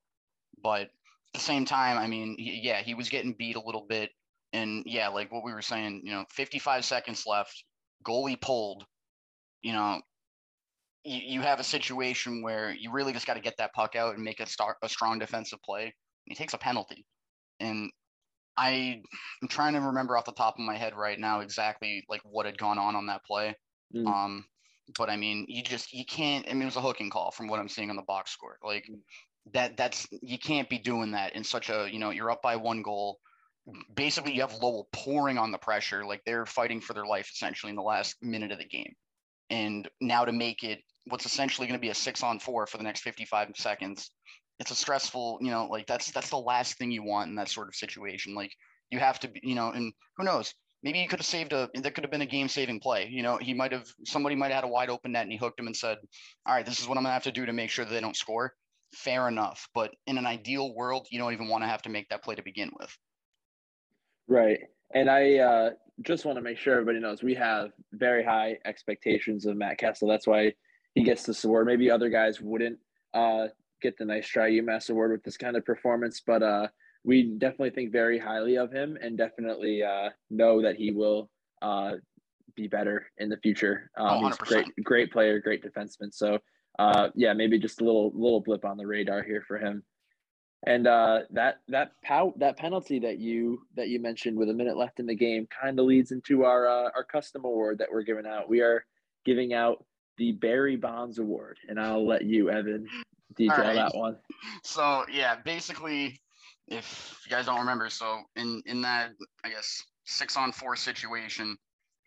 but 0.63 0.83
at 0.83 0.89
the 1.35 1.41
same 1.41 1.65
time, 1.65 1.99
I 1.99 2.07
mean, 2.07 2.37
yeah, 2.39 2.83
he 2.83 2.95
was 2.95 3.09
getting 3.09 3.35
beat 3.39 3.57
a 3.57 3.65
little 3.65 3.87
bit, 3.89 4.11
and 4.53 4.83
yeah, 4.87 5.09
like 5.09 5.31
what 5.31 5.45
we 5.45 5.53
were 5.53 5.63
saying, 5.63 6.03
you 6.05 6.13
know, 6.13 6.25
55 6.31 6.85
seconds 6.85 7.25
left, 7.27 7.65
goalie 8.07 8.41
pulled. 8.41 8.85
You 9.63 9.75
know, 9.75 10.01
you, 11.05 11.21
you 11.23 11.41
have 11.43 11.61
a 11.61 11.65
situation 11.65 12.43
where 12.43 12.73
you 12.73 12.91
really 12.91 13.13
just 13.13 13.27
got 13.27 13.35
to 13.35 13.41
get 13.41 13.57
that 13.59 13.75
puck 13.75 13.97
out 13.97 14.15
and 14.15 14.25
make 14.25 14.41
a 14.41 14.47
start 14.47 14.77
a 14.83 14.89
strong 14.89 15.19
defensive 15.19 15.63
play. 15.63 15.95
He 16.25 16.35
takes 16.35 16.55
a 16.55 16.59
penalty, 16.59 17.05
and 17.61 17.91
I 18.57 19.03
am 19.43 19.49
trying 19.49 19.75
to 19.75 19.81
remember 19.81 20.17
off 20.17 20.25
the 20.25 20.33
top 20.33 20.55
of 20.55 20.65
my 20.65 20.77
head 20.77 20.95
right 20.97 21.19
now 21.19 21.41
exactly 21.41 22.05
like 22.09 22.21
what 22.25 22.47
had 22.47 22.59
gone 22.59 22.79
on 22.79 22.97
on 22.97 23.07
that 23.07 23.25
play. 23.25 23.55
Mm. 23.95 24.07
Um, 24.07 24.45
but 24.97 25.11
I 25.11 25.17
mean, 25.17 25.47
you 25.49 25.63
just 25.63 25.93
you 25.93 26.05
can't. 26.05 26.47
I 26.49 26.53
mean, 26.53 26.63
it 26.63 26.67
was 26.67 26.77
a 26.77 26.81
hooking 26.81 27.11
call 27.11 27.31
from 27.31 27.49
what 27.49 27.61
I'm 27.61 27.69
seeing 27.69 27.91
on 27.91 27.97
the 27.97 28.03
box 28.03 28.31
score. 28.31 28.59
Like 28.63 28.87
mm. 28.91 28.99
that, 29.53 29.77
that's 29.77 30.07
you 30.23 30.39
can't 30.39 30.69
be 30.69 30.79
doing 30.79 31.13
that 31.13 31.35
in 31.35 31.45
such 31.45 31.71
a 31.71 31.89
you 31.91 31.99
know 31.99 32.11
you're 32.11 32.31
up 32.31 32.43
by 32.43 32.57
one 32.57 32.83
goal. 32.83 33.19
Basically, 33.95 34.33
you 34.33 34.41
have 34.41 34.55
Lowell 34.55 34.89
pouring 34.93 35.39
on 35.39 35.53
the 35.53 35.59
pressure, 35.59 36.05
like 36.05 36.23
they're 36.25 36.47
fighting 36.47 36.81
for 36.81 36.95
their 36.95 37.07
life 37.07 37.31
essentially 37.33 37.71
in 37.71 37.77
the 37.77 37.83
last 37.83 38.17
minute 38.23 38.53
of 38.53 38.59
the 38.59 38.65
game, 38.65 38.95
and 39.51 39.89
now 40.01 40.25
to 40.25 40.33
make 40.33 40.65
it 40.65 40.81
what's 41.07 41.27
essentially 41.27 41.67
going 41.67 41.79
to 41.79 41.83
be 41.83 41.91
a 41.91 41.95
six 41.95 42.23
on 42.23 42.39
four 42.39 42.67
for 42.67 42.77
the 42.79 42.85
next 42.85 43.03
55 43.03 43.51
seconds. 43.57 44.11
It's 44.59 44.71
a 44.71 44.75
stressful, 44.75 45.39
you 45.41 45.51
know, 45.51 45.67
like 45.67 45.87
that's 45.87 46.11
that's 46.11 46.31
the 46.31 46.37
last 46.37 46.77
thing 46.77 46.91
you 46.91 47.03
want 47.03 47.31
in 47.31 47.37
that 47.37 47.49
sort 47.49 47.69
of 47.69 47.75
situation. 47.75 48.35
Like 48.35 48.53
you 48.91 48.99
have 48.99 49.19
to 49.21 49.29
be, 49.29 49.41
you 49.43 49.55
know, 49.55 49.71
and 49.71 49.93
who 50.17 50.25
knows, 50.25 50.55
maybe 50.83 50.99
he 50.99 51.07
could 51.07 51.19
have 51.19 51.27
saved 51.27 51.53
a 51.53 51.69
that 51.75 51.95
could 51.95 52.05
have 52.05 52.11
been 52.11 52.23
a 52.23 52.27
game 52.27 52.49
saving 52.49 52.81
play 52.81 53.09
you 53.11 53.23
know? 53.23 53.39
He 53.39 53.55
might 53.55 53.73
have 53.73 53.87
somebody 54.05 54.35
might 54.35 54.53
have 54.53 54.63
had 54.63 54.65
a 54.65 54.69
wide 54.69 54.91
open 54.91 55.13
net 55.13 55.23
and 55.23 55.33
he 55.33 55.39
hooked 55.39 55.59
him 55.59 55.67
and 55.67 55.77
said 55.77 55.99
all 56.47 56.55
right 56.55 56.67
this 56.67 56.81
is 56.81 56.89
what 56.89 56.97
i'm 56.97 57.05
gonna 57.05 57.15
have 57.15 57.25
to 57.25 57.33
do 57.33 57.47
to 57.47 57.53
make 57.53 57.71
sure 57.71 57.85
that 57.85 57.91
they 57.91 58.01
don't 58.01 58.17
score. 58.17 58.55
Fair 58.95 59.29
enough 59.29 59.69
but 59.75 59.95
in 60.07 60.19
an 60.19 60.27
ideal 60.27 60.75
world 60.75 61.07
you 61.11 61.19
don't 61.19 61.33
even 61.33 61.49
want 61.49 61.63
to 61.63 61.69
have 61.69 61.83
to 61.83 61.89
make 61.89 62.09
that 62.09 62.25
play 62.25 62.35
to 62.35 62.43
begin 62.43 62.71
with. 62.79 62.97
Right 64.29 64.61
and 64.95 65.09
i 65.11 65.39
uh, 65.39 65.71
just 66.03 66.25
want 66.25 66.37
to 66.37 66.43
make 66.43 66.59
sure 66.59 66.75
everybody 66.75 66.99
knows 66.99 67.23
we 67.23 67.35
have 67.35 67.71
very 67.93 68.25
high 68.25 68.57
expectations 68.65 69.47
of 69.47 69.57
matt 69.57 69.79
kessel. 69.79 70.09
That's 70.09 70.27
why 70.27 70.55
he 70.95 71.05
gets 71.05 71.23
this 71.25 71.45
award. 71.45 71.67
Maybe 71.67 71.91
other 71.91 72.09
guys 72.09 72.41
wouldn't 72.41 72.79
uh, 73.15 73.49
get 73.81 73.97
the 73.97 74.05
nice 74.05 74.27
try 74.27 74.51
umass 74.51 74.91
award 74.91 75.13
with 75.13 75.23
this 75.23 75.37
kind 75.37 75.57
of 75.57 75.65
performance 75.65 76.21
but 76.25 76.43
uh, 76.43 76.69
we 77.05 77.23
definitely 77.39 77.71
think 77.71 77.93
very 77.93 78.19
highly 78.19 78.57
of 78.57 78.73
him 78.73 78.99
and 79.01 79.17
definitely 79.17 79.83
uh, 79.83 80.11
know 80.31 80.63
that 80.63 80.77
he 80.77 80.91
will 80.91 81.31
uh, 81.63 81.93
be 82.55 82.69
better 82.69 83.07
in 83.19 83.29
the 83.29 83.39
future. 83.39 83.91
Um, 83.97 84.25
he's 84.25 84.37
great, 84.37 84.67
great 84.83 85.13
player, 85.13 85.41
great 85.41 85.65
defenseman. 85.65 86.13
So 86.13 86.39
uh, 86.79 87.09
yeah, 87.15 87.33
maybe 87.33 87.59
just 87.59 87.81
a 87.81 87.85
little 87.85 88.13
little 88.15 88.41
blip 88.41 88.65
on 88.65 88.77
the 88.77 88.87
radar 88.87 89.23
here 89.23 89.43
for 89.47 89.59
him. 89.59 89.83
And 90.67 90.87
uh, 90.87 91.21
that 91.31 91.61
that 91.69 91.93
pow- 92.05 92.35
that 92.37 92.59
penalty 92.59 92.99
that 93.01 93.19
you 93.19 93.63
that 93.77 93.89
you 93.89 93.99
mentioned 93.99 94.39
with 94.39 94.51
a 94.51 94.55
minute 94.55 94.77
left 94.77 95.01
in 95.01 95.07
the 95.07 95.15
game 95.15 95.47
kind 95.47 95.79
of 95.79 95.87
leads 95.87 96.13
into 96.13 96.45
our 96.45 96.69
uh, 96.69 96.91
our 96.95 97.05
custom 97.05 97.45
award 97.45 97.79
that 97.79 97.89
we're 97.91 98.03
giving 98.03 98.27
out. 98.27 98.49
We 98.49 98.61
are 98.61 98.85
giving 99.25 99.55
out 99.55 99.85
the 100.19 100.33
Barry 100.33 100.77
Bonds 100.77 101.19
Award, 101.19 101.59
and 101.69 101.81
I'll 101.81 102.07
let 102.07 102.25
you, 102.25 102.47
Evin, 102.47 102.85
detail 103.37 103.59
right. 103.59 103.75
that 103.75 103.95
one. 103.95 104.17
So 104.63 105.07
yeah, 105.11 105.37
basically 105.45 106.21
if 106.71 107.21
you 107.27 107.31
guys 107.31 107.47
don't 107.47 107.59
remember, 107.59 107.91
so 107.91 108.21
in 108.37 108.63
in 108.67 108.83
that 108.83 109.11
I 109.45 109.51
guess 109.51 109.83
six 110.05 110.37
on 110.37 110.53
four 110.53 110.77
situation, 110.77 111.57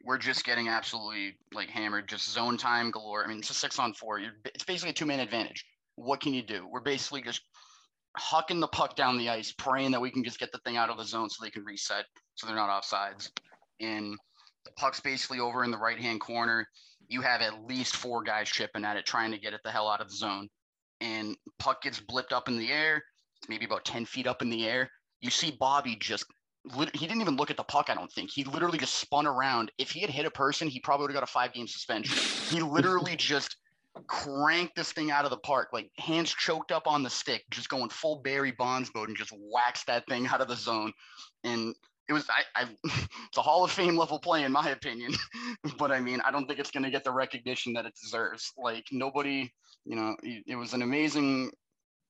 we're 0.04 0.18
just 0.18 0.46
getting 0.46 0.70
absolutely 0.70 1.38
like 1.54 1.70
hammered, 1.70 2.08
just 2.08 2.32
zone 2.32 2.58
time 2.58 2.92
galore. 2.92 3.24
I 3.24 3.28
mean, 3.28 3.40
it's 3.40 3.50
a 3.50 3.54
six 3.54 3.78
on 3.78 3.94
four. 3.94 4.20
You're, 4.20 4.32
it's 4.46 4.64
basically 4.64 4.92
a 4.92 4.94
two 4.94 5.06
man 5.06 5.20
advantage. 5.20 5.66
What 5.96 6.22
can 6.22 6.34
you 6.34 6.42
do? 6.42 6.68
We're 6.70 6.82
basically 6.82 7.22
just 7.22 7.42
hucking 8.18 8.62
the 8.62 8.68
puck 8.68 8.96
down 8.96 9.18
the 9.18 9.30
ice, 9.30 9.52
praying 9.52 9.92
that 9.92 10.02
we 10.02 10.12
can 10.12 10.24
just 10.24 10.40
get 10.40 10.52
the 10.52 10.60
thing 10.60 10.78
out 10.78 10.90
of 10.90 10.98
the 10.98 11.06
zone 11.06 11.30
so 11.30 11.44
they 11.44 11.52
can 11.52 11.66
reset, 11.66 12.06
so 12.36 12.48
they're 12.48 12.56
not 12.56 12.70
offsides. 12.70 13.30
And 13.80 14.18
the 14.66 14.72
puck's 14.78 15.00
basically 15.00 15.40
over 15.40 15.64
in 15.64 15.72
the 15.72 15.78
right 15.78 16.00
hand 16.00 16.22
corner. 16.22 16.68
You 17.10 17.22
have 17.22 17.42
at 17.42 17.66
least 17.66 17.98
four 17.98 18.24
guys 18.24 18.50
chipping 18.50 18.86
at 18.86 18.98
it, 18.98 19.06
trying 19.06 19.32
to 19.32 19.38
get 19.38 19.54
it 19.54 19.62
the 19.64 19.72
hell 19.72 19.90
out 19.90 20.02
of 20.02 20.10
the 20.10 20.16
zone. 20.16 20.48
And 21.02 21.36
puck 21.60 21.82
gets 21.82 22.00
blipped 22.00 22.32
up 22.32 22.48
in 22.48 22.58
the 22.58 22.72
air 22.72 23.04
maybe 23.50 23.66
about 23.66 23.86
10 23.86 24.06
feet 24.06 24.28
up 24.28 24.42
in 24.42 24.50
the 24.50 24.68
air. 24.68 24.90
You 25.22 25.30
see 25.30 25.52
Bobby 25.52 25.96
just 25.96 26.26
he 26.94 27.08
didn't 27.08 27.22
even 27.22 27.36
look 27.36 27.52
at 27.52 27.58
the 27.58 27.64
puck. 27.64 27.90
I 27.90 27.96
don't 27.96 28.12
think 28.12 28.32
he 28.32 28.46
literally 28.46 28.78
just 28.78 28.96
spun 28.96 29.28
around. 29.28 29.72
If 29.78 29.92
he 29.92 30.00
had 30.00 30.10
hit 30.10 30.26
a 30.26 30.32
person, 30.32 30.68
he 30.68 30.80
probably 30.80 31.04
would 31.04 31.12
have 31.12 31.22
got 31.22 31.30
a 31.30 31.32
five 31.32 31.54
game 31.54 31.68
suspension. 31.68 32.18
He 32.50 32.62
literally 32.62 33.16
just 33.18 33.58
cranked 34.08 34.76
this 34.76 34.92
thing 34.92 35.12
out 35.12 35.26
of 35.26 35.32
the 35.32 35.38
park, 35.38 35.70
like 35.74 35.92
hands 35.98 36.34
choked 36.34 36.72
up 36.72 36.88
on 36.88 37.04
the 37.04 37.10
stick, 37.10 37.44
just 37.52 37.70
going 37.70 37.90
full 37.90 38.22
Barry 38.22 38.52
Bonds 38.52 38.90
mode 38.96 39.10
and 39.10 39.18
just 39.18 39.34
waxed 39.34 39.88
that 39.88 40.08
thing 40.08 40.26
out 40.28 40.42
of 40.42 40.48
the 40.48 40.56
zone. 40.56 40.94
And 41.44 41.76
it 42.10 42.14
was 42.14 42.28
I, 42.30 42.64
I 42.64 42.68
it's 43.28 43.38
a 43.38 43.42
Hall 43.42 43.64
of 43.64 43.72
Fame 43.72 43.98
level 43.98 44.20
play 44.20 44.44
in 44.44 44.52
my 44.52 44.70
opinion. 44.70 45.14
but 45.78 45.92
I 45.92 46.00
mean, 46.00 46.22
I 46.22 46.32
don't 46.32 46.48
think 46.48 46.60
it's 46.60 46.72
going 46.72 46.84
to 46.84 46.92
get 46.92 47.04
the 47.04 47.12
recognition 47.12 47.74
that 47.74 47.86
it 47.86 47.94
deserves. 48.02 48.54
Like 48.58 48.86
nobody, 48.92 49.52
you 49.86 49.96
know, 49.96 50.16
it 50.24 50.56
was 50.56 50.74
an 50.74 50.82
amazing 50.82 51.52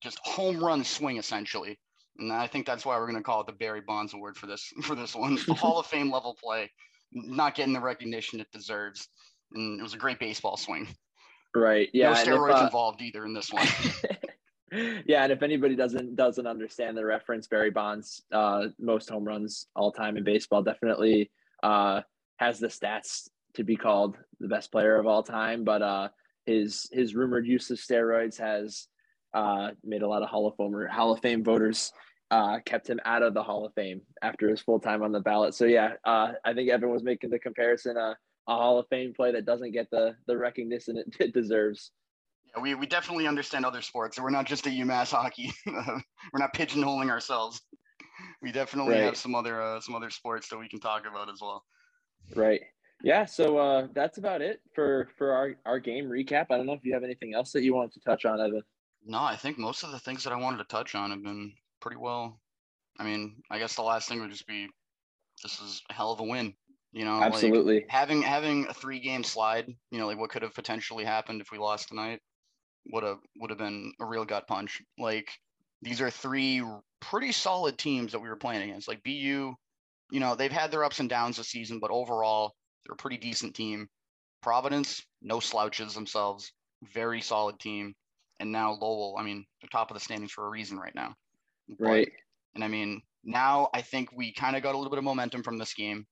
just 0.03 0.19
home 0.23 0.63
run 0.63 0.83
swing 0.83 1.17
essentially. 1.17 1.79
And 2.19 2.31
I 2.31 2.45
think 2.45 2.67
that's 2.67 2.85
why 2.85 2.97
we're 2.97 3.07
going 3.07 3.17
to 3.17 3.23
call 3.23 3.41
it 3.41 3.47
the 3.47 3.53
Barry 3.53 3.81
Bonds 3.81 4.13
Award 4.13 4.37
for 4.37 4.45
this 4.45 4.71
for 4.83 4.95
this 4.95 5.15
one. 5.15 5.37
Hall 5.49 5.79
of 5.79 5.87
Fame 5.87 6.11
level 6.11 6.37
play, 6.43 6.69
not 7.11 7.55
getting 7.55 7.73
the 7.73 7.79
recognition 7.79 8.39
it 8.39 8.51
deserves. 8.51 9.07
And 9.53 9.79
it 9.79 9.83
was 9.83 9.93
a 9.93 9.97
great 9.97 10.19
baseball 10.19 10.57
swing. 10.57 10.87
Right. 11.55 11.89
Yeah. 11.93 12.09
No 12.09 12.15
steroids 12.15 12.55
if, 12.55 12.61
uh, 12.61 12.65
involved 12.65 13.01
either 13.01 13.25
in 13.25 13.33
this 13.33 13.51
one. 13.51 13.67
yeah, 15.05 15.23
and 15.23 15.31
if 15.31 15.41
anybody 15.41 15.75
doesn't 15.75 16.15
doesn't 16.15 16.47
understand 16.47 16.97
the 16.97 17.05
reference, 17.05 17.47
Barry 17.47 17.71
Bonds, 17.71 18.23
uh, 18.31 18.67
most 18.79 19.09
home 19.09 19.25
runs 19.25 19.67
all 19.75 19.91
time 19.91 20.17
in 20.17 20.23
baseball, 20.23 20.61
definitely 20.61 21.31
uh, 21.63 22.01
has 22.37 22.59
the 22.59 22.67
stats 22.67 23.29
to 23.55 23.63
be 23.63 23.75
called 23.75 24.17
the 24.39 24.47
best 24.47 24.71
player 24.71 24.97
of 24.97 25.07
all 25.07 25.23
time. 25.23 25.63
But 25.63 25.81
uh, 25.81 26.09
his 26.45 26.89
his 26.91 27.15
rumored 27.15 27.47
use 27.47 27.69
of 27.69 27.77
steroids 27.77 28.39
has 28.39 28.87
uh, 29.33 29.71
made 29.83 30.01
a 30.01 30.07
lot 30.07 30.23
of 30.23 30.29
Hall 30.29 30.47
of 30.47 30.55
Famer 30.55 30.89
Hall 30.89 31.11
of 31.11 31.19
Fame 31.21 31.43
voters 31.43 31.91
uh, 32.33 32.59
kept 32.65 32.89
him 32.89 32.99
out 33.05 33.21
of 33.21 33.33
the 33.33 33.43
Hall 33.43 33.65
of 33.65 33.73
Fame 33.75 34.01
after 34.23 34.49
his 34.49 34.59
full 34.59 34.79
time 34.79 35.03
on 35.03 35.11
the 35.11 35.19
ballot. 35.19 35.53
So 35.53 35.65
yeah, 35.65 35.93
uh, 36.03 36.31
I 36.43 36.53
think 36.53 36.69
Evin 36.69 36.91
was 36.91 37.03
making 37.03 37.29
the 37.29 37.39
comparison. 37.39 37.95
Uh, 37.95 38.15
a 38.47 38.55
Hall 38.55 38.79
of 38.79 38.87
Fame 38.89 39.13
play 39.15 39.31
that 39.31 39.45
doesn't 39.45 39.71
get 39.71 39.89
the 39.91 40.15
the 40.27 40.37
recognition 40.37 40.97
it, 40.97 41.15
it 41.19 41.33
deserves. 41.33 41.91
Yeah, 42.55 42.61
we, 42.61 42.75
we 42.75 42.87
definitely 42.87 43.27
understand 43.27 43.65
other 43.65 43.81
sports. 43.81 44.19
We're 44.19 44.31
not 44.31 44.45
just 44.45 44.65
a 44.65 44.69
UMass 44.69 45.11
hockey. 45.11 45.53
We're 45.65 46.39
not 46.39 46.53
pigeonholing 46.53 47.09
ourselves. 47.09 47.61
We 48.41 48.51
definitely 48.51 48.93
right. 48.93 49.03
have 49.03 49.17
some 49.17 49.35
other 49.35 49.61
uh, 49.61 49.79
some 49.79 49.95
other 49.95 50.09
sports 50.09 50.49
that 50.49 50.57
we 50.57 50.67
can 50.67 50.79
talk 50.79 51.03
about 51.09 51.29
as 51.29 51.39
well. 51.39 51.63
Right. 52.35 52.61
Yeah. 53.03 53.25
So 53.25 53.57
uh, 53.57 53.87
that's 53.93 54.17
about 54.17 54.41
it 54.41 54.59
for 54.73 55.09
for 55.17 55.33
our 55.33 55.55
our 55.65 55.79
game 55.79 56.05
recap. 56.05 56.47
I 56.49 56.57
don't 56.57 56.65
know 56.65 56.73
if 56.73 56.83
you 56.83 56.93
have 56.95 57.03
anything 57.03 57.35
else 57.35 57.51
that 57.51 57.61
you 57.61 57.75
wanted 57.75 57.93
to 57.93 57.99
touch 57.99 58.25
on, 58.25 58.39
Evin. 58.39 58.61
No, 59.05 59.21
I 59.21 59.35
think 59.35 59.57
most 59.57 59.83
of 59.83 59.91
the 59.91 59.99
things 59.99 60.23
that 60.23 60.33
I 60.33 60.37
wanted 60.37 60.57
to 60.57 60.63
touch 60.65 60.95
on 60.95 61.11
have 61.11 61.21
been 61.23 61.53
pretty 61.79 61.97
well. 61.97 62.41
I 62.99 63.03
mean, 63.03 63.41
I 63.51 63.59
guess 63.59 63.75
the 63.75 63.83
last 63.83 64.09
thing 64.09 64.21
would 64.21 64.31
just 64.31 64.47
be 64.47 64.69
this 65.43 65.59
is 65.61 65.81
a 65.89 65.93
hell 65.93 66.11
of 66.11 66.19
a 66.21 66.23
win. 66.23 66.55
You 66.93 67.05
know, 67.05 67.21
absolutely 67.21 67.75
like 67.75 67.85
having 67.89 68.21
having 68.21 68.67
a 68.67 68.73
three 68.73 68.99
game 68.99 69.23
slide. 69.23 69.67
You 69.91 69.99
know, 69.99 70.07
like 70.07 70.17
what 70.19 70.31
could 70.31 70.43
have 70.43 70.53
potentially 70.55 71.05
happened 71.05 71.41
if 71.41 71.51
we 71.51 71.57
lost 71.59 71.89
tonight 71.89 72.21
would 72.87 73.03
have 73.03 73.19
would 73.37 73.49
have 73.51 73.59
been 73.59 73.93
a 73.99 74.05
real 74.05 74.25
gut 74.25 74.47
punch. 74.47 74.81
Like 74.97 75.31
these 75.81 76.01
are 76.01 76.09
three 76.11 76.63
pretty 77.01 77.31
solid 77.31 77.77
teams 77.77 78.11
that 78.13 78.19
we 78.21 78.29
were 78.29 78.37
playing 78.37 78.63
against. 78.63 78.87
Like 78.87 79.03
BU, 79.03 79.55
you 80.11 80.19
know, 80.19 80.35
they've 80.35 80.51
had 80.51 80.71
their 80.71 80.83
ups 80.83 80.99
and 80.99 81.09
downs 81.09 81.37
this 81.37 81.49
season, 81.49 81.79
but 81.79 81.91
overall 81.91 82.55
they're 82.85 82.93
a 82.93 82.97
pretty 82.97 83.17
decent 83.17 83.55
team. 83.55 83.89
Providence, 84.41 85.05
no 85.21 85.39
slouches 85.39 85.95
themselves, 85.95 86.53
very 86.83 87.21
solid 87.21 87.59
team. 87.59 87.95
And 88.43 88.51
now 88.51 88.77
Lowell, 88.79 89.15
I 89.17 89.23
mean, 89.23 89.45
they're 89.61 89.69
top 89.71 89.89
of 89.89 89.95
the 89.95 90.01
standings 90.01 90.31
for 90.31 90.45
a 90.45 90.49
reason 90.49 90.77
right 90.77 90.93
now. 90.93 91.15
Right. 91.79 92.05
But, 92.05 92.13
and 92.55 92.63
I 92.63 92.67
mean, 92.67 93.01
now 93.23 93.69
I 93.73 93.81
think 93.81 94.09
we 94.15 94.31
kind 94.33 94.55
of 94.55 94.61
got 94.61 94.75
a 94.75 94.77
little 94.77 94.91
bit 94.91 94.99
of 94.99 95.03
momentum 95.03 95.41
from 95.41 95.57
this 95.57 95.73
game 95.73 96.05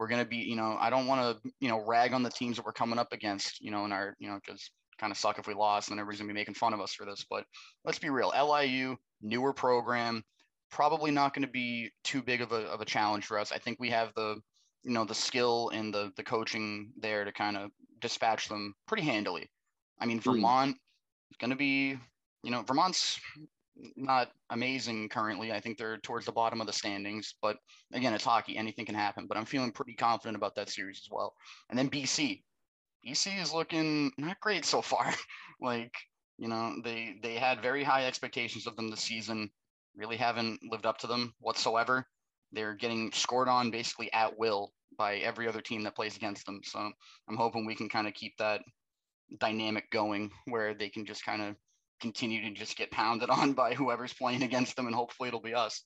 we're 0.00 0.08
going 0.08 0.22
to 0.22 0.28
be, 0.28 0.38
you 0.38 0.56
know, 0.56 0.78
I 0.80 0.88
don't 0.88 1.06
want 1.06 1.42
to, 1.42 1.50
you 1.60 1.68
know, 1.68 1.84
rag 1.86 2.14
on 2.14 2.22
the 2.22 2.30
teams 2.30 2.56
that 2.56 2.64
we're 2.64 2.72
coming 2.72 2.98
up 2.98 3.12
against, 3.12 3.60
you 3.60 3.70
know, 3.70 3.84
in 3.84 3.92
our, 3.92 4.16
you 4.18 4.28
know, 4.28 4.38
because 4.42 4.70
kind 4.98 5.10
of 5.10 5.18
suck 5.18 5.38
if 5.38 5.46
we 5.46 5.52
lost 5.52 5.90
and 5.90 6.00
everybody's 6.00 6.20
going 6.20 6.28
to 6.28 6.32
be 6.32 6.40
making 6.40 6.54
fun 6.54 6.72
of 6.72 6.80
us 6.80 6.94
for 6.94 7.04
this. 7.04 7.26
But 7.28 7.44
let's 7.84 7.98
be 7.98 8.08
real. 8.08 8.32
LIU, 8.34 8.96
newer 9.20 9.52
program, 9.52 10.24
probably 10.70 11.10
not 11.10 11.34
going 11.34 11.44
to 11.44 11.52
be 11.52 11.90
too 12.02 12.22
big 12.22 12.40
of 12.40 12.52
a, 12.52 12.62
of 12.68 12.80
a 12.80 12.86
challenge 12.86 13.26
for 13.26 13.38
us. 13.38 13.52
I 13.52 13.58
think 13.58 13.78
we 13.78 13.90
have 13.90 14.10
the, 14.16 14.36
you 14.84 14.92
know, 14.92 15.04
the 15.04 15.14
skill 15.14 15.70
and 15.74 15.92
the, 15.92 16.10
the 16.16 16.22
coaching 16.22 16.92
there 16.98 17.26
to 17.26 17.32
kind 17.32 17.58
of 17.58 17.70
dispatch 18.00 18.48
them 18.48 18.74
pretty 18.88 19.02
handily. 19.02 19.50
I 20.00 20.06
mean, 20.06 20.16
hmm. 20.16 20.30
Vermont 20.30 20.76
going 21.38 21.50
to 21.50 21.56
be, 21.56 21.96
you 22.42 22.50
know, 22.50 22.62
Vermont's 22.62 23.20
not 23.96 24.30
amazing 24.50 25.08
currently. 25.08 25.52
I 25.52 25.60
think 25.60 25.78
they're 25.78 25.98
towards 25.98 26.26
the 26.26 26.32
bottom 26.32 26.60
of 26.60 26.66
the 26.66 26.72
standings, 26.72 27.34
but 27.40 27.56
again, 27.92 28.12
it's 28.14 28.24
hockey. 28.24 28.56
Anything 28.56 28.86
can 28.86 28.94
happen. 28.94 29.26
But 29.26 29.36
I'm 29.36 29.44
feeling 29.44 29.72
pretty 29.72 29.94
confident 29.94 30.36
about 30.36 30.54
that 30.56 30.70
series 30.70 31.00
as 31.04 31.08
well. 31.10 31.34
And 31.68 31.78
then 31.78 31.90
BC, 31.90 32.42
BC 33.06 33.40
is 33.40 33.52
looking 33.52 34.12
not 34.18 34.40
great 34.40 34.64
so 34.64 34.82
far. 34.82 35.12
like 35.60 35.92
you 36.38 36.48
know, 36.48 36.74
they 36.82 37.16
they 37.22 37.34
had 37.34 37.62
very 37.62 37.84
high 37.84 38.06
expectations 38.06 38.66
of 38.66 38.76
them 38.76 38.90
this 38.90 39.00
season. 39.00 39.50
Really 39.94 40.16
haven't 40.16 40.60
lived 40.70 40.86
up 40.86 40.98
to 40.98 41.06
them 41.06 41.34
whatsoever. 41.38 42.06
They're 42.52 42.74
getting 42.74 43.12
scored 43.12 43.48
on 43.48 43.70
basically 43.70 44.12
at 44.12 44.38
will 44.38 44.72
by 44.96 45.16
every 45.16 45.46
other 45.48 45.60
team 45.60 45.82
that 45.82 45.94
plays 45.94 46.16
against 46.16 46.46
them. 46.46 46.60
So 46.64 46.78
I'm 46.78 47.36
hoping 47.36 47.66
we 47.66 47.74
can 47.74 47.88
kind 47.88 48.08
of 48.08 48.14
keep 48.14 48.36
that 48.38 48.62
dynamic 49.38 49.90
going 49.90 50.30
where 50.46 50.74
they 50.74 50.88
can 50.88 51.06
just 51.06 51.24
kind 51.24 51.42
of 51.42 51.56
continue 52.00 52.42
to 52.42 52.50
just 52.52 52.76
get 52.76 52.90
pounded 52.90 53.30
on 53.30 53.52
by 53.52 53.74
whoever's 53.74 54.12
playing 54.12 54.42
against 54.42 54.76
them, 54.76 54.86
and 54.86 54.94
hopefully 54.94 55.28
it'll 55.28 55.40
be 55.40 55.54
us. 55.54 55.82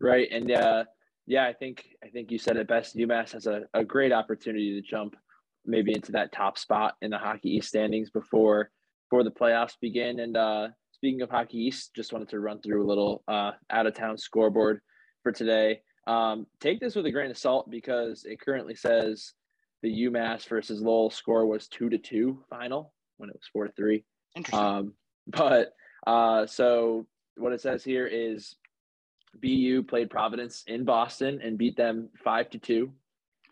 Right, 0.00 0.28
and 0.30 0.50
uh, 0.52 0.84
yeah, 1.26 1.46
I 1.46 1.52
think 1.52 1.84
I 2.04 2.08
think 2.08 2.30
you 2.30 2.38
said 2.38 2.56
it 2.56 2.68
best. 2.68 2.96
UMass 2.96 3.32
has 3.32 3.46
a, 3.46 3.62
a 3.74 3.84
great 3.84 4.12
opportunity 4.12 4.80
to 4.80 4.86
jump 4.86 5.16
maybe 5.64 5.92
into 5.92 6.12
that 6.12 6.32
top 6.32 6.58
spot 6.58 6.94
in 7.02 7.10
the 7.10 7.18
Hockey 7.18 7.56
East 7.56 7.68
standings 7.68 8.10
before 8.10 8.70
before 9.08 9.24
the 9.24 9.30
playoffs 9.30 9.74
begin. 9.80 10.20
And 10.20 10.36
uh, 10.36 10.68
speaking 10.92 11.22
of 11.22 11.30
Hockey 11.30 11.58
East, 11.58 11.94
just 11.94 12.12
wanted 12.12 12.28
to 12.30 12.40
run 12.40 12.60
through 12.60 12.84
a 12.84 12.88
little 12.88 13.22
uh, 13.28 13.52
out 13.70 13.86
of 13.86 13.94
town 13.94 14.18
scoreboard 14.18 14.80
for 15.22 15.32
today. 15.32 15.80
Um, 16.06 16.46
take 16.60 16.80
this 16.80 16.94
with 16.94 17.06
a 17.06 17.10
grain 17.10 17.30
of 17.30 17.38
salt 17.38 17.68
because 17.70 18.24
it 18.24 18.40
currently 18.40 18.76
says 18.76 19.32
the 19.86 20.06
UMass 20.06 20.48
versus 20.48 20.82
Lowell 20.82 21.10
score 21.10 21.46
was 21.46 21.68
two 21.68 21.88
to 21.88 21.96
two 21.96 22.42
final 22.50 22.92
when 23.18 23.30
it 23.30 23.36
was 23.36 23.48
four 23.52 23.68
to 23.68 23.72
three. 23.72 24.04
Interesting. 24.34 24.58
Um, 24.58 24.94
but 25.28 25.74
uh, 26.04 26.46
so 26.46 27.06
what 27.36 27.52
it 27.52 27.60
says 27.60 27.84
here 27.84 28.04
is 28.04 28.56
BU 29.40 29.84
played 29.84 30.10
Providence 30.10 30.64
in 30.66 30.84
Boston 30.84 31.40
and 31.40 31.56
beat 31.56 31.76
them 31.76 32.08
five 32.24 32.50
to 32.50 32.58
two. 32.58 32.92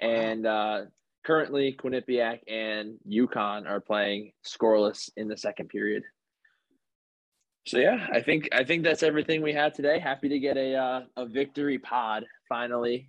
And 0.01 0.45
uh, 0.45 0.87
currently, 1.25 1.79
Quinnipiac 1.81 2.41
and 2.49 2.99
UConn 3.09 3.69
are 3.69 3.81
playing 3.81 4.33
scoreless 4.45 5.11
in 5.17 5.29
the 5.29 5.37
second 5.37 5.69
period. 5.69 6.03
So 7.69 7.79
yeah, 7.79 8.09
I 8.13 8.23
think 8.23 8.49
I 8.51 8.65
think 8.65 8.83
that's 8.83 9.05
everything 9.05 9.41
we 9.41 9.53
had 9.53 9.73
today. 9.73 10.01
Happy 10.01 10.29
to 10.31 10.39
get 10.41 10.57
a 10.57 10.75
uh, 10.75 11.01
a 11.17 11.27
victory 11.27 11.79
pod 11.79 12.25
finally, 12.49 13.09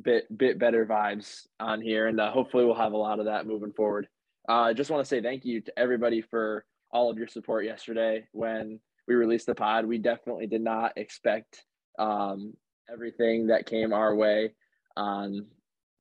bit 0.00 0.36
bit 0.36 0.58
better 0.58 0.86
vibes 0.86 1.46
on 1.60 1.80
here, 1.80 2.08
and 2.08 2.20
uh, 2.20 2.30
hopefully 2.30 2.64
we'll 2.64 2.74
have 2.74 2.92
a 2.92 2.96
lot 2.96 3.18
of 3.18 3.26
that 3.26 3.46
moving 3.46 3.72
forward. 3.72 4.08
Uh, 4.48 4.62
I 4.62 4.72
just 4.72 4.90
want 4.90 5.04
to 5.04 5.08
say 5.08 5.20
thank 5.20 5.44
you 5.44 5.60
to 5.60 5.78
everybody 5.78 6.20
for 6.20 6.64
all 6.90 7.10
of 7.10 7.18
your 7.18 7.28
support 7.28 7.64
yesterday 7.64 8.26
when 8.32 8.80
we 9.06 9.14
released 9.14 9.46
the 9.46 9.54
pod. 9.54 9.86
We 9.86 9.98
definitely 9.98 10.46
did 10.46 10.62
not 10.62 10.92
expect 10.96 11.64
um, 11.98 12.54
everything 12.92 13.48
that 13.48 13.66
came 13.66 13.92
our 13.92 14.14
way 14.14 14.54
on 14.96 15.46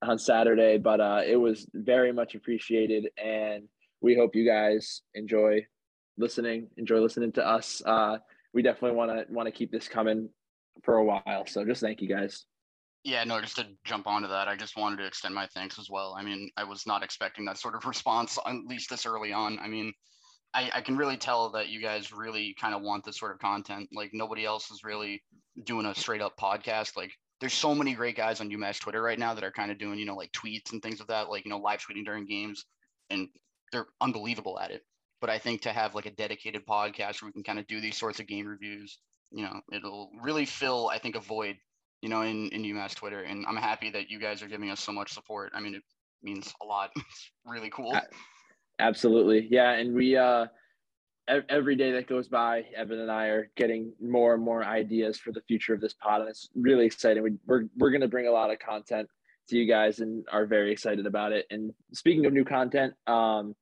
on 0.02 0.18
Saturday, 0.18 0.78
but 0.78 1.00
uh, 1.00 1.22
it 1.26 1.36
was 1.36 1.68
very 1.74 2.12
much 2.12 2.36
appreciated, 2.36 3.10
and 3.24 3.68
we 4.02 4.16
hope 4.16 4.36
you 4.36 4.46
guys 4.46 5.02
enjoy 5.14 5.66
listening. 6.18 6.68
Enjoy 6.78 7.00
listening 7.00 7.32
to 7.34 7.48
us. 7.48 7.82
Uh, 7.86 8.18
we 8.54 8.62
definitely 8.62 8.98
want 8.98 9.12
to 9.12 9.34
want 9.34 9.48
to 9.48 9.52
keep 9.52 9.72
this 9.72 9.88
coming 9.88 10.30
for 10.84 10.96
a 10.96 11.04
while. 11.04 11.46
So 11.46 11.64
just 11.66 11.82
thank 11.82 12.02
you 12.02 12.08
guys. 12.08 12.46
Yeah, 13.04 13.24
no, 13.24 13.42
just 13.42 13.56
to 13.56 13.68
jump 13.84 14.06
onto 14.06 14.28
that, 14.28 14.48
I 14.48 14.56
just 14.56 14.78
wanted 14.78 14.98
to 14.98 15.08
extend 15.08 15.34
my 15.34 15.48
thanks 15.48 15.80
as 15.80 15.90
well. 15.90 16.16
I 16.18 16.24
mean, 16.24 16.50
I 16.56 16.64
was 16.64 16.86
not 16.86 17.04
expecting 17.04 17.46
that 17.46 17.58
sort 17.58 17.76
of 17.76 17.86
response, 17.86 18.38
at 18.46 18.56
least 18.68 18.90
this 18.90 19.06
early 19.06 19.34
on. 19.34 19.60
I 19.60 19.68
mean, 19.68 19.94
I, 20.54 20.70
I 20.76 20.82
can 20.82 20.98
really 20.98 21.18
tell 21.18 21.50
that 21.52 21.70
you 21.70 21.82
guys 21.82 22.12
really 22.12 22.56
kind 22.60 22.76
of 22.76 22.82
want 22.82 23.06
this 23.06 23.18
sort 23.18 23.32
of 23.32 23.40
content. 23.40 23.90
Like 23.94 24.12
nobody 24.14 24.46
else 24.46 24.70
is 24.70 24.84
really 24.84 25.24
doing 25.64 25.86
a 25.86 25.96
straight 25.96 26.22
up 26.22 26.38
podcast. 26.38 26.98
Like 26.98 27.12
there's 27.40 27.54
so 27.54 27.74
many 27.74 27.94
great 27.94 28.18
guys 28.18 28.42
on 28.42 28.50
UMass 28.50 28.80
Twitter 28.80 29.02
right 29.02 29.18
now 29.18 29.34
that 29.34 29.44
are 29.44 29.52
kind 29.52 29.72
of 29.72 29.80
doing, 29.80 29.98
you 29.98 30.06
know, 30.06 30.16
like 30.16 30.32
tweets 30.32 30.74
and 30.74 30.82
things 30.82 31.00
of 31.00 31.08
that, 31.08 31.30
like, 31.30 31.46
you 31.46 31.50
know, 31.52 31.58
live 31.58 31.80
tweeting 31.80 32.06
during 32.06 32.26
games 32.26 32.66
and 33.10 33.30
they're 33.72 33.88
unbelievable 34.02 34.60
at 34.60 34.72
it. 34.72 34.84
But 35.22 35.30
I 35.30 35.38
think 35.38 35.62
to 35.62 35.72
have 35.72 35.96
like 35.96 36.06
a 36.06 36.12
dedicated 36.12 36.66
podcast 36.66 37.22
where 37.22 37.30
we 37.30 37.34
can 37.34 37.44
kind 37.44 37.60
of 37.60 37.68
do 37.68 37.80
these 37.80 37.98
sorts 37.98 38.20
of 38.20 38.28
game 38.28 38.48
reviews, 38.48 39.00
you 39.32 39.44
know, 39.44 39.62
it'll 39.72 40.12
really 40.22 40.46
fill, 40.46 40.90
I 40.90 40.98
think, 40.98 41.16
a 41.16 41.20
void, 41.20 41.56
you 42.02 42.10
know, 42.10 42.22
in, 42.22 42.50
in 42.50 42.64
UMass 42.64 42.96
Twitter. 42.96 43.22
And 43.24 43.46
I'm 43.48 43.56
happy 43.56 43.90
that 43.92 44.10
you 44.10 44.20
guys 44.20 44.42
are 44.42 44.48
giving 44.48 44.70
us 44.70 44.80
so 44.80 44.92
much 44.92 45.14
support. 45.14 45.52
I 45.54 45.60
mean, 45.60 45.76
it 45.76 45.84
means 46.24 46.54
a 46.62 46.66
lot. 46.66 46.92
It's 46.98 47.32
really 47.46 47.70
cool. 47.70 47.98
Absolutely. 48.80 49.48
Yeah. 49.50 49.72
And 49.74 49.94
we, 49.94 50.18
uh, 50.18 50.48
every 51.50 51.76
day 51.76 51.92
that 51.92 52.08
goes 52.08 52.28
by, 52.28 52.66
Evin 52.78 53.02
and 53.02 53.12
I 53.12 53.28
are 53.28 53.50
getting 53.56 53.94
more 54.02 54.34
and 54.34 54.44
more 54.44 54.64
ideas 54.64 55.18
for 55.18 55.32
the 55.32 55.42
future 55.42 55.74
of 55.74 55.82
this 55.82 55.94
pod, 55.94 56.22
and 56.22 56.30
it's 56.30 56.50
really 56.56 56.86
exciting. 56.86 57.24
We, 57.24 57.32
we're 57.46 57.66
we're 57.78 57.92
going 57.92 58.02
to 58.02 58.08
bring 58.08 58.28
a 58.28 58.32
lot 58.32 58.52
of 58.52 58.60
content 58.60 59.08
to 59.50 59.58
you 59.58 59.68
guys, 59.68 60.00
and 60.00 60.26
are 60.32 60.46
very 60.46 60.72
excited 60.72 61.06
about 61.06 61.32
it. 61.32 61.46
And 61.50 61.74
speaking 61.94 62.26
of 62.26 62.34
new 62.34 62.46
content, 62.46 62.94
um, 63.08 63.56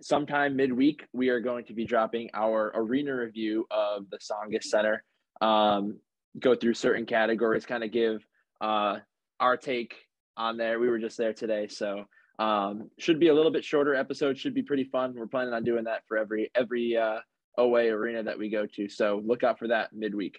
sometime 0.00 0.56
midweek 0.56 1.04
we 1.12 1.28
are 1.28 1.40
going 1.40 1.64
to 1.66 1.74
be 1.74 1.84
dropping 1.84 2.30
our 2.34 2.72
arena 2.74 3.14
review 3.14 3.66
of 3.70 4.10
the 4.10 4.18
Tsongas 4.18 4.64
Center. 4.64 5.02
Um, 5.40 5.98
go 6.38 6.54
through 6.54 6.74
certain 6.74 7.06
categories, 7.06 7.66
kind 7.66 7.84
of 7.84 7.90
give 7.90 8.26
uh, 8.60 8.98
our 9.40 9.56
take 9.56 9.94
on 10.36 10.56
there. 10.56 10.78
We 10.78 10.88
were 10.88 10.98
just 10.98 11.16
there 11.16 11.32
today, 11.32 11.68
so 11.68 12.04
um, 12.38 12.90
should 12.98 13.20
be 13.20 13.28
a 13.28 13.34
little 13.34 13.52
bit 13.52 13.64
shorter 13.64 13.94
episode. 13.94 14.38
Should 14.38 14.54
be 14.54 14.62
pretty 14.62 14.84
fun. 14.84 15.14
We're 15.16 15.26
planning 15.26 15.54
on 15.54 15.64
doing 15.64 15.84
that 15.84 16.02
for 16.06 16.16
every 16.16 16.50
every 16.54 16.96
uh, 16.96 17.20
OA 17.58 17.86
arena 17.86 18.22
that 18.22 18.38
we 18.38 18.48
go 18.48 18.66
to. 18.66 18.88
So 18.88 19.22
look 19.24 19.44
out 19.44 19.58
for 19.58 19.68
that 19.68 19.92
midweek. 19.92 20.38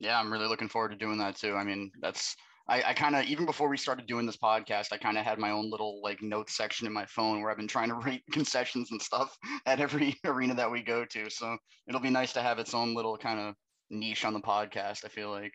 Yeah, 0.00 0.18
I'm 0.18 0.32
really 0.32 0.48
looking 0.48 0.68
forward 0.68 0.90
to 0.90 0.96
doing 0.96 1.18
that 1.18 1.36
too. 1.36 1.54
I 1.54 1.64
mean, 1.64 1.90
that's 2.00 2.36
I, 2.68 2.82
I 2.88 2.94
kind 2.94 3.16
of 3.16 3.24
even 3.24 3.46
before 3.46 3.68
we 3.68 3.76
started 3.76 4.06
doing 4.06 4.26
this 4.26 4.36
podcast, 4.36 4.92
I 4.92 4.98
kind 4.98 5.18
of 5.18 5.24
had 5.24 5.38
my 5.38 5.50
own 5.50 5.70
little 5.70 6.00
like 6.02 6.22
notes 6.22 6.56
section 6.56 6.86
in 6.86 6.92
my 6.92 7.06
phone 7.06 7.40
where 7.40 7.50
I've 7.50 7.56
been 7.56 7.68
trying 7.68 7.88
to 7.88 7.94
rate 8.06 8.22
concessions 8.30 8.90
and 8.90 9.00
stuff 9.00 9.36
at 9.66 9.80
every 9.80 10.16
arena 10.24 10.54
that 10.54 10.70
we 10.70 10.82
go 10.82 11.04
to. 11.04 11.30
So 11.30 11.56
it'll 11.88 12.00
be 12.00 12.10
nice 12.10 12.32
to 12.34 12.42
have 12.42 12.58
its 12.58 12.74
own 12.74 12.94
little 12.94 13.16
kind 13.16 13.40
of 13.40 13.54
niche 13.92 14.24
on 14.24 14.34
the 14.34 14.40
podcast. 14.40 15.04
I 15.04 15.08
feel 15.08 15.30
like 15.30 15.52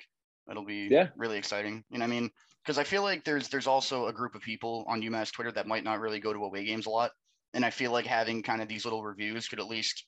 it'll 0.49 0.65
be 0.65 0.87
yeah. 0.89 1.09
really 1.17 1.37
exciting. 1.37 1.83
You 1.89 1.99
know, 1.99 2.05
I 2.05 2.07
mean, 2.07 2.29
because 2.63 2.77
I 2.77 2.83
feel 2.83 3.03
like 3.03 3.23
there's 3.23 3.49
there's 3.49 3.67
also 3.67 4.07
a 4.07 4.13
group 4.13 4.35
of 4.35 4.41
people 4.41 4.85
on 4.87 5.01
UMass 5.01 5.31
Twitter 5.31 5.51
that 5.53 5.67
might 5.67 5.83
not 5.83 5.99
really 5.99 6.19
go 6.19 6.33
to 6.33 6.43
away 6.43 6.65
games 6.65 6.85
a 6.85 6.89
lot, 6.89 7.11
and 7.53 7.65
I 7.65 7.69
feel 7.69 7.91
like 7.91 8.05
having 8.05 8.43
kind 8.43 8.61
of 8.61 8.67
these 8.67 8.85
little 8.85 9.03
reviews 9.03 9.47
could 9.47 9.59
at 9.59 9.67
least 9.67 10.05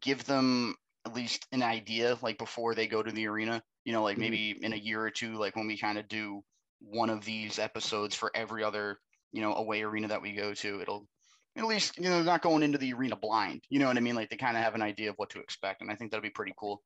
give 0.00 0.24
them 0.24 0.74
at 1.06 1.14
least 1.14 1.46
an 1.52 1.62
idea 1.62 2.18
like 2.22 2.38
before 2.38 2.74
they 2.74 2.86
go 2.86 3.02
to 3.02 3.12
the 3.12 3.26
arena. 3.26 3.62
You 3.84 3.92
know, 3.92 4.02
like 4.02 4.14
mm-hmm. 4.14 4.22
maybe 4.22 4.58
in 4.62 4.72
a 4.72 4.76
year 4.76 5.00
or 5.00 5.10
two, 5.10 5.34
like 5.34 5.56
when 5.56 5.66
we 5.66 5.78
kind 5.78 5.98
of 5.98 6.08
do 6.08 6.42
one 6.80 7.10
of 7.10 7.24
these 7.24 7.58
episodes 7.58 8.14
for 8.14 8.30
every 8.34 8.62
other 8.62 8.98
you 9.32 9.42
know 9.42 9.54
away 9.54 9.82
arena 9.82 10.08
that 10.08 10.22
we 10.22 10.32
go 10.32 10.54
to, 10.54 10.80
it'll 10.80 11.06
at 11.56 11.66
least 11.66 11.98
you 11.98 12.08
know 12.08 12.22
not 12.22 12.42
going 12.42 12.62
into 12.62 12.78
the 12.78 12.92
arena 12.92 13.16
blind. 13.16 13.62
You 13.68 13.80
know 13.80 13.86
what 13.86 13.96
I 13.96 14.00
mean? 14.00 14.14
Like 14.14 14.30
they 14.30 14.36
kind 14.36 14.56
of 14.56 14.62
have 14.62 14.74
an 14.74 14.82
idea 14.82 15.10
of 15.10 15.16
what 15.16 15.30
to 15.30 15.40
expect, 15.40 15.82
and 15.82 15.90
I 15.90 15.94
think 15.94 16.10
that'll 16.10 16.22
be 16.22 16.30
pretty 16.30 16.54
cool. 16.58 16.82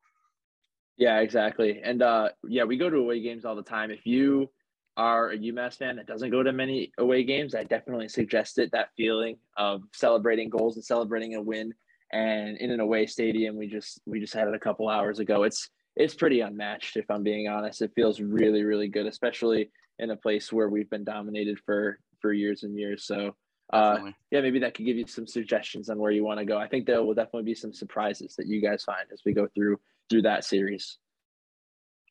Yeah, 0.97 1.19
exactly. 1.19 1.81
And 1.83 2.01
uh, 2.01 2.29
yeah, 2.47 2.63
we 2.63 2.77
go 2.77 2.89
to 2.89 2.97
away 2.97 3.21
games 3.21 3.45
all 3.45 3.55
the 3.55 3.63
time. 3.63 3.91
If 3.91 4.05
you 4.05 4.49
are 4.95 5.31
a 5.31 5.37
UMass 5.37 5.77
fan 5.77 5.95
that 5.95 6.05
doesn't 6.05 6.29
go 6.29 6.43
to 6.43 6.53
many 6.53 6.91
away 6.99 7.23
games, 7.23 7.55
I 7.55 7.63
definitely 7.63 8.09
suggest 8.09 8.59
it. 8.59 8.71
That 8.71 8.89
feeling 8.95 9.37
of 9.57 9.81
celebrating 9.93 10.49
goals 10.49 10.75
and 10.75 10.85
celebrating 10.85 11.35
a 11.35 11.41
win, 11.41 11.73
and 12.11 12.57
in 12.57 12.69
an 12.69 12.79
away 12.79 13.07
stadium, 13.07 13.57
we 13.57 13.67
just 13.67 14.01
we 14.05 14.19
just 14.19 14.33
had 14.33 14.47
it 14.47 14.53
a 14.53 14.59
couple 14.59 14.87
hours 14.87 15.19
ago. 15.19 15.43
It's 15.43 15.69
it's 15.95 16.13
pretty 16.13 16.41
unmatched, 16.41 16.97
if 16.97 17.09
I'm 17.09 17.23
being 17.23 17.47
honest. 17.47 17.81
It 17.81 17.91
feels 17.95 18.21
really 18.21 18.63
really 18.63 18.87
good, 18.87 19.07
especially 19.07 19.71
in 19.99 20.11
a 20.11 20.15
place 20.15 20.53
where 20.53 20.69
we've 20.69 20.89
been 20.89 21.03
dominated 21.03 21.59
for 21.65 21.99
for 22.21 22.33
years 22.33 22.63
and 22.63 22.77
years. 22.77 23.05
So. 23.05 23.35
Uh, 23.71 24.11
yeah, 24.29 24.41
maybe 24.41 24.59
that 24.59 24.75
could 24.75 24.85
give 24.85 24.97
you 24.97 25.07
some 25.07 25.25
suggestions 25.25 25.89
on 25.89 25.97
where 25.97 26.11
you 26.11 26.23
want 26.23 26.37
to 26.37 26.45
go. 26.45 26.59
I 26.59 26.67
think 26.67 26.85
there 26.85 27.01
will 27.01 27.15
definitely 27.15 27.43
be 27.43 27.55
some 27.55 27.73
surprises 27.73 28.35
that 28.35 28.45
you 28.45 28.61
guys 28.61 28.83
find 28.83 29.07
as 29.11 29.21
we 29.25 29.33
go 29.33 29.47
through 29.55 29.79
through 30.09 30.23
that 30.23 30.43
series. 30.43 30.97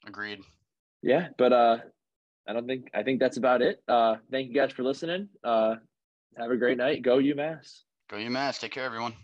Agreed. 0.07 0.41
Yeah, 1.03 1.29
but 1.39 1.53
uh, 1.53 1.79
I 2.49 2.53
don't 2.53 2.67
think 2.67 2.89
I 2.95 3.03
think 3.03 3.21
that's 3.21 3.37
about 3.37 3.63
it. 3.63 3.83
Uh, 3.89 4.17
thank 4.31 4.49
you 4.49 4.55
guys 4.55 4.73
for 4.73 4.83
listening. 4.83 5.29
Uh, 5.45 5.77
have 6.37 6.51
a 6.51 6.57
great 6.57 6.79
night. 6.79 7.03
Go 7.03 7.19
UMass. 7.19 7.83
Go 8.11 8.17
UMass. 8.17 8.61
Take 8.61 8.73
care, 8.73 8.85
everyone. 8.85 9.15